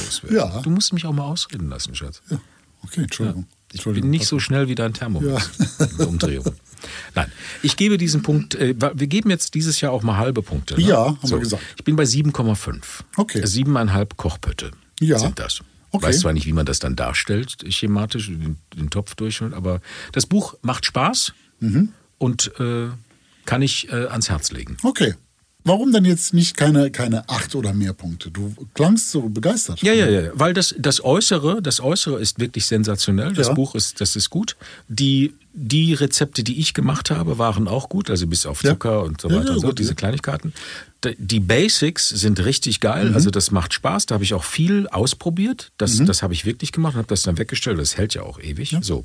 loswerden. 0.06 0.38
Ja. 0.38 0.62
Du 0.62 0.70
musst 0.70 0.94
mich 0.94 1.06
auch 1.06 1.12
mal 1.12 1.26
ausreden 1.26 1.68
lassen, 1.68 1.96
Schatz. 1.96 2.22
Ja. 2.30 2.40
Okay, 2.84 3.02
Entschuldigung. 3.02 3.46
Ich 3.72 3.76
Entschuldigung. 3.76 4.10
bin 4.10 4.12
nicht 4.12 4.26
so 4.28 4.40
schnell 4.40 4.68
wie 4.68 4.76
dein 4.76 4.94
Thermomix. 4.94 5.50
Ja. 5.80 5.88
Mit 5.98 6.08
Umdrehung. 6.08 6.46
Nein, 7.14 7.32
ich 7.62 7.76
gebe 7.78 7.98
diesen 7.98 8.22
Punkt, 8.24 8.56
äh, 8.56 8.74
wir 8.80 9.08
geben 9.08 9.30
jetzt 9.30 9.54
dieses 9.54 9.80
Jahr 9.82 9.92
auch 9.92 10.02
mal 10.02 10.18
halbe 10.18 10.42
Punkte. 10.42 10.76
Ne? 10.76 10.82
Ja, 10.88 11.06
haben 11.08 11.30
wir 11.30 11.40
gesagt. 11.40 11.62
Ich 11.78 11.84
bin 11.84 11.96
bei 11.96 12.04
7,5. 12.04 12.82
Okay. 13.18 13.46
Siebeneinhalb 13.46 14.18
Kochpötte 14.18 14.72
Ja. 15.00 15.20
sind 15.20 15.38
das. 15.40 15.60
Okay. 15.92 16.06
Weiß 16.08 16.20
zwar 16.22 16.34
nicht, 16.34 16.46
wie 16.46 16.54
man 16.54 16.66
das 16.66 16.80
dann 16.80 16.96
darstellt, 16.96 17.58
schematisch, 17.70 18.28
den, 18.28 18.58
den 18.78 18.90
Topf 18.90 19.16
durch, 19.16 19.42
aber 19.42 19.82
das 20.14 20.26
Buch 20.26 20.56
macht 20.62 20.86
Spaß 20.86 21.34
Mhm. 21.60 21.90
und 22.18 22.52
äh, 22.60 22.88
kann 23.46 23.62
ich 23.62 23.90
äh, 23.92 24.06
ans 24.08 24.30
Herz 24.30 24.52
legen. 24.52 24.78
Okay. 24.84 25.16
Warum 25.66 25.92
denn 25.92 26.06
jetzt 26.06 26.34
nicht 26.34 26.56
keine, 26.56 26.90
keine 26.90 27.28
acht 27.28 27.54
oder 27.54 27.74
mehr 27.74 27.92
Punkte? 27.94 28.32
Du 28.32 28.56
klangst 28.76 29.12
so 29.12 29.28
begeistert. 29.28 29.82
Ja, 29.82 29.94
ja, 29.94 30.08
ja, 30.10 30.30
weil 30.34 30.54
das, 30.54 30.74
das 30.80 31.04
Äußere, 31.04 31.62
das 31.62 31.82
Äußere 31.82 32.20
ist 32.20 32.40
wirklich 32.40 32.66
sensationell. 32.66 33.34
Das 33.34 33.48
Ja. 33.48 33.54
Buch 33.54 33.76
ist, 33.76 34.00
das 34.00 34.16
ist 34.16 34.30
gut. 34.30 34.56
Die, 34.88 35.34
die 35.54 35.94
Rezepte, 35.94 36.44
die 36.46 36.60
ich 36.62 36.74
gemacht 36.74 37.12
habe, 37.12 37.38
waren 37.40 37.68
auch 37.68 37.90
gut, 37.90 38.10
also 38.10 38.26
bis 38.26 38.46
auf 38.46 38.64
Ja. 38.64 38.72
Zucker 38.72 39.04
und 39.04 39.20
so 39.20 39.30
Ja, 39.30 39.36
weiter, 39.36 39.48
ja, 39.50 39.54
und 39.56 39.60
so, 39.60 39.68
gut, 39.68 39.80
diese 39.80 39.90
ja. 39.90 39.96
Kleinigkeiten. 39.96 40.54
Die 41.18 41.40
Basics 41.42 42.08
sind 42.08 42.44
richtig 42.46 42.80
geil, 42.80 43.10
Mhm. 43.10 43.16
also 43.16 43.30
das 43.30 43.52
macht 43.52 43.74
Spaß. 43.74 44.06
Da 44.06 44.16
habe 44.16 44.24
ich 44.24 44.34
auch 44.34 44.46
viel 44.46 44.88
ausprobiert. 44.88 45.72
Das, 45.78 46.00
Mhm. 46.00 46.06
das 46.06 46.24
habe 46.24 46.34
ich 46.34 46.46
wirklich 46.46 46.72
gemacht 46.72 46.94
und 46.94 47.00
habe 47.00 47.08
das 47.10 47.24
dann 47.24 47.38
weggestellt. 47.38 47.80
Das 47.80 47.98
hält 47.98 48.14
ja 48.14 48.24
auch 48.24 48.40
ewig. 48.40 48.78
So. 48.82 49.04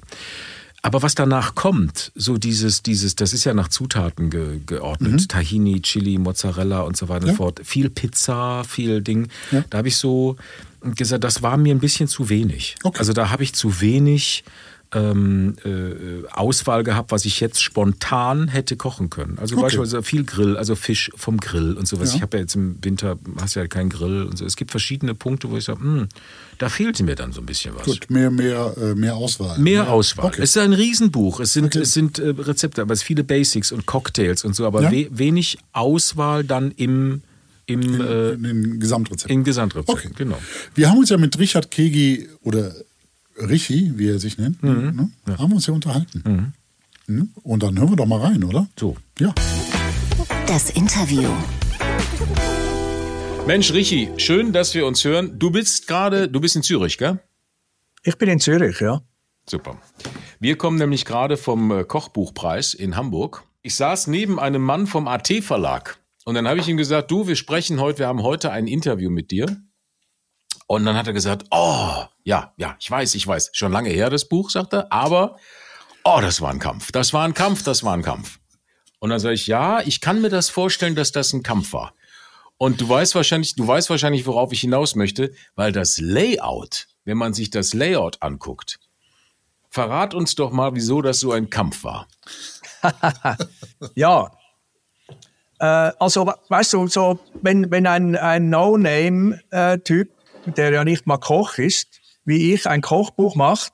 Aber 0.85 1.01
was 1.01 1.15
danach 1.15 1.55
kommt, 1.55 2.13
so 2.15 2.37
dieses, 2.37 2.83
dieses, 2.83 3.17
das 3.17 3.33
ist 3.33 3.45
ja 3.45 3.55
nach 3.55 3.69
Zutaten 3.69 4.29
ge, 4.29 4.61
geordnet. 4.67 5.31
Tahini, 5.31 5.81
Chili, 5.81 6.19
Mozzarella 6.19 6.83
und 6.83 6.95
so 6.95 7.09
weiter 7.09 7.23
und 7.23 7.29
Mhm. 7.29 7.29
Ja. 7.29 7.33
so 7.33 7.43
fort. 7.43 7.61
Viel 7.65 7.89
Pizza, 7.89 8.65
viel 8.65 9.01
Ding. 9.01 9.29
Ja. 9.51 9.65
Da 9.71 9.79
habe 9.79 9.89
ich 9.89 9.97
so 9.97 10.37
gesagt, 10.83 11.25
das 11.25 11.41
war 11.41 11.57
mir 11.57 11.75
ein 11.75 11.81
bisschen 11.81 12.07
zu 12.07 12.29
wenig. 12.29 12.77
Okay. 12.85 12.99
Also 12.99 13.15
da 13.15 13.31
habe 13.31 13.43
ich 13.43 13.55
zu 13.55 13.81
wenig 13.81 14.45
ähm, 14.95 15.57
äh, 15.65 16.27
Auswahl 16.31 16.85
gehabt, 16.85 17.11
was 17.11 17.25
ich 17.25 17.41
jetzt 17.41 17.61
spontan 17.63 18.49
hätte 18.49 18.77
kochen 18.77 19.11
können. 19.11 19.39
Also 19.39 19.55
Okay. 19.57 19.63
beispielsweise 19.63 20.03
viel 20.03 20.25
Grill, 20.25 20.57
also 20.57 20.75
Fisch 20.77 21.11
vom 21.17 21.39
Grill 21.39 21.75
und 21.75 21.87
sowas. 21.89 22.11
Ja. 22.11 22.17
Ich 22.17 22.23
habe 22.23 22.37
ja 22.37 22.43
jetzt 22.43 22.55
im 22.55 22.79
Winter, 22.83 23.19
hast 23.41 23.55
ja 23.57 23.67
keinen 23.67 23.91
Grill 23.91 24.23
und 24.23 24.39
so. 24.39 24.45
Es 24.47 24.57
gibt 24.57 24.71
verschiedene 24.71 25.15
Punkte, 25.15 25.51
wo 25.51 25.57
ich 25.57 25.65
sage, 25.65 25.81
hm, 25.81 26.09
da 26.59 26.69
fehlte 26.69 27.03
mir 27.03 27.17
dann 27.17 27.33
so 27.33 27.41
ein 27.41 27.47
bisschen 27.47 27.75
was. 27.77 27.85
Gut, 27.85 28.09
mehr, 28.11 28.31
mehr, 28.31 28.75
äh, 28.81 28.95
mehr 28.95 29.17
Auswahl. 29.17 29.59
Mehr 29.59 29.85
Ja. 29.85 29.87
Auswahl. 29.89 30.27
Okay. 30.27 30.43
Es 30.43 30.51
ist 30.51 30.59
ein 30.59 30.73
Riesenbuch. 30.73 31.41
Es 31.41 31.53
sind, 31.53 31.67
Okay. 31.67 31.81
es 31.81 31.93
sind 31.93 32.19
äh, 32.19 32.29
Rezepte, 32.39 32.83
aber 32.83 32.95
es 32.95 33.01
sind 33.01 33.07
viele 33.09 33.25
Basics 33.25 33.73
und 33.73 33.87
Cocktails 33.87 34.45
und 34.45 34.55
so, 34.55 34.65
aber 34.67 34.83
Ja. 34.83 34.93
we 34.93 35.09
wenig 35.11 35.59
Auswahl 35.73 36.45
dann 36.45 36.71
im, 36.71 37.23
im, 37.67 38.01
äh, 38.01 38.31
in 38.33 38.43
den 38.43 38.81
Gesamtrezept. 38.81 39.31
im 39.31 39.43
Gesamtrezept. 39.43 39.89
Okay. 39.89 40.11
Genau. 40.17 40.39
Wir 40.75 40.91
haben 40.91 40.99
uns 40.99 41.11
ja 41.11 41.17
mit 41.17 41.39
Richard 41.39 41.71
Kegi 41.71 42.29
oder 42.43 42.75
Richi, 43.37 43.93
wie 43.97 44.09
er 44.09 44.19
sich 44.19 44.39
nennt, 44.39 44.63
Mhm. 44.63 45.11
ne? 45.27 45.39
haben 45.39 45.51
wir 45.51 45.57
uns 45.57 45.67
ja 45.67 45.75
unterhalten. 45.75 46.53
Mhm. 47.07 47.31
Und 47.43 47.63
dann 47.63 47.79
hören 47.79 47.91
wir 47.91 47.97
doch 47.97 48.07
mal 48.07 48.21
rein, 48.21 48.45
oder? 48.45 48.67
So. 48.79 48.97
Ja. 49.19 49.35
Das 50.47 50.71
Interview. 50.71 51.29
Mensch, 53.47 53.73
Richi, 53.73 54.09
schön, 54.17 54.53
dass 54.53 54.75
wir 54.75 54.87
uns 54.87 55.05
hören. 55.05 55.39
Du 55.39 55.51
bist 55.51 55.87
gerade, 55.87 56.29
du 56.29 56.41
bist 56.41 56.57
in 56.57 56.63
Zürich, 56.63 56.97
gell? 56.97 57.19
Ich 58.03 58.17
bin 58.17 58.29
in 58.29 58.41
Zürich, 58.41 58.81
ja. 58.81 59.03
Super. 59.47 59.79
Wir 60.41 60.57
kommen 60.57 60.79
nämlich 60.79 61.05
gerade 61.05 61.37
vom 61.37 61.71
äh, 61.71 61.85
Kochbuchpreis 61.85 62.73
in 62.73 62.97
Hamburg. 62.97 63.45
Ich 63.63 63.75
saß 63.75 64.07
neben 64.07 64.39
einem 64.41 64.63
Mann 64.63 64.87
vom 64.87 65.09
AT 65.09 65.31
Verlag 65.43 65.99
und 66.25 66.35
dann 66.35 66.49
habe 66.49 66.61
ich 66.61 66.69
ihm 66.69 66.77
gesagt, 66.79 67.11
du, 67.11 67.27
wir 67.27 67.37
sprechen 67.37 67.81
heute, 67.81 68.01
wir 68.01 68.07
haben 68.09 68.23
heute 68.23 68.51
ein 68.51 68.67
Interview 68.67 69.11
mit 69.11 69.31
dir. 69.31 69.47
Und 70.67 70.85
dann 70.87 70.97
hat 70.97 71.07
er 71.07 71.13
gesagt, 71.13 71.45
oh, 71.51 72.05
ja, 72.25 72.53
ja, 72.57 72.77
ich 72.81 72.91
weiß, 72.91 73.15
ich 73.15 73.27
weiß, 73.27 73.51
schon 73.53 73.73
lange 73.73 73.91
her 73.91 74.09
das 74.11 74.27
Buch, 74.29 74.51
sagt 74.51 74.73
er, 74.73 74.91
aber 74.93 75.37
oh, 76.05 76.19
das 76.23 76.41
war 76.41 76.51
ein 76.51 76.59
Kampf, 76.59 76.91
das 76.93 77.13
war 77.13 77.25
ein 77.25 77.35
Kampf, 77.35 77.63
das 77.63 77.83
war 77.85 77.95
ein 77.95 78.03
Kampf. 78.03 78.39
Und 78.99 79.11
dann 79.11 79.19
sage 79.21 79.35
ich, 79.35 79.47
ja, 79.47 79.81
ich 79.83 80.01
kann 80.01 80.23
mir 80.23 80.31
das 80.31 80.49
vorstellen, 80.49 80.95
dass 80.95 81.13
das 81.13 81.33
ein 81.35 81.43
Kampf 81.43 81.73
war. 81.75 81.93
Und 82.57 82.81
du 82.81 82.89
weißt 82.89 83.15
wahrscheinlich, 83.15 83.55
du 83.57 83.67
weißt 83.67 83.91
wahrscheinlich, 83.91 84.27
worauf 84.27 84.53
ich 84.53 84.61
hinaus 84.61 84.95
möchte, 84.95 85.33
weil 85.55 85.73
das 85.73 85.99
Layout, 85.99 86.87
wenn 87.05 87.19
man 87.19 87.35
sich 87.35 87.51
das 87.51 87.75
Layout 87.75 88.23
anguckt, 88.23 88.79
verrat 89.69 90.15
uns 90.15 90.35
doch 90.37 90.51
mal, 90.53 90.75
wieso 90.75 91.03
das 91.03 91.21
so 91.21 91.33
ein 91.33 91.51
Kampf 91.51 91.85
war. 91.85 92.07
Ja. 93.95 94.31
Äh, 95.59 95.65
also, 95.99 96.27
we- 96.27 96.35
weißt 96.49 96.73
du, 96.75 96.87
so, 96.87 97.19
wenn, 97.43 97.71
wenn 97.71 97.87
ein, 97.87 98.17
ein 98.17 98.51
No-Name-Typ, 98.51 100.11
der 100.47 100.73
ja 100.73 100.85
nicht 100.85 101.07
mal 101.07 101.19
Koch 101.19 101.59
ist, 101.59 102.01
wie 102.25 102.53
ich, 102.55 102.67
ein 102.67 102.81
Kochbuch 102.81 103.37
macht, 103.37 103.73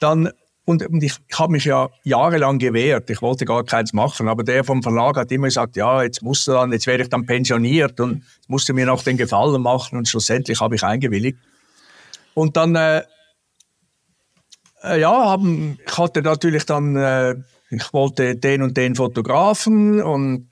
dann, 0.00 0.30
und, 0.64 0.86
und 0.86 1.02
ich 1.02 1.14
habe 1.34 1.52
mich 1.52 1.64
ja 1.64 1.90
jahrelang 2.04 2.58
gewehrt, 2.58 3.10
ich 3.10 3.22
wollte 3.22 3.44
gar 3.44 3.64
keins 3.64 3.92
machen, 3.92 4.28
aber 4.28 4.44
der 4.44 4.64
vom 4.64 4.82
Verlag 4.82 5.16
hat 5.16 5.32
immer 5.32 5.48
gesagt, 5.48 5.76
ja, 5.76 6.02
jetzt 6.02 6.22
musst 6.22 6.46
du 6.46 6.52
dann, 6.52 6.72
jetzt 6.72 6.86
werde 6.86 7.02
ich 7.02 7.08
dann 7.08 7.26
pensioniert 7.26 7.98
und 8.00 8.24
jetzt 8.24 8.48
musst 8.48 8.68
du 8.68 8.74
mir 8.74 8.86
noch 8.86 9.02
den 9.02 9.16
Gefallen 9.16 9.62
machen 9.62 9.98
und 9.98 10.08
schlussendlich 10.08 10.60
habe 10.60 10.76
ich 10.76 10.82
eingewilligt. 10.82 11.38
Und 12.34 12.56
dann, 12.56 12.74
äh, 12.76 13.02
äh, 14.82 15.00
ja, 15.00 15.12
haben, 15.12 15.78
ich 15.84 15.98
hatte 15.98 16.22
natürlich 16.22 16.64
dann, 16.66 16.96
äh, 16.96 17.34
ich 17.70 17.92
wollte 17.92 18.36
den 18.36 18.62
und 18.62 18.76
den 18.76 18.94
Fotografen 18.94 20.02
und 20.02 20.48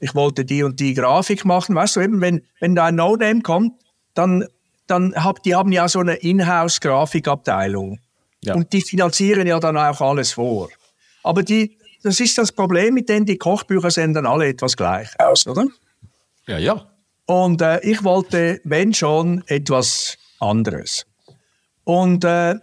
ich 0.00 0.14
wollte 0.14 0.44
die 0.44 0.62
und 0.62 0.80
die 0.80 0.94
Grafik 0.94 1.44
machen. 1.44 1.74
Weißt 1.74 1.96
du, 1.96 2.00
eben, 2.00 2.20
wenn, 2.20 2.42
wenn 2.60 2.74
da 2.74 2.86
ein 2.86 2.96
No-Name 2.96 3.42
kommt, 3.42 3.72
dann, 4.14 4.46
dann 4.86 5.14
hab, 5.14 5.42
die 5.42 5.54
haben 5.54 5.72
ja 5.72 5.88
so 5.88 6.00
eine 6.00 6.14
Inhouse-Grafikabteilung. 6.14 7.98
Ja. 8.42 8.54
Und 8.54 8.72
die 8.72 8.82
finanzieren 8.82 9.46
ja 9.46 9.58
dann 9.58 9.76
auch 9.76 10.00
alles 10.00 10.32
vor. 10.32 10.68
Aber 11.22 11.42
die, 11.42 11.78
das 12.02 12.20
ist 12.20 12.36
das 12.36 12.52
Problem 12.52 12.94
mit 12.94 13.08
denen, 13.08 13.24
die 13.24 13.38
Kochbücher 13.38 13.90
sehen 13.90 14.12
dann 14.12 14.26
alle 14.26 14.46
etwas 14.46 14.76
gleich 14.76 15.08
aus, 15.18 15.46
oder? 15.46 15.66
Ja, 16.46 16.58
ja. 16.58 16.86
Und 17.26 17.62
äh, 17.62 17.80
ich 17.80 18.04
wollte, 18.04 18.60
wenn 18.64 18.92
schon, 18.92 19.42
etwas 19.46 20.18
anderes. 20.40 21.06
Und 21.84 22.24
äh, 22.24 22.56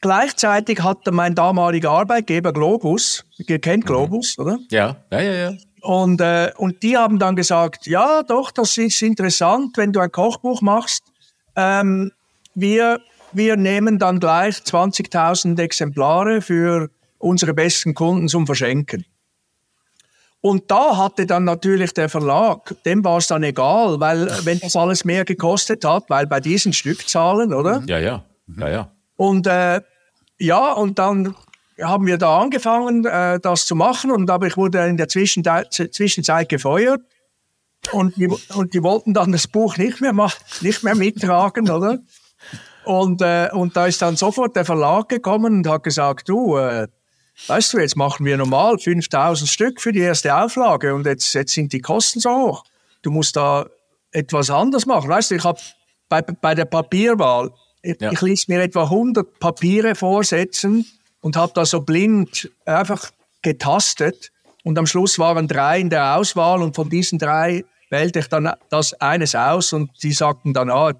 gleichzeitig 0.00 0.82
hatte 0.82 1.10
mein 1.10 1.34
damaliger 1.34 1.90
Arbeitgeber 1.90 2.52
Globus, 2.52 3.24
ihr 3.38 3.58
kennt 3.58 3.86
Globus, 3.86 4.38
oder? 4.38 4.58
Ja, 4.70 4.96
ja, 5.10 5.20
ja, 5.20 5.32
ja. 5.32 5.52
Und, 5.86 6.20
äh, 6.20 6.50
und 6.56 6.82
die 6.82 6.96
haben 6.96 7.20
dann 7.20 7.36
gesagt, 7.36 7.86
ja 7.86 8.24
doch, 8.24 8.50
das 8.50 8.76
ist 8.76 9.00
interessant, 9.02 9.76
wenn 9.76 9.92
du 9.92 10.00
ein 10.00 10.10
Kochbuch 10.10 10.60
machst. 10.60 11.04
Ähm, 11.54 12.10
wir, 12.56 13.00
wir 13.30 13.56
nehmen 13.56 14.00
dann 14.00 14.18
gleich 14.18 14.56
20.000 14.56 15.60
Exemplare 15.60 16.42
für 16.42 16.90
unsere 17.18 17.54
besten 17.54 17.94
Kunden 17.94 18.26
zum 18.26 18.46
Verschenken. 18.46 19.04
Und 20.40 20.72
da 20.72 20.96
hatte 20.96 21.24
dann 21.24 21.44
natürlich 21.44 21.94
der 21.94 22.08
Verlag, 22.08 22.74
dem 22.84 23.04
war 23.04 23.18
es 23.18 23.28
dann 23.28 23.44
egal, 23.44 24.00
weil 24.00 24.26
äh, 24.26 24.44
wenn 24.44 24.58
das 24.58 24.74
alles 24.74 25.04
mehr 25.04 25.24
gekostet 25.24 25.84
hat, 25.84 26.10
weil 26.10 26.26
bei 26.26 26.40
diesen 26.40 26.72
Stückzahlen, 26.72 27.54
oder? 27.54 27.84
Ja, 27.86 28.00
ja. 28.00 28.24
Ja, 28.58 28.68
ja. 28.68 28.92
Und 29.14 29.46
äh, 29.46 29.82
ja, 30.38 30.72
und 30.72 30.98
dann 30.98 31.36
haben 31.82 32.06
wir 32.06 32.18
da 32.18 32.38
angefangen, 32.40 33.04
äh, 33.04 33.38
das 33.40 33.66
zu 33.66 33.74
machen. 33.74 34.10
Und 34.10 34.30
aber 34.30 34.46
ich 34.46 34.56
wurde 34.56 34.86
in 34.86 34.96
der 34.96 35.08
Zwischenzeit, 35.08 35.72
Zwischenzeit 35.72 36.48
gefeuert. 36.48 37.02
Und 37.92 38.16
die, 38.16 38.28
und 38.54 38.74
die 38.74 38.82
wollten 38.82 39.14
dann 39.14 39.32
das 39.32 39.46
Buch 39.46 39.76
nicht 39.76 40.00
mehr, 40.00 40.12
machen, 40.12 40.42
nicht 40.60 40.82
mehr 40.82 40.94
mittragen, 40.94 41.70
oder? 41.70 41.98
Und, 42.84 43.20
äh, 43.20 43.48
und 43.52 43.76
da 43.76 43.86
ist 43.86 44.00
dann 44.02 44.16
sofort 44.16 44.56
der 44.56 44.64
Verlag 44.64 45.08
gekommen 45.08 45.58
und 45.58 45.68
hat 45.68 45.82
gesagt, 45.82 46.28
du, 46.28 46.56
äh, 46.56 46.88
weißt 47.46 47.74
du, 47.74 47.78
jetzt 47.78 47.96
machen 47.96 48.24
wir 48.24 48.36
normal 48.36 48.78
5000 48.78 49.48
Stück 49.48 49.80
für 49.80 49.92
die 49.92 50.00
erste 50.00 50.34
Auflage 50.36 50.94
und 50.94 51.04
jetzt, 51.06 51.32
jetzt 51.34 51.52
sind 51.52 51.72
die 51.72 51.80
Kosten 51.80 52.20
so 52.20 52.30
hoch. 52.30 52.64
Du 53.02 53.10
musst 53.10 53.36
da 53.36 53.66
etwas 54.10 54.50
anders 54.50 54.86
machen. 54.86 55.08
Weißt 55.08 55.30
du, 55.30 55.34
ich 55.36 55.44
habe 55.44 55.60
bei, 56.08 56.22
bei 56.22 56.54
der 56.54 56.64
Papierwahl, 56.64 57.52
ich, 57.82 58.00
Ja. 58.00 58.10
ich 58.10 58.20
ließ 58.20 58.48
mir 58.48 58.62
etwa 58.62 58.84
100 58.84 59.38
Papiere 59.38 59.94
vorsetzen 59.94 60.86
und 61.20 61.36
habe 61.36 61.52
da 61.54 61.64
so 61.64 61.80
blind 61.80 62.50
einfach 62.64 63.10
getastet. 63.42 64.32
Und 64.64 64.78
am 64.78 64.86
Schluss 64.86 65.18
waren 65.18 65.46
drei 65.46 65.80
in 65.80 65.90
der 65.90 66.16
Auswahl 66.16 66.62
und 66.62 66.74
von 66.74 66.88
diesen 66.88 67.18
drei 67.18 67.64
wählte 67.90 68.18
ich 68.18 68.28
dann 68.28 68.52
das 68.68 68.94
eines 68.94 69.34
aus 69.34 69.72
und 69.72 69.90
die 70.02 70.12
sagten 70.12 70.52
dann, 70.52 70.70
ah, 70.70 70.92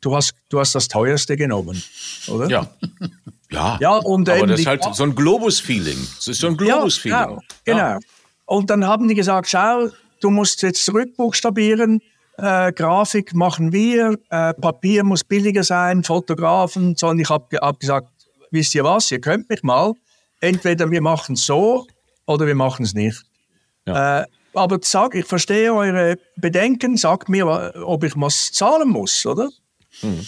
du 0.00 0.14
hast, 0.14 0.34
du 0.50 0.60
hast 0.60 0.74
das 0.74 0.88
teuerste 0.88 1.36
genommen, 1.36 1.82
oder? 2.28 2.48
Ja. 2.48 2.70
Ja, 3.48 3.78
Ja, 3.80 3.96
und 3.98 4.28
aber 4.28 4.48
das 4.48 4.58
ist 4.58 4.66
halt 4.66 4.82
so 4.92 5.04
ein 5.04 5.14
Globus-Feeling. 5.14 5.96
Das 6.16 6.26
ist 6.26 6.40
so 6.40 6.48
ein 6.48 6.56
Globus-Feeling. 6.56 7.16
Ja, 7.16 7.26
genau. 7.64 7.78
genau. 7.78 7.98
Und 8.44 8.70
dann 8.70 8.84
haben 8.84 9.06
die 9.06 9.14
gesagt, 9.14 9.48
schau, 9.48 9.88
du 10.20 10.30
musst 10.30 10.62
jetzt 10.62 10.84
zurückbuchstabieren, 10.84 12.00
äh, 12.38 12.72
Grafik 12.72 13.34
machen 13.34 13.72
wir, 13.72 14.18
äh, 14.30 14.52
Papier 14.54 15.04
muss 15.04 15.24
billiger 15.24 15.62
sein, 15.62 16.02
Fotografen, 16.02 16.96
so. 16.96 17.08
Und 17.08 17.20
ich 17.20 17.30
habe 17.30 17.56
hab 17.58 17.80
gesagt, 17.80 18.08
wisst 18.56 18.74
ihr 18.74 18.84
was, 18.84 19.10
ihr 19.10 19.20
könnt 19.20 19.48
mich 19.48 19.62
mal, 19.62 19.92
entweder 20.40 20.90
wir 20.90 21.02
machen 21.02 21.34
es 21.34 21.46
so 21.46 21.86
oder 22.26 22.46
wir 22.46 22.54
machen 22.54 22.84
es 22.84 22.94
nicht. 22.94 23.22
Ja. 23.86 24.22
Äh, 24.22 24.26
aber 24.54 24.78
sag, 24.82 25.14
ich 25.14 25.26
verstehe 25.26 25.72
eure 25.72 26.16
Bedenken, 26.36 26.96
sagt 26.96 27.28
mir, 27.28 27.74
ob 27.84 28.04
ich 28.04 28.14
was 28.16 28.52
zahlen 28.52 28.88
muss, 28.88 29.24
oder? 29.26 29.50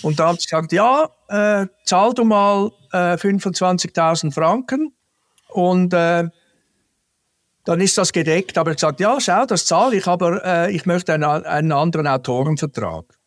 Und 0.03 0.19
da 0.19 0.29
haben 0.29 0.39
sie 0.39 0.47
gesagt, 0.47 0.73
ja, 0.73 1.09
äh, 1.29 1.67
zahl 1.85 2.15
du 2.15 2.25
mal 2.25 2.71
äh, 2.93 3.17
25.000 3.17 4.33
Franken 4.33 4.95
und 5.49 5.93
äh, 5.93 6.29
dann 7.65 7.81
ist 7.81 7.99
das 7.99 8.13
gedeckt. 8.13 8.57
Aber 8.57 8.71
ich 8.71 8.77
gesagt, 8.77 9.01
ja, 9.01 9.21
schau, 9.21 9.45
das 9.45 9.67
zahle 9.67 9.97
ich, 9.97 10.07
aber 10.07 10.45
äh, 10.45 10.73
ich 10.75 10.87
möchte 10.87 11.13
einen, 11.13 11.25
einen 11.25 11.73
anderen 11.73 12.07
Autorenvertrag. 12.07 13.18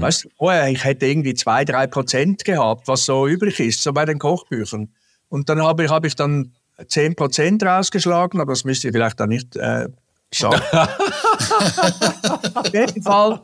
Weißt 0.00 0.24
du, 0.24 0.28
vorher, 0.36 0.68
ich 0.68 0.84
hätte 0.84 1.06
irgendwie 1.06 1.34
zwei, 1.34 1.64
drei 1.64 1.86
Prozent 1.86 2.44
gehabt, 2.44 2.88
was 2.88 3.04
so 3.04 3.26
übrig 3.26 3.60
ist, 3.60 3.82
so 3.82 3.92
bei 3.92 4.04
den 4.04 4.18
Kochbüchern. 4.18 4.88
Und 5.28 5.48
dann 5.48 5.62
habe 5.62 5.84
ich, 5.84 5.90
habe 5.90 6.06
ich 6.06 6.16
dann 6.16 6.54
10 6.86 7.14
Prozent 7.16 7.62
rausgeschlagen, 7.62 8.40
aber 8.40 8.52
das 8.52 8.64
müsst 8.64 8.84
ihr 8.84 8.92
vielleicht 8.92 9.18
dann 9.20 9.28
nicht 9.30 9.56
äh, 9.56 9.88
sagen. 10.32 10.60
Auf 12.54 12.72
jeden 12.72 13.02
Fall 13.02 13.42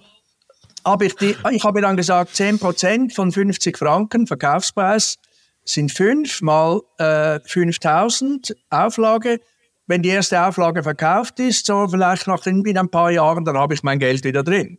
habe 0.85 1.07
ich, 1.07 1.15
die, 1.17 1.37
ich 1.51 1.65
habe 1.65 1.81
dann 1.81 1.97
gesagt, 1.97 2.35
10% 2.35 3.15
von 3.15 3.33
50 3.33 3.79
Franken 3.79 4.27
Verkaufspreis 4.27 5.19
sind 5.65 5.93
5 5.93 6.43
mal 6.43 6.81
äh, 6.99 7.41
5000 7.45 8.57
Auflage. 8.71 9.41
Wenn 9.87 10.03
die 10.03 10.11
erste 10.11 10.45
Auflage 10.45 10.83
verkauft 10.83 11.39
ist, 11.41 11.67
so 11.67 11.89
vielleicht 11.89 12.27
nach 12.27 12.47
in, 12.47 12.65
in 12.65 12.79
ein 12.79 12.89
paar 12.89 13.11
Jahren, 13.11 13.45
dann 13.45 13.57
habe 13.57 13.75
ich 13.75 13.83
mein 13.83 13.99
Geld 13.99 14.25
wieder 14.25 14.43
drin. 14.43 14.79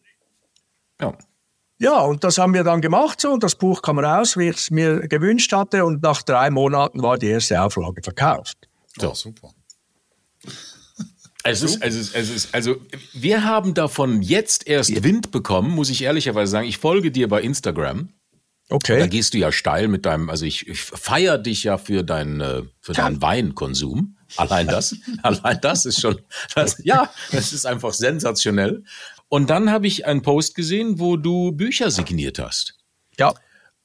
Ja. 1.00 1.14
Ja, 1.84 2.00
und 2.00 2.24
das 2.24 2.38
haben 2.38 2.54
wir 2.54 2.64
dann 2.64 2.80
gemacht 2.80 3.20
so 3.20 3.32
und 3.32 3.44
das 3.44 3.56
Buch 3.56 3.82
kam 3.82 4.00
raus, 4.00 4.38
wie 4.38 4.48
ich 4.48 4.56
es 4.56 4.72
mir 4.72 5.06
gewünscht 5.08 5.52
hatte 5.52 5.84
und 5.84 6.02
nach 6.02 6.22
drei 6.22 6.50
Monaten 6.50 7.04
war 7.04 7.18
die 7.18 7.28
erste 7.28 7.62
Auflage 7.62 8.02
verkauft. 8.02 8.58
So. 8.98 9.14
super. 9.14 9.52
Es 11.46 11.62
ist, 11.62 11.84
es 11.84 11.94
ist, 11.94 12.16
es 12.16 12.30
ist, 12.30 12.56
also 12.56 12.78
wir 13.12 13.44
haben 13.44 13.74
davon 13.74 14.22
jetzt 14.22 14.66
erst 14.66 15.04
Wind 15.04 15.32
bekommen, 15.32 15.72
muss 15.72 15.90
ich 15.90 16.02
ehrlicherweise 16.04 16.54
sagen. 16.54 16.68
Ich 16.70 16.78
folge 16.78 17.12
dir 17.12 17.28
bei 17.28 17.42
Instagram. 17.42 18.14
Da 18.70 18.76
Okay. 18.78 19.10
gehst 19.10 19.34
du 19.34 19.40
ja 19.40 19.52
steil 19.52 19.90
mit 19.90 20.06
deinem, 20.06 20.30
also 20.30 20.46
ich, 20.46 20.70
ich 20.70 20.82
feiere 20.82 21.38
dich 21.38 21.66
ja 21.66 21.78
für 21.78 22.04
deinen, 22.04 22.40
äh, 22.40 22.62
für 22.80 22.94
deinen 22.94 23.22
Weinkonsum. 23.22 24.18
Allein 24.38 24.68
das, 24.68 24.96
allein 25.24 25.60
das 25.62 25.86
ist 25.86 26.00
schon, 26.02 26.20
das, 26.56 26.78
ja, 26.84 27.10
das 27.32 27.54
ist 27.54 27.66
einfach 27.66 27.94
sensationell. 27.94 28.84
Und 29.30 29.50
dann 29.50 29.72
habe 29.72 29.88
ich 29.88 30.06
einen 30.06 30.22
Post 30.22 30.56
gesehen, 30.56 31.00
wo 31.00 31.18
du 31.18 31.52
Bücher 31.52 31.90
signiert 31.92 32.40
hast. 32.40 32.76
Ja. 33.18 33.34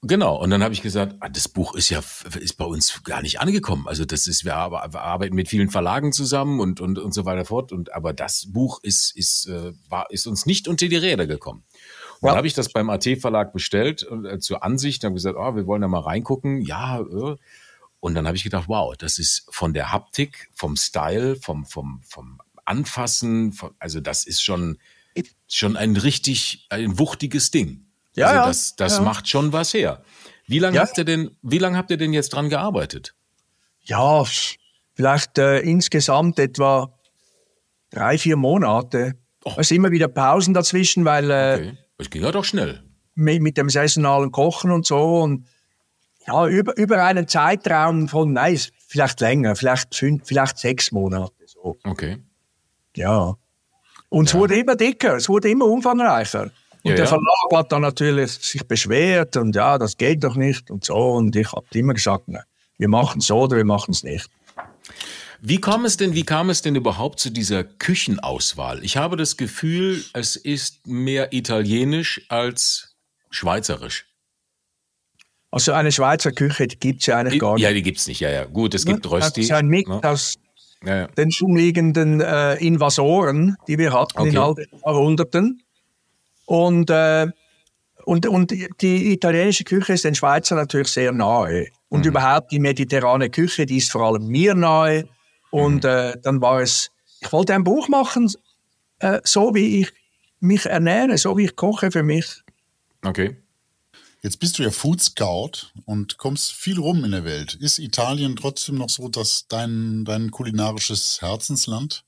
Genau, 0.02 0.40
und 0.40 0.50
dann 0.50 0.62
habe 0.62 0.72
ich 0.72 0.80
gesagt, 0.82 1.16
ah, 1.18 1.28
das 1.28 1.48
Buch 1.48 1.74
ist 1.74 1.88
ja 1.90 2.00
ist 2.38 2.56
bei 2.56 2.64
uns 2.64 3.02
gar 3.02 3.20
nicht 3.20 3.40
angekommen. 3.40 3.88
Also 3.88 4.04
das 4.04 4.28
ist, 4.28 4.44
wir, 4.44 4.54
ar- 4.54 4.92
wir 4.92 5.00
arbeiten 5.00 5.34
mit 5.34 5.48
vielen 5.48 5.70
Verlagen 5.70 6.12
zusammen 6.12 6.60
und, 6.60 6.80
und, 6.80 7.00
und 7.00 7.12
so 7.12 7.24
weiter 7.24 7.44
fort. 7.44 7.72
Und 7.72 7.92
aber 7.92 8.12
das 8.12 8.46
Buch 8.52 8.78
ist, 8.84 9.16
ist, 9.16 9.48
äh, 9.48 9.72
war, 9.88 10.06
ist 10.10 10.28
uns 10.28 10.46
nicht 10.46 10.68
unter 10.68 10.86
die 10.86 10.94
Räder 10.96 11.26
gekommen. 11.26 11.64
Und 12.20 12.26
Ja. 12.26 12.28
dann 12.28 12.36
habe 12.36 12.46
ich 12.46 12.54
das 12.54 12.68
beim 12.68 12.90
AT-Verlag 12.90 13.52
bestellt 13.52 14.04
und, 14.04 14.24
äh, 14.24 14.38
zur 14.38 14.62
Ansicht, 14.62 15.02
habe 15.02 15.14
gesagt, 15.14 15.36
oh, 15.36 15.56
wir 15.56 15.66
wollen 15.66 15.82
da 15.82 15.88
mal 15.88 15.98
reingucken. 16.00 16.60
Ja, 16.62 17.00
äh. 17.00 17.34
Und 18.00 18.14
dann 18.14 18.26
habe 18.26 18.36
ich 18.36 18.44
gedacht, 18.44 18.68
wow, 18.68 18.96
das 18.96 19.18
ist 19.18 19.46
von 19.50 19.72
der 19.74 19.92
Haptik, 19.92 20.48
vom 20.54 20.76
Style, 20.76 21.36
vom, 21.36 21.64
vom, 21.66 22.00
vom 22.06 22.40
Anfassen, 22.64 23.52
vom, 23.52 23.70
also 23.78 24.00
das 24.00 24.24
ist 24.24 24.42
schon, 24.42 24.78
schon 25.48 25.76
ein 25.76 25.96
richtig, 25.96 26.66
ein 26.70 26.98
wuchtiges 26.98 27.50
Ding. 27.50 27.86
Ja, 28.14 28.26
also 28.28 28.48
das, 28.48 28.76
das 28.76 28.96
ja. 28.98 29.02
macht 29.02 29.28
schon 29.28 29.52
was 29.52 29.74
her. 29.74 30.02
Wie 30.46 30.58
lange 30.58 30.76
Ja. 30.76 30.82
habt 30.82 30.96
ihr 30.98 31.04
denn, 31.04 31.30
wie 31.42 31.58
lange 31.58 31.76
habt 31.76 31.90
ihr 31.90 31.96
denn 31.96 32.12
jetzt 32.12 32.30
dran 32.30 32.48
gearbeitet? 32.48 33.14
Ja, 33.82 34.24
vielleicht 34.94 35.38
äh, 35.38 35.60
insgesamt 35.60 36.38
etwa 36.38 36.92
drei, 37.90 38.18
vier 38.18 38.36
Monate. 38.36 39.14
Oh. 39.44 39.54
Es 39.56 39.68
sind 39.68 39.76
immer 39.78 39.90
wieder 39.90 40.08
Pausen 40.08 40.52
dazwischen, 40.54 41.04
weil 41.04 41.30
äh, 41.30 41.54
Okay. 41.54 41.78
Das 41.96 42.10
ging 42.10 42.22
ja 42.22 42.30
doch 42.32 42.44
schnell. 42.44 42.82
mit, 43.14 43.42
mit 43.42 43.56
dem 43.56 43.68
saisonalen 43.70 44.30
Kochen 44.30 44.70
und 44.70 44.86
so 44.86 45.20
und 45.22 45.46
ja, 46.28 46.46
über, 46.46 46.76
über 46.76 47.02
einen 47.02 47.26
Zeitraum 47.26 48.06
von, 48.06 48.34
nein, 48.34 48.58
vielleicht 48.86 49.20
länger, 49.20 49.56
vielleicht 49.56 49.94
fünf, 49.94 50.26
vielleicht 50.26 50.58
sechs 50.58 50.92
Monate. 50.92 51.32
So. 51.46 51.78
Okay. 51.84 52.18
Ja. 52.94 53.34
Und 54.10 54.28
es 54.28 54.34
wurde 54.34 54.58
immer 54.58 54.76
dicker, 54.76 55.16
es 55.16 55.28
wurde 55.28 55.48
immer 55.48 55.64
umfangreicher. 55.64 56.42
Und 56.42 56.52
Ja, 56.82 56.94
der 56.94 57.04
ja. 57.04 57.06
Verlag 57.06 57.52
hat 57.54 57.72
dann 57.72 57.82
natürlich 57.82 58.32
sich 58.32 58.66
beschwert 58.66 59.36
und 59.36 59.56
ja, 59.56 59.78
das 59.78 59.96
geht 59.96 60.22
doch 60.22 60.36
nicht 60.36 60.70
und 60.70 60.84
so. 60.84 60.96
Und 60.96 61.34
ich 61.34 61.50
habe 61.52 61.66
immer 61.72 61.94
gesagt, 61.94 62.28
nein, 62.28 62.42
wir 62.76 62.88
machen 62.88 63.20
es 63.20 63.26
so 63.26 63.40
oder 63.40 63.56
wir 63.56 63.64
machen 63.64 63.92
es 63.92 64.02
nicht. 64.02 64.28
Wie 65.40 65.60
kam 65.60 65.84
es 65.84 65.96
denn, 65.96 66.14
wie 66.14 66.24
kam 66.24 66.50
es 66.50 66.62
denn 66.62 66.74
überhaupt 66.74 67.20
zu 67.20 67.30
dieser 67.30 67.64
Küchenauswahl? 67.64 68.84
Ich 68.84 68.96
habe 68.96 69.16
das 69.16 69.36
Gefühl, 69.36 70.04
es 70.12 70.36
ist 70.36 70.86
mehr 70.86 71.32
italienisch 71.32 72.22
als 72.28 72.96
schweizerisch. 73.30 74.07
Also 75.50 75.72
eine 75.72 75.90
Schweizer 75.92 76.32
Küche 76.32 76.66
gibt 76.66 77.00
es 77.00 77.06
ja 77.06 77.16
eigentlich 77.18 77.40
gar 77.40 77.54
nicht. 77.54 77.62
Ja, 77.62 77.72
die 77.72 77.82
gibt's 77.82 78.06
nicht. 78.06 78.20
Ja, 78.20 78.30
ja. 78.30 78.44
Gut, 78.44 78.74
es 78.74 78.84
gibt 78.84 79.04
Das 79.04 79.12
Rösti. 79.12 79.40
ist 79.42 79.52
ein 79.52 79.66
Mix 79.68 79.88
ne? 79.88 80.00
aus 80.02 80.36
Ja, 80.84 80.96
ja. 80.96 81.06
den 81.08 81.30
umliegenden 81.40 82.20
äh, 82.20 82.54
Invasoren, 82.56 83.56
die 83.66 83.78
wir 83.78 83.92
hatten 83.92 84.20
in 84.26 84.28
Okay. 84.28 84.38
all 84.38 84.54
den 84.54 84.66
Jahrhunderten. 84.84 85.62
Und, 86.46 86.90
äh, 86.90 87.26
und, 88.04 88.26
und 88.26 88.50
die 88.82 89.12
italienische 89.12 89.64
Küche 89.64 89.92
ist 89.94 90.04
den 90.04 90.14
Schweizer 90.14 90.54
natürlich 90.54 90.88
sehr 90.88 91.12
nahe. 91.12 91.66
Und 91.88 92.00
Mhm. 92.04 92.08
überhaupt 92.10 92.52
die 92.52 92.58
mediterrane 92.58 93.30
Küche, 93.30 93.64
die 93.66 93.78
ist 93.78 93.90
vor 93.90 94.02
allem 94.02 94.26
mir 94.28 94.54
nahe. 94.54 95.08
Und 95.50 95.84
Mhm. 95.84 95.90
äh, 95.90 96.12
dann 96.22 96.40
war 96.42 96.60
es, 96.60 96.90
ich 97.20 97.32
wollte 97.32 97.54
ein 97.54 97.64
Buch 97.64 97.88
machen, 97.88 98.30
äh, 99.00 99.20
so 99.24 99.54
wie 99.54 99.80
ich 99.80 99.92
mich 100.40 100.66
ernähre, 100.66 101.16
so 101.18 101.36
wie 101.38 101.46
ich 101.46 101.56
koche 101.56 101.90
für 101.90 102.02
mich. 102.02 102.42
Okay. 103.04 103.36
Jetzt 104.22 104.40
bist 104.40 104.58
du 104.58 104.64
ja 104.64 104.70
Food 104.70 105.00
Scout 105.00 105.72
und 105.84 106.18
kommst 106.18 106.52
viel 106.52 106.78
rum 106.78 107.04
in 107.04 107.12
der 107.12 107.24
Welt. 107.24 107.54
Ist 107.54 107.78
Italien 107.78 108.34
trotzdem 108.36 108.76
noch 108.76 108.90
so 108.90 109.08
dass 109.08 109.46
dein, 109.48 110.04
dein 110.04 110.30
kulinarisches 110.30 111.18
Herzensland? 111.20 112.04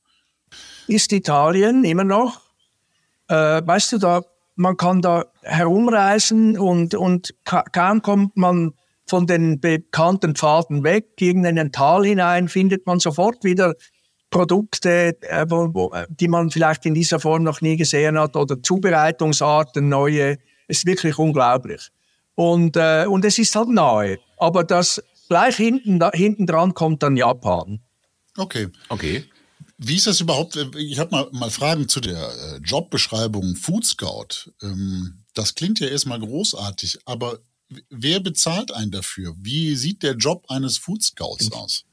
ist 0.90 1.12
Italien 1.12 1.84
immer 1.84 2.04
noch. 2.04 2.40
Äh, 3.28 3.62
weißt 3.64 3.92
du, 3.92 3.98
da, 3.98 4.22
man 4.56 4.76
kann 4.76 5.00
da 5.00 5.24
herumreisen 5.42 6.58
und, 6.58 6.94
und 6.94 7.34
ka 7.44 7.62
kaum 7.62 8.02
kommt 8.02 8.36
man 8.36 8.74
von 9.06 9.26
den 9.26 9.60
bekannten 9.60 10.34
Pfaden 10.34 10.84
weg, 10.84 11.20
in 11.20 11.46
ein 11.46 11.72
Tal 11.72 12.04
hinein, 12.04 12.48
findet 12.48 12.86
man 12.86 13.00
sofort 13.00 13.42
wieder 13.44 13.74
Produkte, 14.30 15.16
äh, 15.22 15.42
äh, 15.42 16.06
die 16.08 16.28
man 16.28 16.50
vielleicht 16.50 16.86
in 16.86 16.94
dieser 16.94 17.18
Form 17.20 17.42
noch 17.42 17.60
nie 17.60 17.76
gesehen 17.76 18.18
hat 18.18 18.36
oder 18.36 18.62
Zubereitungsarten, 18.62 19.88
neue. 19.88 20.38
Es 20.68 20.78
ist 20.78 20.86
wirklich 20.86 21.18
unglaublich. 21.18 21.90
Und, 22.40 22.74
äh, 22.78 23.04
und 23.06 23.22
es 23.26 23.36
ist 23.36 23.54
halt 23.54 23.68
nahe. 23.68 24.18
Aber 24.38 24.64
das 24.64 25.02
gleich 25.28 25.56
hinten, 25.56 25.98
da, 25.98 26.10
hinten 26.10 26.46
dran 26.46 26.72
kommt 26.72 27.02
dann 27.02 27.14
Japan. 27.18 27.80
Okay. 28.34 28.68
Okay. 28.88 29.26
Wie 29.76 29.96
ist 29.96 30.06
das 30.06 30.22
überhaupt? 30.22 30.56
Ich 30.78 30.98
habe 30.98 31.10
mal, 31.10 31.28
mal 31.32 31.50
Fragen 31.50 31.86
zu 31.86 32.00
der 32.00 32.16
äh, 32.16 32.56
Jobbeschreibung 32.64 33.56
Food 33.56 33.84
Scout. 33.84 34.52
Ähm, 34.62 35.22
das 35.34 35.54
klingt 35.54 35.80
ja 35.80 35.88
erstmal 35.88 36.18
großartig, 36.18 37.00
aber 37.04 37.40
wer 37.90 38.20
bezahlt 38.20 38.72
einen 38.72 38.90
dafür? 38.90 39.34
Wie 39.36 39.76
sieht 39.76 40.02
der 40.02 40.14
Job 40.14 40.46
eines 40.48 40.78
Food 40.78 41.02
Scouts 41.02 41.52
aus? 41.52 41.84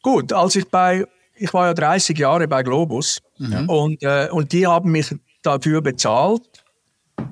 Gut, 0.00 0.32
als 0.32 0.54
ich 0.54 0.68
bei, 0.68 1.06
ich 1.34 1.52
war 1.52 1.66
ja 1.66 1.74
30 1.74 2.16
Jahre 2.16 2.46
bei 2.46 2.62
Globus 2.62 3.18
und, 3.66 4.00
äh, 4.04 4.28
und 4.30 4.52
die 4.52 4.64
haben 4.64 4.92
mich 4.92 5.12
dafür 5.42 5.82
bezahlt 5.82 6.42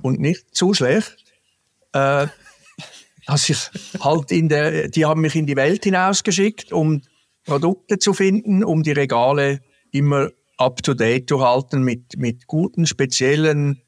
und 0.03 0.18
nicht 0.18 0.53
zu 0.53 0.74
schlecht, 0.74 1.24
äh, 1.95 2.27
dass 3.27 3.49
ich 3.49 3.71
halt 4.01 4.31
in 4.31 4.51
der, 4.51 4.89
die 4.89 5.07
haben 5.07 5.23
mich 5.23 5.35
in 5.35 5.47
die 5.47 5.57
Welt 5.57 5.85
hinausgeschickt, 5.85 6.73
um 6.73 7.01
Produkte 7.45 7.99
zu 7.99 8.13
finden, 8.13 8.63
um 8.63 8.83
die 8.83 8.93
Regale 8.93 9.61
immer 9.93 10.29
up 10.59 10.83
to 10.83 10.93
date 10.95 11.29
zu 11.29 11.41
halten 11.41 11.83
mit, 11.83 12.19
mit 12.19 12.47
guten, 12.47 12.87
speziellen 12.87 13.81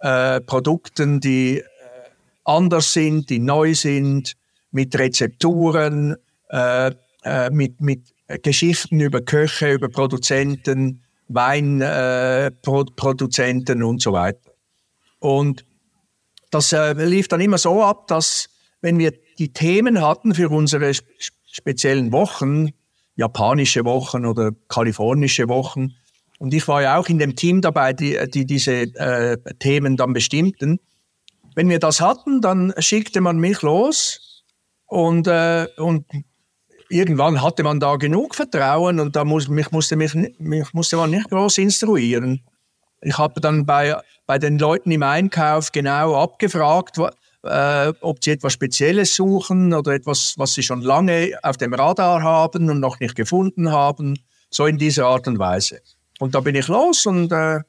äh, 0.00 0.40
Produkten, 0.40 1.20
die 1.20 1.58
äh, 1.58 1.64
anders 2.44 2.92
sind, 2.92 3.30
die 3.30 3.38
neu 3.38 3.74
sind, 3.74 4.34
mit 4.70 4.98
Rezepturen, 4.98 6.16
äh, 6.48 6.92
äh, 7.22 7.50
mit, 7.50 7.80
mit 7.80 8.12
Geschichten 8.42 9.00
über 9.00 9.20
Köche, 9.20 9.72
über 9.72 9.88
Produzenten, 9.88 11.02
Weinproduzenten 11.28 13.76
äh, 13.76 13.82
Pro 13.82 13.88
und 13.88 14.02
so 14.02 14.12
weiter. 14.12 14.50
Und 15.18 15.64
das 16.50 16.72
äh, 16.72 16.92
lief 16.92 17.28
dann 17.28 17.40
immer 17.40 17.58
so 17.58 17.82
ab, 17.82 18.06
dass 18.08 18.48
wenn 18.80 18.98
wir 18.98 19.12
die 19.38 19.52
Themen 19.52 20.00
hatten 20.00 20.34
für 20.34 20.48
unsere 20.48 20.92
speziellen 21.50 22.12
Wochen, 22.12 22.70
japanische 23.16 23.84
Wochen 23.84 24.26
oder 24.26 24.52
kalifornische 24.68 25.48
Wochen, 25.48 25.94
und 26.40 26.54
ich 26.54 26.66
war 26.68 26.80
ja 26.80 26.96
auch 26.96 27.06
in 27.08 27.18
dem 27.18 27.36
Team 27.36 27.60
dabei, 27.60 27.92
die, 27.92 28.18
die 28.32 28.46
diese 28.46 28.72
äh, 28.72 29.36
Themen 29.58 29.98
dann 29.98 30.14
bestimmten. 30.14 30.80
Wenn 31.54 31.68
wir 31.68 31.78
das 31.78 32.00
hatten, 32.00 32.40
dann 32.40 32.72
schickte 32.78 33.20
man 33.20 33.38
mich 33.38 33.60
los 33.60 34.42
und, 34.86 35.26
äh, 35.26 35.66
und 35.76 36.06
irgendwann 36.88 37.42
hatte 37.42 37.62
man 37.62 37.78
da 37.78 37.96
genug 37.96 38.34
Vertrauen 38.34 39.00
und 39.00 39.16
da 39.16 39.24
muss, 39.26 39.48
mich, 39.48 39.70
musste, 39.70 39.96
mich, 39.96 40.14
mich 40.14 40.72
musste 40.72 40.96
man 40.96 41.10
nicht 41.10 41.28
groß 41.28 41.58
instruieren. 41.58 42.40
Ich 43.02 43.18
habe 43.18 43.40
dann 43.40 43.66
bei, 43.66 43.96
bei 44.26 44.38
den 44.38 44.58
Leuten 44.58 44.90
im 44.90 45.02
Einkauf 45.02 45.72
genau 45.72 46.14
abgefragt, 46.20 46.98
äh, 47.42 47.92
ob 48.00 48.22
sie 48.22 48.32
etwas 48.32 48.52
Spezielles 48.52 49.14
suchen 49.14 49.72
oder 49.72 49.92
etwas, 49.92 50.34
was 50.36 50.54
sie 50.54 50.62
schon 50.62 50.82
lange 50.82 51.32
auf 51.42 51.56
dem 51.56 51.72
Radar 51.72 52.22
haben 52.22 52.68
und 52.68 52.80
noch 52.80 53.00
nicht 53.00 53.14
gefunden 53.14 53.70
haben. 53.70 54.18
So 54.50 54.66
in 54.66 54.78
dieser 54.78 55.06
Art 55.06 55.28
und 55.28 55.38
Weise. 55.38 55.80
Und 56.18 56.34
da 56.34 56.40
bin 56.40 56.54
ich 56.54 56.68
los 56.68 57.06
und 57.06 57.32
äh, 57.32 57.60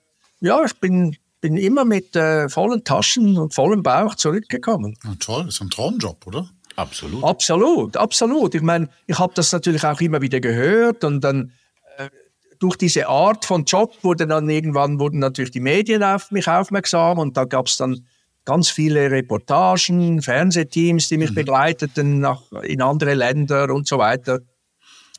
ja, 0.41 0.65
ich 0.65 0.73
bin, 0.79 1.15
bin 1.39 1.55
immer 1.57 1.86
mit 1.86 2.15
äh, 2.15 2.49
vollen 2.49 2.84
Taschen 2.84 3.38
und 3.38 3.53
vollem 3.53 3.84
Bauch 3.84 4.15
zurückgekommen. 4.15 4.97
Ja, 5.03 5.13
toll, 5.19 5.47
ist 5.47 5.61
ein 5.61 5.69
Traumjob, 5.69 6.27
oder? 6.27 6.49
Absolut. 6.75 7.23
Absolut, 7.23 7.97
absolut. 7.97 8.55
Ich 8.55 8.61
meine, 8.61 8.89
ich 9.05 9.19
habe 9.19 9.34
das 9.36 9.51
natürlich 9.51 9.84
auch 9.84 10.01
immer 10.01 10.21
wieder 10.21 10.39
gehört 10.39 11.03
und 11.03 11.21
dann 11.21 11.45
äh, 11.45 11.61
durch 12.62 12.78
diese 12.78 13.07
Art 13.07 13.43
von 13.43 13.66
Job 13.66 13.95
wurde 14.03 14.28
dann 14.28 14.47
irgendwann 14.47 14.99
wurden 14.99 15.20
natürlich 15.20 15.51
die 15.51 15.59
Medien 15.59 16.03
auf 16.03 16.32
mich 16.32 16.47
aufmerksam 16.47 17.18
und 17.18 17.36
da 17.36 17.45
gab 17.45 17.66
es 17.66 17.76
dann 17.76 18.05
ganz 18.45 18.70
viele 18.70 19.09
Reportagen, 19.09 20.22
Fernsehteams, 20.22 21.09
die 21.09 21.18
mich 21.18 21.32
mhm. 21.32 21.36
begleiteten 21.36 22.20
nach, 22.20 22.51
in 22.64 22.82
andere 22.82 23.16
Länder 23.16 23.70
und 23.72 23.88
so 23.88 23.97
weiter. 23.97 24.39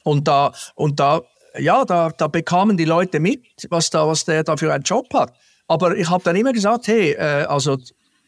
Und 0.04 0.26
da, 0.28 0.52
und 0.74 0.98
da 1.00 1.22
ja, 1.58 1.84
da, 1.84 2.10
da 2.10 2.28
bekamen 2.28 2.76
die 2.76 2.84
Leute 2.84 3.20
mit, 3.20 3.44
was, 3.68 3.90
da, 3.90 4.06
was 4.06 4.24
der 4.24 4.44
da 4.44 4.56
für 4.56 4.72
einen 4.72 4.84
Job 4.84 5.12
hat. 5.12 5.34
Aber 5.68 5.96
ich 5.96 6.08
habe 6.08 6.24
dann 6.24 6.36
immer 6.36 6.52
gesagt, 6.52 6.86
hey, 6.86 7.12
äh, 7.12 7.44
also 7.44 7.76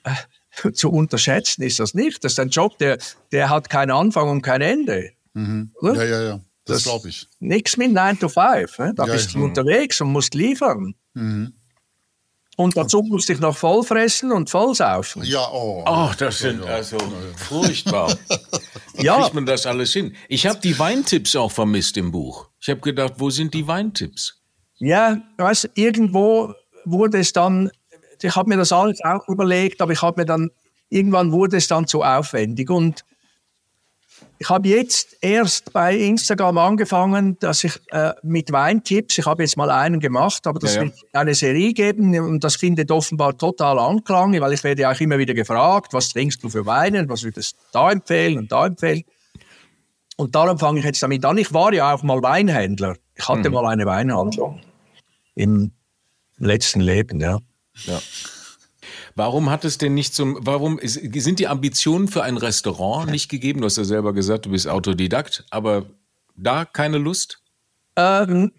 äh, 0.05 0.73
zu 0.73 0.91
unterschätzen 0.91 1.63
ist 1.63 1.79
das 1.79 1.95
nicht. 1.95 2.23
Das 2.25 2.33
ist 2.33 2.41
ein 2.41 2.49
Job, 2.49 2.79
der, 2.79 2.99
der 3.33 3.49
hat 3.49 3.71
keinen 3.71 3.93
Anfang 3.93 4.29
und 4.29 4.43
kein 4.43 4.61
Ende. 4.61 5.11
Mhm. 5.35 5.73
Ja, 5.83 6.03
ja, 6.03 6.23
ja. 6.23 6.41
Das, 6.65 6.77
das 6.77 6.85
glaube 6.85 7.09
ich. 7.09 7.29
Nichts 7.41 7.77
mit 7.77 7.93
9 7.93 8.19
to 8.19 8.29
5. 8.29 8.79
Ne? 8.79 8.95
Da 8.95 9.07
ja, 9.07 9.13
bist 9.13 9.35
du 9.35 9.45
unterwegs 9.45 10.01
und 10.01 10.13
musst 10.13 10.35
liefern. 10.35 10.95
Mhm. 11.13 11.53
Und 12.57 12.77
dazu 12.77 13.03
musste 13.03 13.33
ich 13.33 13.41
noch 13.41 13.57
voll 13.57 13.83
fressen 13.83 14.31
und 14.31 14.49
voll 14.49 14.75
saufen. 14.75 15.25
Ja, 15.25 15.49
oh. 15.51 15.83
Ach, 15.87 16.15
das 16.15 16.39
sind 16.39 16.63
also 16.63 16.99
furchtbar. 17.37 18.17
Wie 18.95 19.05
ja. 19.05 19.21
kriegt 19.21 19.35
man 19.35 19.45
das 19.45 19.67
alles 19.67 19.93
hin? 19.93 20.15
Ich 20.29 20.47
habe 20.47 20.61
die 20.61 20.79
Weintipps 20.79 21.35
auch 21.35 21.51
vermisst 21.51 21.97
im 21.97 22.13
Buch. 22.13 22.49
Ich 22.61 22.69
habe 22.69 22.81
gedacht, 22.81 23.15
wo 23.17 23.29
sind 23.31 23.55
die 23.55 23.67
Weintipps? 23.67 24.41
Ja, 24.77 25.21
weißt, 25.37 25.71
irgendwo 25.75 26.55
wurde 26.85 27.19
es 27.19 27.33
dann, 27.33 27.71
ich 28.23 28.37
habe 28.37 28.49
mir 28.49 28.57
das 28.57 28.71
alles 28.71 29.01
auch 29.03 29.29
überlegt, 29.29 29.83
aber 29.83 29.93
ich 29.93 30.03
habe 30.03 30.21
mir 30.21 30.27
dann, 30.27 30.51
irgendwann 30.91 31.33
wurde 31.33 31.57
es 31.57 31.67
dann 31.67 31.89
zu 31.89 32.03
aufwendig 32.03 32.71
und 32.71 33.05
ich 34.39 34.49
habe 34.49 34.69
jetzt 34.69 35.17
erst 35.21 35.73
bei 35.73 35.97
Instagram 35.97 36.59
angefangen, 36.59 37.39
dass 37.39 37.65
ich 37.65 37.81
äh, 37.91 38.13
mit 38.23 38.51
Weintipps, 38.53 39.19
ich 39.19 39.27
habe 39.27 39.43
jetzt 39.43 39.57
mal 39.57 39.71
einen 39.71 40.01
gemacht, 40.01 40.47
aber 40.47 40.59
das 40.59 40.75
ja, 40.75 40.83
ja. 40.83 40.89
wird 40.89 40.99
eine 41.13 41.35
Serie 41.35 41.73
geben 41.73 42.19
und 42.19 42.43
das 42.43 42.57
findet 42.57 42.91
offenbar 42.91 43.37
total 43.37 43.79
Anklang, 43.79 44.39
weil 44.41 44.53
ich 44.53 44.65
werde 44.65 44.89
auch 44.89 45.01
immer 45.01 45.19
wieder 45.19 45.35
gefragt, 45.35 45.93
was 45.93 46.11
trinkst 46.11 46.43
du 46.43 46.49
für 46.49 46.67
Weine, 46.67 47.09
was 47.09 47.23
würdest 47.23 47.55
du 47.55 47.59
da 47.73 47.91
empfehlen 47.91 48.39
und 48.39 48.53
da 48.53 48.67
empfehlen. 48.67 49.05
Und 50.17 50.35
darum 50.35 50.59
fange 50.59 50.81
ich 50.81 50.85
jetzt 50.85 51.03
damit 51.03 51.25
an. 51.25 51.39
Ich 51.39 51.53
war 51.53 51.73
ja 51.73 51.95
auch 51.95 52.03
mal 52.03 52.23
Weinhändler. 52.23 52.97
Ich 53.15 53.29
hatte 53.29 53.49
mhm. 53.49 53.55
mal 53.55 53.67
eine 53.67 53.87
Weinhandlung 53.87 54.61
im 55.35 55.73
letzten 56.39 56.81
Leben, 56.81 57.21
ja. 57.21 57.39
ja. 57.85 58.01
Warum 59.17 59.49
hat 59.51 59.65
es 59.65 59.79
denn 59.79 59.95
nicht 59.95 60.15
zum, 60.15 60.39
warum 60.41 60.79
ist, 60.79 60.95
sind 60.95 61.39
die 61.39 61.47
Ambitionen 61.47 62.09
für 62.09 62.25
ein 62.25 62.37
Restaurant 62.37 63.11
nicht 63.11 63.29
gegeben? 63.29 63.61
Du 63.61 63.67
hast 63.67 63.77
ja 63.77 63.85
selber 63.85 64.13
gesagt, 64.13 64.47
du 64.47 64.51
bist 64.51 64.67
Autodidakt, 64.67 65.45
aber 65.51 65.87
da 66.37 66.65
keine 66.65 66.99
Lust? 66.99 67.41
Ähm, 67.97 68.53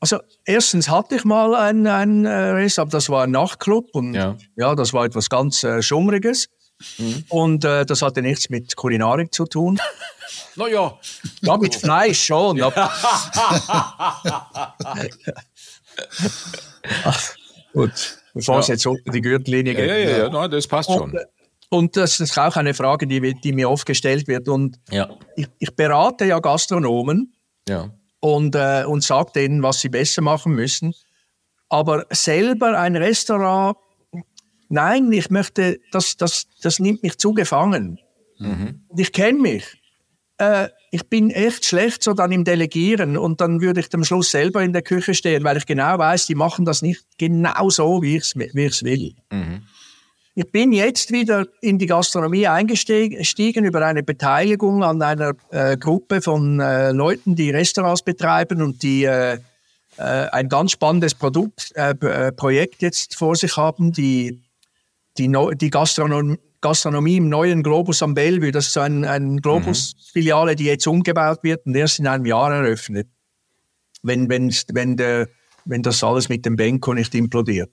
also 0.00 0.18
erstens 0.46 0.88
hatte 0.88 1.16
ich 1.16 1.24
mal 1.24 1.54
ein, 1.54 1.86
ein 1.86 2.24
äh, 2.24 2.30
Restaurant, 2.30 2.94
das 2.94 3.10
war 3.10 3.24
ein 3.24 3.32
Nachtclub 3.32 3.90
und 3.92 4.14
ja, 4.14 4.36
ja 4.56 4.74
das 4.74 4.94
war 4.94 5.04
etwas 5.04 5.28
ganz 5.28 5.62
äh, 5.62 5.82
Schummriges. 5.82 6.48
Mhm. 6.98 7.24
Und 7.28 7.64
äh, 7.64 7.86
das 7.86 8.02
hatte 8.02 8.22
nichts 8.22 8.50
mit 8.50 8.76
Kulinarik 8.76 9.32
zu 9.32 9.44
tun. 9.44 9.78
naja. 10.56 10.98
Ja, 11.40 11.56
mit 11.56 11.74
Fleisch 11.74 12.24
schon. 12.24 12.56
Ja. 12.62 12.90
Bevor 18.34 18.56
ja. 18.56 18.60
es 18.60 18.68
jetzt 18.68 18.86
unter 18.86 19.10
die 19.10 19.20
Gürtellinie. 19.20 19.74
Ja, 19.74 19.94
ja, 19.94 20.18
ja, 20.18 20.32
ja 20.32 20.48
das 20.48 20.66
passt 20.66 20.90
schon. 20.90 21.18
Und 21.68 21.96
das 21.96 22.20
ist 22.20 22.36
auch 22.38 22.56
eine 22.56 22.74
Frage, 22.74 23.06
die, 23.06 23.34
die 23.34 23.52
mir 23.52 23.70
oft 23.70 23.86
gestellt 23.86 24.28
wird. 24.28 24.48
Und 24.48 24.78
ja. 24.90 25.08
ich, 25.36 25.48
ich 25.58 25.74
berate 25.74 26.26
ja 26.26 26.38
Gastronomen 26.38 27.34
ja. 27.66 27.90
und, 28.20 28.54
äh, 28.54 28.84
und 28.86 29.02
sage 29.02 29.32
denen, 29.34 29.62
was 29.62 29.80
sie 29.80 29.88
besser 29.88 30.20
machen 30.20 30.52
müssen. 30.52 30.94
Aber 31.70 32.04
selber 32.10 32.78
ein 32.78 32.96
Restaurant, 32.96 33.78
nein, 34.68 35.10
ich 35.12 35.30
möchte, 35.30 35.80
das, 35.92 36.18
das, 36.18 36.46
das 36.60 36.78
nimmt 36.78 37.02
mich 37.02 37.16
zu 37.16 37.32
gefangen. 37.32 37.98
Mhm. 38.38 38.86
Ich 38.96 39.12
kenne 39.12 39.38
mich. 39.38 39.64
Äh, 40.36 40.68
ich 40.94 41.08
bin 41.08 41.30
echt 41.30 41.64
schlecht 41.64 42.02
so 42.02 42.12
dann 42.12 42.32
im 42.32 42.44
Delegieren 42.44 43.16
und 43.16 43.40
dann 43.40 43.62
würde 43.62 43.80
ich 43.80 43.92
am 43.94 44.04
Schluss 44.04 44.30
selber 44.30 44.62
in 44.62 44.74
der 44.74 44.82
Küche 44.82 45.14
stehen, 45.14 45.42
weil 45.42 45.56
ich 45.56 45.64
genau 45.64 45.96
weiß, 45.96 46.26
die 46.26 46.34
machen 46.34 46.66
das 46.66 46.82
nicht 46.82 47.02
genau 47.16 47.70
so, 47.70 48.02
wie 48.02 48.16
ich 48.16 48.24
es 48.24 48.36
wie 48.36 48.66
ich's 48.66 48.82
will. 48.84 49.14
Mhm. 49.30 49.62
Ich 50.34 50.52
bin 50.52 50.70
jetzt 50.70 51.10
wieder 51.10 51.46
in 51.62 51.78
die 51.78 51.86
Gastronomie 51.86 52.46
eingestiegen 52.46 53.64
über 53.64 53.86
eine 53.86 54.02
Beteiligung 54.02 54.84
an 54.84 55.00
einer 55.00 55.32
äh, 55.50 55.78
Gruppe 55.78 56.20
von 56.20 56.60
äh, 56.60 56.92
Leuten, 56.92 57.36
die 57.36 57.50
Restaurants 57.50 58.02
betreiben 58.02 58.60
und 58.60 58.82
die 58.82 59.04
äh, 59.04 59.38
äh 59.96 60.28
ein 60.30 60.50
ganz 60.50 60.72
spannendes 60.72 61.14
Produkt, 61.14 61.72
äh, 61.74 61.94
äh, 62.00 62.32
Projekt 62.32 62.82
jetzt 62.82 63.14
vor 63.16 63.34
sich 63.34 63.56
haben, 63.56 63.92
die 63.92 64.42
die, 65.16 65.28
no 65.28 65.52
die 65.52 65.70
Gastronomie 65.70 66.38
Gastronomie 66.62 67.18
im 67.18 67.28
neuen 67.28 67.62
Globus 67.62 68.02
am 68.02 68.14
Bellevue. 68.14 68.52
Das 68.52 68.68
ist 68.68 68.72
so 68.72 68.80
ein, 68.80 69.04
ein 69.04 69.38
Globus-Filiale, 69.38 70.56
die 70.56 70.64
jetzt 70.64 70.86
umgebaut 70.86 71.40
wird 71.42 71.66
und 71.66 71.74
erst 71.74 71.98
in 71.98 72.06
einem 72.06 72.24
Jahr 72.24 72.52
eröffnet. 72.54 73.08
Wenn, 74.02 74.28
wenn, 74.30 74.50
wenn, 74.72 74.96
der, 74.96 75.28
wenn 75.64 75.82
das 75.82 76.02
alles 76.02 76.28
mit 76.28 76.46
dem 76.46 76.56
Benko 76.56 76.94
nicht 76.94 77.14
implodiert. 77.14 77.70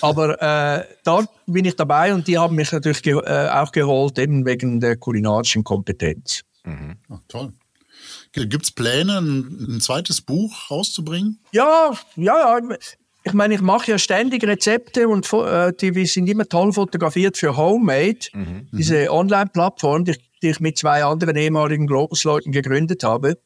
Aber 0.00 0.42
äh, 0.42 0.84
da 1.04 1.24
bin 1.46 1.64
ich 1.64 1.76
dabei 1.76 2.12
und 2.12 2.26
die 2.26 2.36
haben 2.36 2.56
mich 2.56 2.72
natürlich 2.72 3.02
ge 3.02 3.14
äh, 3.24 3.48
auch 3.50 3.70
geholt, 3.70 4.18
eben 4.18 4.44
wegen 4.44 4.80
der 4.80 4.96
kulinarischen 4.96 5.62
Kompetenz. 5.62 6.42
Mhm. 6.64 6.96
Ach, 7.08 7.20
toll. 7.28 7.52
Gibt 8.32 8.64
es 8.64 8.72
Pläne, 8.72 9.18
ein, 9.18 9.76
ein, 9.76 9.80
zweites 9.80 10.20
Buch 10.22 10.70
rauszubringen? 10.70 11.38
Ja, 11.52 11.92
ja, 12.16 12.58
ja 12.58 12.76
ich 13.24 13.32
meine, 13.32 13.54
ich 13.54 13.60
mache 13.60 13.92
ja 13.92 13.98
ständig 13.98 14.44
Rezepte 14.44 15.08
und 15.08 15.30
äh, 15.32 15.72
die 15.72 16.06
sind 16.06 16.28
immer 16.28 16.48
toll 16.48 16.72
fotografiert 16.72 17.36
für 17.36 17.56
Homemade, 17.56 18.18
mhm. 18.32 18.68
diese 18.72 19.12
Online-Plattform, 19.12 20.04
die, 20.04 20.16
die, 20.42 20.48
ich 20.50 20.60
mit 20.60 20.78
zwei 20.78 21.04
anderen 21.04 21.36
ehemaligen 21.36 21.86
Globus-Leuten 21.86 22.52
gegründet 22.52 23.04
habe. 23.04 23.38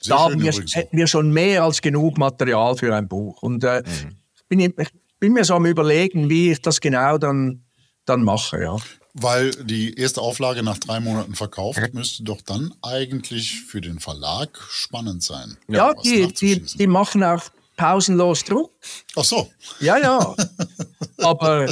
Sehr 0.00 0.16
da 0.16 0.30
wir, 0.32 0.52
hätten 0.52 0.96
wir 0.96 1.06
schon 1.06 1.30
mehr 1.30 1.64
als 1.64 1.80
genug 1.80 2.18
Material 2.18 2.76
für 2.76 2.94
ein 2.94 3.08
Buch. 3.08 3.42
Und 3.42 3.64
äh, 3.64 3.82
mhm. 3.82 4.16
ich, 4.34 4.48
bin, 4.48 4.60
ich 4.60 4.88
bin 5.20 5.32
mir 5.32 5.44
so 5.44 5.54
am 5.54 5.66
überlegen, 5.66 6.28
wie 6.28 6.52
ich 6.52 6.60
das 6.60 6.80
genau 6.80 7.16
dann, 7.18 7.64
dann 8.04 8.22
mache, 8.22 8.62
ja. 8.62 8.76
Weil 9.14 9.50
die 9.50 9.94
erste 9.94 10.22
Auflage 10.22 10.62
nach 10.62 10.78
drei 10.78 10.98
Monaten 10.98 11.34
verkauft, 11.34 11.80
müsste 11.92 12.24
doch 12.24 12.40
dann 12.40 12.74
eigentlich 12.80 13.60
für 13.60 13.82
den 13.82 14.00
Verlag 14.00 14.58
spannend 14.70 15.22
sein. 15.22 15.58
Ja, 15.68 15.92
die, 15.92 16.32
die, 16.32 16.62
die 16.62 16.86
machen 16.86 17.22
auch 17.22 17.50
pausenlos 17.82 18.44
Druck. 18.44 18.70
Ach 19.16 19.24
so. 19.24 19.50
Ja, 19.80 19.98
ja. 19.98 20.36
Aber 21.18 21.66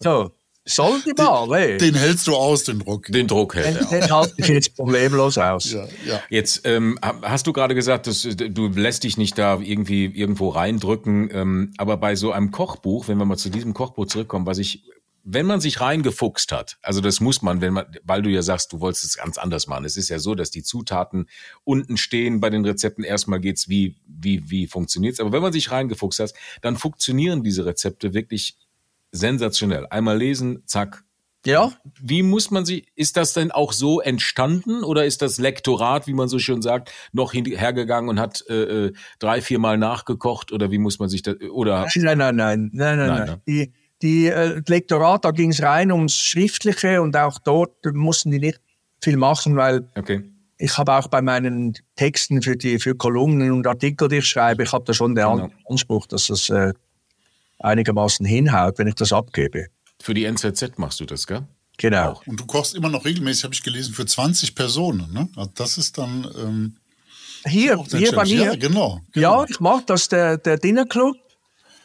so, 0.00 0.32
soll 0.64 1.00
die 1.02 1.12
mal. 1.16 1.48
Den, 1.48 1.78
den, 1.78 1.94
hältst 1.94 2.26
du 2.26 2.34
aus, 2.34 2.64
den 2.64 2.80
Druck. 2.80 3.06
Den 3.06 3.28
Druck 3.28 3.54
hält 3.54 3.80
den, 3.80 4.00
den 4.00 4.10
halte 4.10 4.34
ich 4.38 4.48
jetzt 4.48 4.74
problemlos 4.74 5.38
aus. 5.38 5.70
Ja, 5.70 5.84
ja. 6.04 6.20
Jetzt 6.28 6.62
ähm, 6.64 6.98
hast 7.00 7.46
du 7.46 7.52
gerade 7.52 7.76
gesagt, 7.76 8.08
dass, 8.08 8.22
du 8.22 8.68
lässt 8.68 9.04
dich 9.04 9.16
nicht 9.16 9.38
da 9.38 9.60
irgendwie 9.60 10.06
irgendwo 10.06 10.48
reindrücken. 10.48 11.30
Ähm, 11.32 11.72
aber 11.78 11.96
bei 11.96 12.16
so 12.16 12.32
einem 12.32 12.50
Kochbuch, 12.50 13.06
wenn 13.06 13.18
wir 13.18 13.24
mal 13.24 13.36
zu 13.36 13.48
diesem 13.48 13.72
Kochbuch 13.72 14.06
zurückkommen, 14.06 14.46
was 14.46 14.58
ich 14.58 14.82
wenn 15.28 15.44
man 15.44 15.60
sich 15.60 15.80
reingefuchst 15.80 16.52
hat, 16.52 16.78
also 16.82 17.00
das 17.00 17.20
muss 17.20 17.42
man, 17.42 17.60
wenn 17.60 17.72
man, 17.72 17.86
weil 18.04 18.22
du 18.22 18.30
ja 18.30 18.42
sagst, 18.42 18.72
du 18.72 18.80
wolltest 18.80 19.04
es 19.04 19.16
ganz 19.16 19.38
anders 19.38 19.66
machen. 19.66 19.84
Es 19.84 19.96
ist 19.96 20.08
ja 20.08 20.20
so, 20.20 20.36
dass 20.36 20.52
die 20.52 20.62
Zutaten 20.62 21.28
unten 21.64 21.96
stehen 21.96 22.38
bei 22.38 22.48
den 22.48 22.64
Rezepten. 22.64 23.02
Erstmal 23.02 23.40
geht's, 23.40 23.68
wie, 23.68 23.96
wie, 24.06 24.48
wie 24.48 24.68
funktioniert's. 24.68 25.18
Aber 25.18 25.32
wenn 25.32 25.42
man 25.42 25.52
sich 25.52 25.72
reingefuchst 25.72 26.20
hat, 26.20 26.32
dann 26.62 26.76
funktionieren 26.76 27.42
diese 27.42 27.66
Rezepte 27.66 28.14
wirklich 28.14 28.56
sensationell. 29.10 29.88
Einmal 29.90 30.16
lesen, 30.16 30.62
zack. 30.66 31.02
Ja, 31.44 31.72
Wie 32.00 32.24
muss 32.24 32.50
man 32.50 32.64
sie, 32.64 32.86
ist 32.96 33.16
das 33.16 33.32
denn 33.32 33.52
auch 33.52 33.72
so 33.72 34.00
entstanden 34.00 34.82
oder 34.82 35.06
ist 35.06 35.22
das 35.22 35.38
Lektorat, 35.38 36.08
wie 36.08 36.12
man 36.12 36.28
so 36.28 36.40
schön 36.40 36.60
sagt, 36.60 36.92
noch 37.12 37.34
hergegangen 37.34 38.10
und 38.10 38.18
hat 38.18 38.44
äh, 38.48 38.86
äh, 38.86 38.92
drei, 39.20 39.40
viermal 39.40 39.78
nachgekocht 39.78 40.50
oder 40.50 40.72
wie 40.72 40.78
muss 40.78 40.98
man 40.98 41.08
sich 41.08 41.22
das, 41.22 41.36
oder? 41.52 41.86
Nein, 41.94 42.18
nein, 42.18 42.36
nein, 42.36 42.70
nein, 42.72 42.96
nein. 42.96 43.08
Nein, 43.08 43.26
nein. 43.26 43.40
ne? 43.46 43.72
Die, 44.02 44.26
äh, 44.26 44.60
Lektorat, 44.66 45.24
da 45.24 45.30
ging 45.30 45.50
es 45.50 45.62
rein 45.62 45.90
ums 45.90 46.16
Schriftliche 46.16 47.00
und 47.00 47.16
auch 47.16 47.38
dort 47.38 47.72
mussten 47.92 48.30
die 48.30 48.38
nicht 48.38 48.60
viel 49.02 49.16
machen, 49.16 49.56
weil 49.56 49.88
Okay. 49.96 50.22
ich 50.58 50.76
habe 50.76 50.92
auch 50.94 51.08
bei 51.08 51.22
meinen 51.22 51.74
Texten 51.96 52.42
für 52.42 52.56
die 52.56 52.78
für 52.78 52.94
Kolumnen 52.94 53.52
und 53.52 53.66
Artikel, 53.66 54.08
die 54.08 54.16
ich 54.16 54.26
schreibe, 54.28 54.64
ich 54.64 54.72
habe 54.72 54.84
da 54.84 54.92
schon 54.92 55.14
den 55.14 55.24
Genau. 55.26 55.50
Anspruch, 55.68 56.06
dass 56.06 56.26
das 56.26 56.50
äh, 56.50 56.72
einigermaßen 57.58 58.26
hinhaut, 58.26 58.78
wenn 58.78 58.86
ich 58.88 58.94
das 58.96 59.12
abgebe. 59.12 59.66
Für 60.00 60.12
die 60.14 60.24
NZZ 60.24 60.76
machst 60.78 61.00
du 61.00 61.06
das, 61.06 61.26
gell? 61.26 61.42
Genau. 61.78 62.12
Auch. 62.12 62.26
Und 62.26 62.40
du 62.40 62.46
kochst 62.46 62.74
immer 62.74 62.88
noch 62.88 63.04
regelmäßig, 63.04 63.44
habe 63.44 63.54
ich 63.54 63.62
gelesen, 63.62 63.94
für 63.94 64.06
20 64.06 64.54
Personen. 64.54 65.12
Ne? 65.12 65.28
Also 65.36 65.50
das 65.54 65.76
ist 65.78 65.98
dann 65.98 66.26
ähm, 66.38 66.76
Hier, 67.46 67.82
hier 67.90 68.12
bei 68.12 68.24
mir. 68.24 68.44
Ja, 68.44 68.54
genau. 68.56 69.00
Ja, 69.14 69.30
genau. 69.30 69.44
ich 69.44 69.60
mache 69.60 69.82
das, 69.86 70.08
der, 70.08 70.38
der 70.38 70.56
Dinnerclub. 70.58 71.16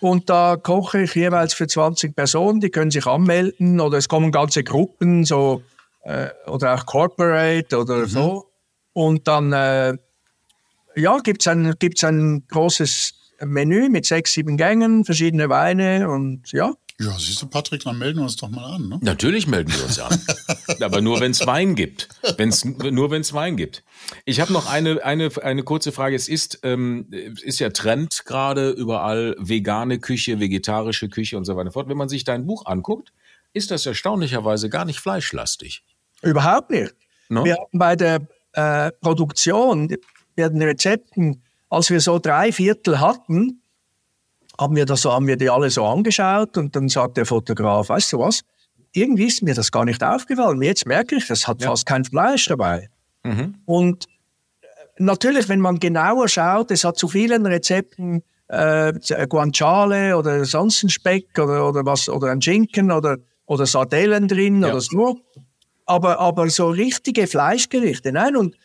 Und 0.01 0.29
da 0.29 0.57
koche 0.61 1.03
ich 1.03 1.15
jeweils 1.15 1.53
für 1.53 1.67
20 1.67 2.15
Personen, 2.15 2.59
die 2.59 2.71
können 2.71 2.91
sich 2.91 3.05
anmelden 3.05 3.79
oder 3.79 3.97
es 3.99 4.09
kommen 4.09 4.31
ganze 4.31 4.63
Gruppen, 4.63 5.23
so, 5.25 5.61
äh, 6.03 6.29
oder 6.47 6.73
auch 6.73 6.85
Corporate 6.85 7.75
Mhm. 7.75 7.81
oder 7.81 8.05
so. 8.07 8.45
Und 8.93 9.27
dann, 9.27 9.53
äh, 9.53 9.95
ja, 10.95 11.19
gibt's 11.19 11.47
ein, 11.47 11.75
gibt's 11.79 12.03
ein 12.03 12.45
großes 12.49 13.13
Menü 13.45 13.89
mit 13.89 14.05
sechs, 14.05 14.33
sieben 14.33 14.57
Gängen, 14.57 15.05
verschiedene 15.05 15.49
Weine 15.49 16.09
und 16.09 16.51
ja. 16.51 16.73
Ja, 17.01 17.17
siehst 17.17 17.41
du, 17.41 17.47
Patrick, 17.47 17.83
dann 17.83 17.97
melden 17.97 18.19
wir 18.19 18.23
uns 18.23 18.35
doch 18.35 18.49
mal 18.49 18.75
an. 18.75 18.89
Ne? 18.89 18.99
Natürlich 19.01 19.47
melden 19.47 19.73
wir 19.73 19.83
uns 19.85 19.99
an. 19.99 20.21
Aber 20.81 21.01
nur 21.01 21.19
wenn 21.19 21.31
es 21.31 21.45
Wein 21.47 21.73
gibt. 21.73 22.09
Wenn's, 22.37 22.63
nur 22.63 23.09
wenn 23.09 23.21
es 23.21 23.33
Wein 23.33 23.57
gibt. 23.57 23.83
Ich 24.25 24.39
habe 24.39 24.53
noch 24.53 24.71
eine, 24.71 25.03
eine, 25.03 25.29
eine 25.41 25.63
kurze 25.63 25.91
Frage. 25.91 26.15
Es 26.15 26.27
ist, 26.27 26.59
ähm, 26.63 27.07
ist 27.11 27.59
ja 27.59 27.69
Trend 27.69 28.23
gerade 28.25 28.69
überall 28.69 29.35
vegane 29.39 29.99
Küche, 29.99 30.39
vegetarische 30.39 31.09
Küche 31.09 31.37
und 31.37 31.45
so 31.45 31.55
weiter 31.55 31.67
und 31.67 31.73
fort. 31.73 31.89
Wenn 31.89 31.97
man 31.97 32.09
sich 32.09 32.23
dein 32.23 32.45
Buch 32.45 32.65
anguckt, 32.67 33.11
ist 33.53 33.71
das 33.71 33.85
erstaunlicherweise 33.85 34.69
gar 34.69 34.85
nicht 34.85 34.99
fleischlastig. 34.99 35.83
Überhaupt 36.21 36.69
nicht. 36.69 36.93
No? 37.29 37.45
Wir 37.45 37.53
hatten 37.53 37.79
bei 37.79 37.95
der 37.95 38.27
äh, 38.53 38.91
Produktion, 39.01 39.87
bei 40.35 40.49
den 40.49 40.61
Rezepten, 40.61 41.41
als 41.69 41.89
wir 41.89 41.99
so 41.99 42.19
drei 42.19 42.51
Viertel 42.51 42.99
hatten, 42.99 43.60
haben 44.61 44.75
wir, 44.75 44.85
das, 44.85 45.01
so- 45.01 45.11
haben 45.11 45.27
wir 45.27 45.35
die 45.35 45.49
alle 45.49 45.69
so 45.69 45.83
angeschaut 45.85 46.55
und 46.57 46.75
dann 46.75 46.87
sagt 46.87 47.17
der 47.17 47.25
Fotograf, 47.25 47.89
weißt 47.89 48.13
du 48.13 48.19
was, 48.19 48.41
irgendwie 48.93 49.25
ist 49.25 49.41
mir 49.41 49.55
das 49.55 49.71
gar 49.71 49.83
nicht 49.85 50.03
aufgefallen. 50.03 50.61
Jetzt 50.61 50.85
merke 50.85 51.15
ich, 51.15 51.29
es 51.29 51.47
hat 51.47 51.63
fast 51.63 51.85
kein 51.85 52.05
Fleisch 52.05 52.45
dabei. 52.47 52.89
Und 53.65 54.05
äh, 54.61 54.65
natürlich, 54.97 55.47
wenn 55.49 55.59
man 55.61 55.79
genauer 55.79 56.27
schaut, 56.27 56.71
es 56.71 56.83
hat 56.83 56.97
zu 56.97 57.07
vielen 57.07 57.45
Rezepten 57.45 58.23
äh, 58.49 58.93
Guanciale 59.29 60.17
oder 60.17 60.43
sonst 60.45 60.83
ein 60.83 60.89
Speck 60.89 61.27
oder, 61.39 61.67
oder 61.69 61.85
was 61.85 62.09
oder 62.09 62.31
ein 62.31 62.41
Schinken 62.41 62.91
oder, 62.91 63.17
oder 63.45 63.65
Sardellen 63.65 64.27
drin 64.27 64.61
Ja. 64.61 64.69
oder 64.71 64.81
so. 64.81 65.19
Aber, 65.85 66.19
aber 66.19 66.49
so 66.49 66.69
richtige 66.69 67.27
Fleischgerichte, 67.27 68.11
nein. 68.11 68.35
Und 68.35 68.55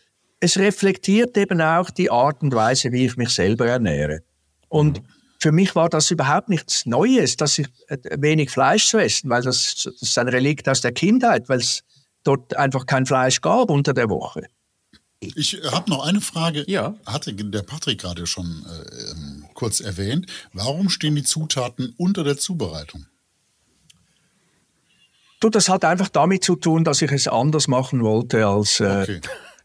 es 0.40 0.58
reflektiert 0.58 1.36
eben 1.38 1.60
auch 1.60 1.90
die 1.90 2.10
Art 2.10 2.42
und 2.42 2.54
Weise, 2.54 2.92
wie 2.92 3.06
ich 3.06 3.16
mich 3.16 3.30
selber 3.30 3.66
ernähre. 3.66 4.20
Und 4.68 5.02
für 5.46 5.52
mich 5.52 5.76
war 5.76 5.88
das 5.88 6.10
überhaupt 6.10 6.48
nichts 6.48 6.86
Neues, 6.86 7.36
dass 7.36 7.56
ich 7.58 7.68
äh, 7.86 7.98
wenig 8.18 8.50
Fleisch 8.50 8.88
zu 8.88 8.98
essen, 8.98 9.30
weil 9.30 9.42
das, 9.42 9.76
das 9.76 10.02
ist 10.02 10.18
ein 10.18 10.26
Relikt 10.26 10.68
aus 10.68 10.80
der 10.80 10.90
Kindheit, 10.90 11.48
weil 11.48 11.60
es 11.60 11.84
dort 12.24 12.56
einfach 12.56 12.84
kein 12.84 13.06
Fleisch 13.06 13.40
gab 13.42 13.70
unter 13.70 13.94
der 13.94 14.10
Woche. 14.10 14.48
Ich 15.20 15.56
habe 15.70 15.88
noch 15.88 16.04
eine 16.04 16.20
Frage. 16.20 16.64
Ja. 16.66 16.96
Hatte 17.06 17.32
der 17.32 17.62
Patrick 17.62 18.00
gerade 18.00 18.26
schon 18.26 18.66
äh, 18.66 19.12
ähm, 19.12 19.44
kurz 19.54 19.78
erwähnt. 19.78 20.26
Warum 20.52 20.90
stehen 20.90 21.14
die 21.14 21.22
Zutaten 21.22 21.94
unter 21.96 22.24
der 22.24 22.36
Zubereitung? 22.38 23.06
Du, 25.38 25.48
das 25.48 25.68
hat 25.68 25.84
einfach 25.84 26.08
damit 26.08 26.42
zu 26.42 26.56
tun, 26.56 26.82
dass 26.82 27.02
ich 27.02 27.12
es 27.12 27.28
anders 27.28 27.68
machen 27.68 28.02
wollte 28.02 28.44
als, 28.48 28.80
äh, 28.80 29.02
Okay. 29.02 29.20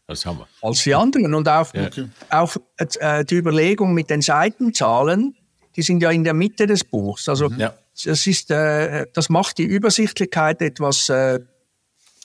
Das 0.06 0.24
haben 0.26 0.38
wir. 0.38 0.48
als 0.60 0.84
die 0.84 0.94
anderen. 0.94 1.34
Und 1.34 1.48
auch, 1.48 1.74
Okay. 1.74 2.08
auch 2.30 2.56
äh, 2.76 3.24
die 3.24 3.34
Überlegung 3.34 3.94
mit 3.94 4.10
den 4.10 4.22
Seitenzahlen, 4.22 5.34
die 5.76 5.82
sind 5.82 6.02
ja 6.02 6.10
in 6.10 6.24
der 6.24 6.34
Mitte 6.34 6.66
des 6.66 6.84
Buchs. 6.84 7.28
Also 7.28 7.50
Ja. 7.56 7.74
das, 8.04 8.26
ist, 8.26 8.50
äh, 8.50 9.06
das 9.12 9.28
macht 9.28 9.58
die 9.58 9.64
Übersichtlichkeit 9.64 10.60
etwas, 10.62 11.08
äh, 11.08 11.40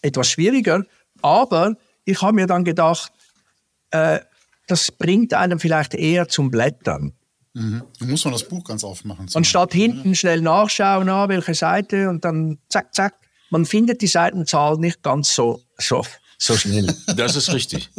etwas 0.02 0.30
schwieriger. 0.30 0.84
Aber 1.22 1.76
ich 2.06 2.22
habe 2.22 2.34
mir 2.34 2.48
dann 2.48 2.64
gedacht, 2.64 3.12
äh, 3.92 4.20
das 4.68 4.92
bringt 4.92 5.34
einem 5.34 5.60
vielleicht 5.60 5.94
eher 5.94 6.28
zum 6.28 6.52
Blättern. 6.52 7.14
Mhm. 7.54 7.84
Muss 8.02 8.24
man 8.26 8.34
das 8.34 8.44
Buch 8.48 8.64
ganz 8.64 8.84
aufmachen? 8.84 9.28
Anstatt 9.34 9.74
hinten 9.74 10.14
schnell 10.14 10.42
nachschauen, 10.42 11.10
ah, 11.10 11.28
welche 11.28 11.56
Seite 11.56 12.10
und 12.10 12.24
dann 12.24 12.60
zack, 12.70 12.94
zack. 12.94 13.16
Man 13.50 13.66
findet 13.66 14.02
die 14.02 14.08
Seitenzahl 14.08 14.78
nicht 14.78 15.02
ganz 15.02 15.34
so, 15.34 15.62
so, 15.78 16.04
so 16.38 16.56
schnell. 16.56 16.96
Das 17.16 17.36
ist 17.36 17.52
richtig. 17.52 17.90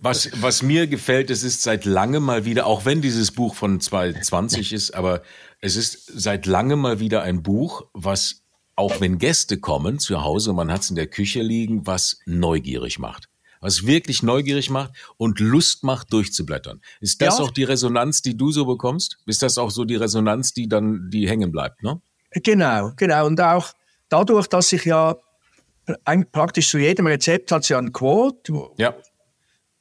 Was, 0.00 0.30
was 0.40 0.62
mir 0.62 0.86
gefällt, 0.86 1.30
es 1.30 1.42
ist 1.42 1.62
seit 1.62 1.84
langem 1.84 2.22
mal 2.22 2.44
wieder, 2.44 2.66
auch 2.66 2.84
wenn 2.84 3.02
dieses 3.02 3.32
Buch 3.32 3.54
von 3.54 3.80
2020 3.80 4.72
ist, 4.72 4.92
aber 4.92 5.22
es 5.60 5.76
ist 5.76 6.06
seit 6.14 6.46
langem 6.46 6.80
mal 6.80 7.00
wieder 7.00 7.22
ein 7.22 7.42
Buch, 7.42 7.82
was, 7.92 8.42
auch 8.76 9.00
wenn 9.00 9.18
Gäste 9.18 9.58
kommen 9.58 9.98
zu 9.98 10.22
Hause, 10.22 10.52
man 10.52 10.70
hat 10.70 10.82
es 10.82 10.90
in 10.90 10.96
der 10.96 11.06
Küche 11.08 11.42
liegen, 11.42 11.86
was 11.86 12.18
neugierig 12.26 12.98
macht. 12.98 13.28
Was 13.60 13.86
wirklich 13.86 14.24
neugierig 14.24 14.70
macht 14.70 14.92
und 15.18 15.38
Lust 15.38 15.84
macht, 15.84 16.12
durchzublättern. 16.12 16.80
Ist 17.00 17.22
das 17.22 17.38
Ja. 17.38 17.44
auch 17.44 17.50
die 17.52 17.62
Resonanz, 17.62 18.20
die 18.20 18.36
du 18.36 18.50
so 18.50 18.64
bekommst? 18.66 19.18
Ist 19.26 19.42
das 19.42 19.56
auch 19.56 19.70
so 19.70 19.84
die 19.84 19.94
Resonanz, 19.94 20.52
die 20.52 20.68
dann, 20.68 21.10
die 21.10 21.28
hängen 21.28 21.52
bleibt, 21.52 21.82
ne? 21.82 22.00
Genau, 22.32 22.92
genau. 22.96 23.26
Und 23.26 23.40
auch 23.40 23.68
dadurch, 24.08 24.48
dass 24.48 24.72
ich 24.72 24.84
ja 24.84 25.16
praktisch 26.32 26.68
zu 26.70 26.78
jedem 26.78 27.06
Rezept 27.06 27.52
hat 27.52 27.62
es 27.62 27.68
ja 27.68 27.78
ein 27.78 27.92
Quote 27.92 28.70
Ja. 28.76 28.94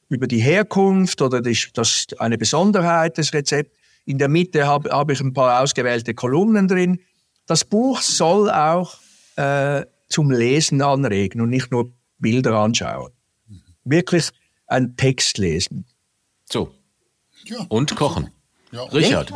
über 0.10 0.28
die 0.28 0.40
Herkunft 0.40 1.22
oder 1.22 1.42
die, 1.42 1.58
das 1.74 2.08
eine 2.18 2.38
Besonderheit 2.38 3.18
des 3.18 3.34
Rezepts. 3.34 3.76
In 4.06 4.18
der 4.18 4.30
Mitte 4.30 4.66
habe 4.66 4.90
hab 4.90 5.10
ich 5.12 5.22
ein 5.22 5.34
paar 5.34 5.62
ausgewählte 5.62 6.14
Kolumnen 6.14 6.68
drin. 6.68 7.00
Das 7.46 7.64
Buch 7.64 8.02
soll 8.02 8.50
auch 8.50 8.98
äh, 9.36 9.86
zum 10.10 10.32
Lesen 10.32 10.82
anregen 10.82 11.42
und 11.42 11.50
nicht 11.50 11.72
nur 11.72 11.92
Bilder 12.18 12.56
anschauen. 12.56 13.12
Wirklich 13.84 14.30
ein 14.68 14.96
Text 14.96 15.38
lesen. 15.38 15.86
So. 16.50 16.74
Ja. 17.46 17.66
Und 17.70 17.96
kochen. 17.96 18.30
Ja, 18.72 18.84
Richard, 18.84 19.34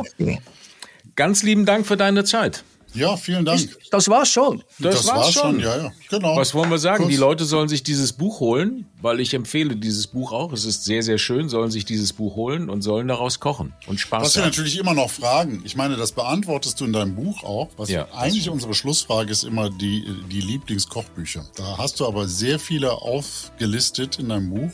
ganz 1.14 1.42
lieben 1.42 1.66
Dank 1.66 1.86
für 1.86 1.96
deine 1.96 2.24
Zeit. 2.24 2.64
Ja, 2.96 3.16
vielen 3.16 3.44
Dank. 3.44 3.76
Das 3.90 4.08
war's 4.08 4.28
schon. 4.30 4.62
Das, 4.78 5.06
war's 5.06 5.32
schon. 5.32 5.60
Ja, 5.60 5.76
ja. 5.76 5.92
Genau. 6.10 6.36
Was 6.36 6.54
wollen 6.54 6.70
wir 6.70 6.78
sagen? 6.78 7.04
Kurz- 7.04 7.10
Die 7.10 7.16
Leute 7.16 7.44
sollen 7.44 7.68
sich 7.68 7.82
dieses 7.82 8.12
Buch 8.12 8.40
holen, 8.40 8.86
weil 9.00 9.20
ich 9.20 9.34
empfehle 9.34 9.76
dieses 9.76 10.06
Buch 10.06 10.32
auch. 10.32 10.52
Es 10.52 10.64
ist 10.64 10.84
sehr, 10.84 11.02
sehr 11.02 11.18
schön, 11.18 11.48
sollen 11.48 11.70
sich 11.70 11.84
dieses 11.84 12.12
Buch 12.12 12.34
holen 12.36 12.70
und 12.70 12.82
sollen 12.82 13.08
daraus 13.08 13.38
kochen 13.40 13.74
und 13.86 14.00
Spaß 14.00 14.22
Was 14.24 14.34
wir 14.36 14.42
haben. 14.42 14.48
natürlich 14.50 14.78
immer 14.78 14.94
noch 14.94 15.10
fragen, 15.10 15.62
ich 15.64 15.76
meine, 15.76 15.96
das 15.96 16.12
beantwortest 16.12 16.80
du 16.80 16.84
in 16.86 16.92
deinem 16.92 17.14
Buch 17.14 17.44
auch. 17.44 17.68
Was 17.76 17.88
Ja, 17.90 18.04
das 18.04 18.14
eigentlich 18.18 18.48
unsere 18.50 18.74
Schlussfrage 18.74 19.30
ist 19.30 19.44
immer 19.44 19.68
die, 19.70 20.04
die 20.30 20.40
Lieblingskochbücher. 20.40 21.44
Da 21.56 21.78
hast 21.78 22.00
du 22.00 22.06
aber 22.06 22.26
sehr 22.28 22.58
viele 22.58 22.92
aufgelistet 22.92 24.18
in 24.18 24.28
deinem 24.30 24.50
Buch. 24.50 24.70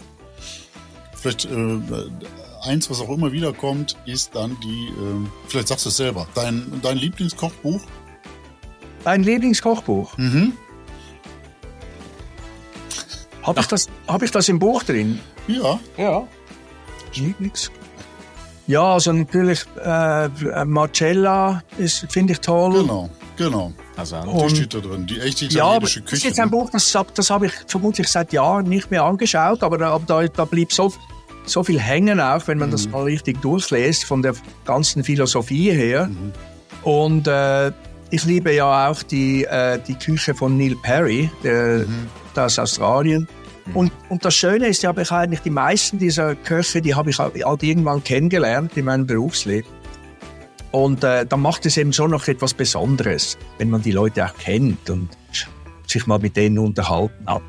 Vielleicht 1.14 1.44
äh, 1.44 1.78
eins, 2.62 2.90
was 2.90 3.00
auch 3.00 3.10
immer 3.10 3.30
wiederkommt, 3.32 3.96
ist 4.06 4.34
dann 4.34 4.56
die, 4.62 4.86
äh, 4.88 5.28
vielleicht 5.46 5.68
sagst 5.68 5.84
du 5.84 5.88
es 5.90 5.96
selber, 5.96 6.26
dein, 6.34 6.80
dein 6.82 6.98
Lieblingskochbuch. 6.98 7.80
Ein 9.04 9.22
Lieblingskochbuch. 9.22 10.16
Mhm. 10.18 10.52
Habe 13.42 13.60
ich, 13.60 13.66
das- 13.66 13.88
hab 14.06 14.22
ich 14.22 14.30
das 14.30 14.48
im 14.48 14.58
Buch 14.58 14.82
drin? 14.84 15.18
Ja, 15.48 15.78
Ja. 15.96 16.26
Lieblings. 17.14 17.70
Ja, 18.68 18.94
also 18.94 19.12
natürlich 19.12 19.64
äh, 19.84 20.28
Marcella 20.64 21.62
ist 21.78 22.06
finde 22.10 22.32
ich 22.34 22.40
toll. 22.40 22.80
genau, 22.80 23.10
genau. 23.36 23.72
Asan. 23.96 24.28
Die 24.48 24.48
steht 24.56 24.72
da 24.72 24.78
drin, 24.78 25.04
die 25.06 25.18
echte 25.20 25.46
Ja, 25.46 25.72
italienische 25.74 26.00
das 26.00 26.10
Küche. 26.10 26.16
ist 26.16 26.24
jetzt 26.24 26.40
ein 26.40 26.48
Buch, 26.48 26.70
das, 26.70 26.96
das 27.14 27.28
habe 27.30 27.46
ich 27.46 27.52
vermutlich 27.66 28.06
seit 28.08 28.32
Jahren 28.32 28.66
nicht 28.68 28.90
mehr 28.90 29.02
angeschaut, 29.02 29.62
aber, 29.64 29.84
aber 29.84 30.04
da, 30.06 30.26
da 30.28 30.44
blieb 30.44 30.72
so, 30.72 30.92
so 31.44 31.64
viel 31.64 31.80
hängen 31.80 32.20
auch, 32.20 32.46
wenn 32.46 32.56
man 32.58 32.70
das 32.70 32.86
Mhm. 32.86 32.92
mal 32.92 33.02
richtig 33.02 33.42
durchlässt, 33.42 34.04
von 34.04 34.22
der 34.22 34.34
ganzen 34.64 35.02
Philosophie 35.04 35.72
her. 35.72 36.06
Mhm. 36.06 36.32
Und 36.84 37.26
äh, 37.26 37.72
ich 38.12 38.24
liebe 38.24 38.52
ja 38.54 38.88
auch 38.88 39.02
die, 39.02 39.44
äh, 39.44 39.80
die 39.88 39.94
Küche 39.94 40.34
von 40.34 40.56
Neil 40.56 40.76
Perry, 40.76 41.30
der, 41.42 41.78
Mhm. 41.78 42.08
der 42.36 42.44
aus 42.44 42.58
Australien. 42.58 43.26
Und, 43.74 43.90
und 44.10 44.24
das 44.24 44.34
Schöne 44.34 44.66
ist, 44.66 44.82
ja, 44.82 44.90
habe 44.90 45.02
ich 45.02 45.10
eigentlich 45.10 45.40
die 45.40 45.50
meisten 45.50 45.98
dieser 45.98 46.34
Köche, 46.34 46.82
die 46.82 46.94
habe 46.94 47.10
ich 47.10 47.18
halt 47.18 47.62
irgendwann 47.62 48.04
kennengelernt 48.04 48.76
in 48.76 48.84
meinem 48.84 49.06
Berufsleben. 49.06 49.70
Und 50.72 51.04
äh, 51.04 51.24
dann 51.24 51.40
macht 51.40 51.64
es 51.64 51.76
eben 51.76 51.92
schon 51.92 52.10
noch 52.10 52.28
etwas 52.28 52.54
Besonderes, 52.54 53.38
wenn 53.58 53.70
man 53.70 53.82
die 53.82 53.92
Leute 53.92 54.26
auch 54.26 54.36
kennt 54.36 54.90
und 54.90 55.08
sich 55.86 56.06
mal 56.06 56.18
mit 56.18 56.36
denen 56.36 56.58
unterhalten 56.58 57.26
hat. 57.26 57.42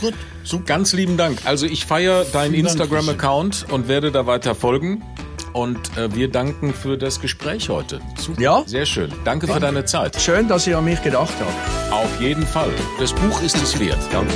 Gut, 0.00 0.14
super. 0.42 0.64
Ganz 0.64 0.92
lieben 0.92 1.16
Dank. 1.16 1.38
Also 1.44 1.66
ich 1.66 1.86
feiere 1.86 2.24
deinen 2.24 2.54
Instagram-Account 2.54 3.66
und 3.70 3.88
werde 3.88 4.10
da 4.12 4.26
weiter 4.26 4.54
folgen. 4.54 5.02
Und 5.54 5.96
äh, 5.96 6.12
wir 6.12 6.28
danken 6.28 6.74
für 6.74 6.98
das 6.98 7.20
Gespräch 7.20 7.68
heute. 7.68 8.00
Super. 8.18 8.40
Ja. 8.40 8.62
Sehr 8.66 8.84
schön. 8.86 9.12
Danke 9.24 9.46
für 9.46 9.60
deine 9.60 9.84
Zeit. 9.84 10.20
Schön, 10.20 10.48
dass 10.48 10.66
ihr 10.66 10.76
an 10.76 10.84
mich 10.84 11.00
gedacht 11.00 11.32
habt. 11.38 11.92
Auf 11.92 12.20
jeden 12.20 12.44
Fall. 12.44 12.70
Das 12.98 13.12
Buch 13.12 13.40
ist 13.40 13.56
es 13.62 13.78
wert. 13.78 14.00
Danke. 14.10 14.34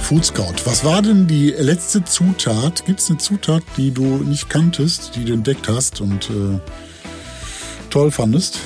Food 0.00 0.24
Scout. 0.24 0.54
Was 0.64 0.82
war 0.82 1.02
denn 1.02 1.26
die 1.26 1.50
letzte 1.50 2.06
Zutat? 2.06 2.86
Gibt 2.86 3.00
es 3.00 3.10
eine 3.10 3.18
Zutat, 3.18 3.62
die 3.76 3.90
du 3.90 4.02
nicht 4.02 4.48
kanntest, 4.48 5.14
die 5.14 5.26
du 5.26 5.34
entdeckt 5.34 5.68
hast 5.68 6.00
und 6.00 6.30
äh, 6.30 6.58
toll 7.90 8.10
fandest? 8.10 8.60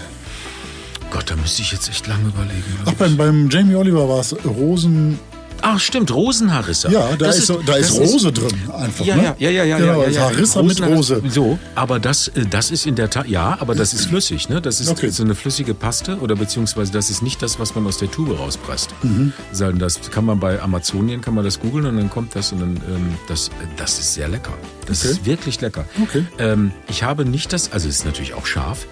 Gott, 1.11 1.29
da 1.29 1.35
müsste 1.35 1.61
ich 1.61 1.73
jetzt 1.73 1.89
echt 1.89 2.07
lange 2.07 2.29
überlegen. 2.29 2.79
Ach, 2.87 2.93
beim, 2.93 3.17
beim 3.17 3.51
Jamie 3.51 3.75
Oliver 3.75 4.09
war 4.09 4.21
es 4.21 4.35
Rosen. 4.45 5.19
Ach, 5.67 5.81
stimmt, 5.81 6.13
Rosenharissa. 6.13 6.91
Ja, 6.91 7.09
da 7.17 7.17
Das 7.27 7.39
ist, 7.39 7.53
da 7.67 7.77
ist 7.77 7.93
Rose 7.99 8.31
drin 8.33 8.51
einfach. 8.77 9.05
Ja, 9.05 9.17
ne? 9.17 9.23
ja, 9.39 9.51
ja, 9.51 9.51
ja, 9.51 9.65
ja. 9.65 9.79
Genau, 9.79 10.01
ja, 10.03 10.07
das 10.07 10.15
ja, 10.17 10.23
Harissa 10.25 10.63
mit 10.63 10.81
Rose. 10.83 11.23
So, 11.29 11.59
aber 11.75 11.99
das, 11.99 12.29
äh, 12.29 12.45
das 12.49 12.71
ist 12.71 12.87
in 12.87 12.97
der 12.97 13.09
Tat, 13.09 13.29
ja, 13.29 13.57
aber 13.61 13.75
das 13.75 13.95
ist 13.95 14.07
flüssig, 14.07 14.49
ne? 14.51 14.61
Das 14.61 14.81
ist 14.81 14.89
Okay. 14.91 15.09
so 15.09 15.23
eine 15.25 15.35
flüssige 15.35 15.73
Paste 15.73 16.19
oder 16.19 16.37
beziehungsweise 16.37 16.93
das 16.93 17.09
ist 17.09 17.23
nicht 17.23 17.41
das, 17.43 17.59
was 17.59 17.75
man 17.75 17.87
aus 17.87 17.97
der 17.99 18.11
Tube 18.11 18.39
rauspresst. 18.39 18.91
Mhm. 19.03 19.33
Das 19.79 20.01
kann 20.11 20.27
man 20.27 20.39
bei 20.39 20.61
Amazonien, 20.61 21.21
kann 21.23 21.35
man 21.35 21.45
das 21.45 21.59
googeln 21.61 21.87
und 21.87 21.97
dann 21.97 22.11
kommt 22.11 22.37
das 22.37 22.53
und 22.53 22.61
dann, 22.61 22.77
ähm, 22.89 23.15
das, 23.29 23.51
das 23.79 23.99
ist 23.99 24.15
sehr 24.15 24.29
lecker. 24.29 24.53
Das 24.87 25.01
Okay. 25.03 25.13
ist 25.13 25.25
wirklich 25.25 25.61
lecker. 25.63 25.87
Okay. 26.03 26.27
Ähm, 26.39 26.73
ich 26.89 27.03
habe 27.03 27.25
nicht 27.25 27.53
das, 27.55 27.73
also 27.73 27.89
es 27.89 27.97
ist 27.97 28.05
natürlich 28.05 28.35
auch 28.35 28.45
scharf, 28.47 28.87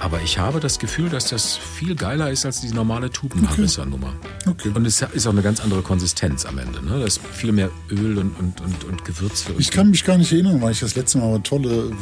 aber 0.00 0.20
ich 0.22 0.38
habe 0.38 0.60
das 0.60 0.78
Gefühl, 0.78 1.08
dass 1.08 1.28
das 1.30 1.56
viel 1.56 1.94
geiler 1.94 2.30
ist 2.30 2.44
als 2.44 2.60
die 2.60 2.68
normale 2.70 3.10
Tubenharissa-Nummer. 3.10 4.12
Okay. 4.46 4.70
Und 4.74 4.84
es 4.86 5.00
ist 5.02 5.26
auch 5.26 5.32
eine 5.32 5.42
ganz 5.42 5.60
andere 5.60 5.82
Konsistenz 5.82 6.44
am 6.44 6.58
Ende. 6.58 6.84
Ne? 6.84 6.98
Da 7.00 7.04
ist 7.06 7.20
viel 7.32 7.50
mehr 7.52 7.70
Öl 7.90 8.18
und, 8.18 8.38
und, 8.38 8.60
und, 8.60 8.84
und 8.84 9.04
Gewürze. 9.04 9.52
Ich 9.58 9.70
kann 9.70 9.90
mich 9.90 10.04
gar 10.04 10.18
nicht 10.18 10.32
erinnern, 10.32 10.60
weil 10.60 10.72
ich 10.72 10.80
das 10.80 10.94
letzte 10.96 11.18
Mal 11.18 11.40
tolle, 11.40 11.92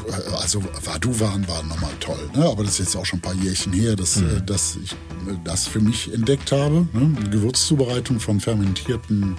also 0.41 0.63
Vadu 0.85 1.19
waren 1.21 1.47
war 1.49 1.63
nochmal 1.63 1.93
toll, 2.01 2.31
ne? 2.35 2.45
aber 2.45 2.65
das 2.65 2.73
ist 2.75 2.79
jetzt 2.81 2.97
auch 2.97 3.07
schon 3.07 3.21
ein 3.21 3.23
paar 3.23 3.35
Jährchen 3.35 3.73
her, 3.73 3.95
dass, 3.97 4.17
Mhm. 4.17 4.37
äh, 4.39 4.41
dass 4.45 4.77
ich 4.83 4.93
äh, 4.93 5.37
das 5.45 5.67
für 5.69 5.81
mich 5.81 6.13
entdeckt 6.13 6.51
habe. 6.53 6.87
Ne? 6.93 7.15
Gewürzzubereitung 7.31 8.19
von 8.21 8.41
fermentierten 8.41 9.37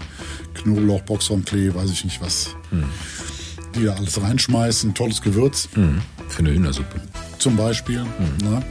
Knoblauch, 0.54 1.02
Boxhornklee, 1.02 1.74
weiß 1.76 1.92
ich 1.92 2.06
nicht 2.06 2.22
was, 2.22 2.56
die 3.76 3.84
da 3.84 3.94
alles 3.96 4.22
reinschmeißen, 4.22 4.94
tolles 4.94 5.22
Gewürz 5.22 5.68
Mhm. 5.76 6.02
Für 6.30 6.40
eine 6.40 6.52
Hühnersuppe. 6.52 7.00
Zum 7.46 7.56
Beispiel. 7.58 8.04
Ne? 8.44 8.64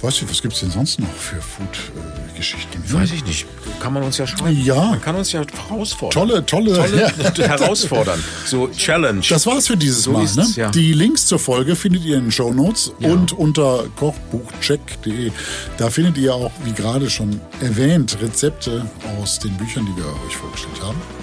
Weiß 0.00 0.22
ich, 0.22 0.30
was 0.30 0.40
gibt 0.40 0.54
es 0.54 0.60
denn 0.60 0.70
sonst 0.70 0.98
noch 1.00 1.12
für 1.12 1.38
Food-Geschichten? 1.42 2.82
Weiß 2.86 3.12
ich 3.12 3.22
nicht. 3.26 3.44
Kann 3.78 3.92
man 3.92 4.02
uns 4.02 4.16
ja 4.16 4.26
schreiben. 4.26 4.58
Ja. 4.64 4.92
Man 4.92 5.02
kann 5.02 5.16
uns 5.16 5.32
ja 5.32 5.42
herausfordern. 5.68 6.28
Tolle, 6.28 6.46
tolle, 6.46 6.76
Tolle 6.76 7.12
ja. 7.36 7.44
herausfordern. 7.46 8.24
So 8.46 8.68
Challenge. 8.68 9.20
Das 9.28 9.44
war's 9.46 9.66
für 9.66 9.76
dieses 9.76 10.04
So 10.04 10.12
Mal. 10.12 10.24
Ne? 10.24 10.40
es, 10.40 10.56
ja. 10.56 10.70
Die 10.70 10.94
Links 10.94 11.26
zur 11.26 11.38
Folge 11.38 11.76
findet 11.76 12.02
ihr 12.06 12.16
in 12.16 12.24
den 12.24 12.32
Show 12.32 12.54
Notes 12.54 12.90
und 13.00 13.34
unter 13.34 13.84
kochbuchcheck.de. 13.96 15.32
Da 15.76 15.90
findet 15.90 16.16
ihr 16.16 16.34
auch, 16.34 16.52
wie 16.64 16.72
gerade 16.72 17.10
schon 17.10 17.38
erwähnt, 17.60 18.16
Rezepte 18.22 18.86
aus 19.20 19.38
den 19.40 19.54
Büchern, 19.58 19.84
die 19.84 19.94
wir 20.02 20.06
euch 20.26 20.36
vorgestellt 20.38 20.80
haben. 20.80 21.19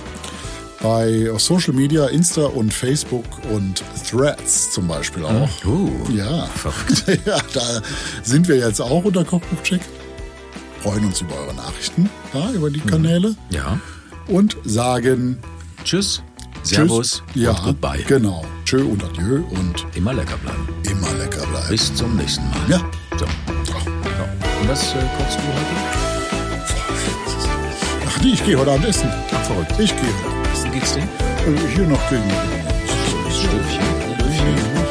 Bei 0.82 1.32
Social 1.38 1.73
Media, 1.73 2.05
Insta 2.07 2.45
und 2.45 2.71
Facebook 2.73 3.25
und 3.51 3.84
Threads 4.09 4.71
zum 4.71 4.88
Beispiel 4.88 5.25
auch. 5.25 5.49
Uh, 5.65 5.89
Ja, 6.13 6.45
verrückt. 6.45 7.03
ja, 7.25 7.39
da 7.53 7.82
sind 8.23 8.47
wir 8.47 8.57
jetzt 8.57 8.80
auch 8.80 9.03
unter 9.03 9.23
Kochbuchcheck. 9.25 9.82
Freuen 10.84 11.05
uns 11.05 11.21
über 11.21 11.36
eure 11.36 11.55
Nachrichten, 11.55 12.09
ja, 12.34 12.51
über 12.51 12.69
die 12.69 12.80
Kanäle 12.80 13.36
Ja. 13.49 13.80
und 14.28 14.55
sagen 14.63 15.38
Tschüss. 15.84 16.21
Servus. 16.63 17.23
Tschüss. 17.34 17.43
Ja, 17.43 17.51
Und 17.51 17.63
goodbye. 17.63 18.03
genau. 18.07 18.45
Tschö 18.65 18.84
und 18.84 19.03
adieu 19.03 19.43
und 19.51 19.86
Immer 19.95 20.13
lecker 20.13 20.38
bleiben. 20.38 20.67
immer 20.84 21.11
lecker 21.15 21.45
bleiben. 21.47 21.69
Bis 21.69 21.93
zum 21.95 22.15
nächsten 22.17 22.43
Mal. 22.51 22.59
Ja. 22.69 22.78
So. 23.17 23.25
so. 23.65 23.73
Und 24.61 24.69
was 24.69 24.84
äh, 24.84 24.95
kochst 25.17 25.38
du 25.38 25.43
heute? 25.43 26.07
Nee, 28.28 28.34
ich 28.34 28.43
gehe 28.43 28.59
heute 28.59 28.71
Abend 28.71 28.86
essen. 28.86 29.09
Ach, 29.32 29.43
verrückt. 29.45 29.71
Ich 29.80 29.95
gehe 29.95 30.09
Essen 30.51 30.69
geht's 30.73 30.95
denn? 30.95 31.07
essen. 31.45 31.67
Hier 31.73 31.86
noch 31.88 32.09
gegen. 32.09 32.30
Stöfchen. 33.32 33.86
Ja. 34.36 34.87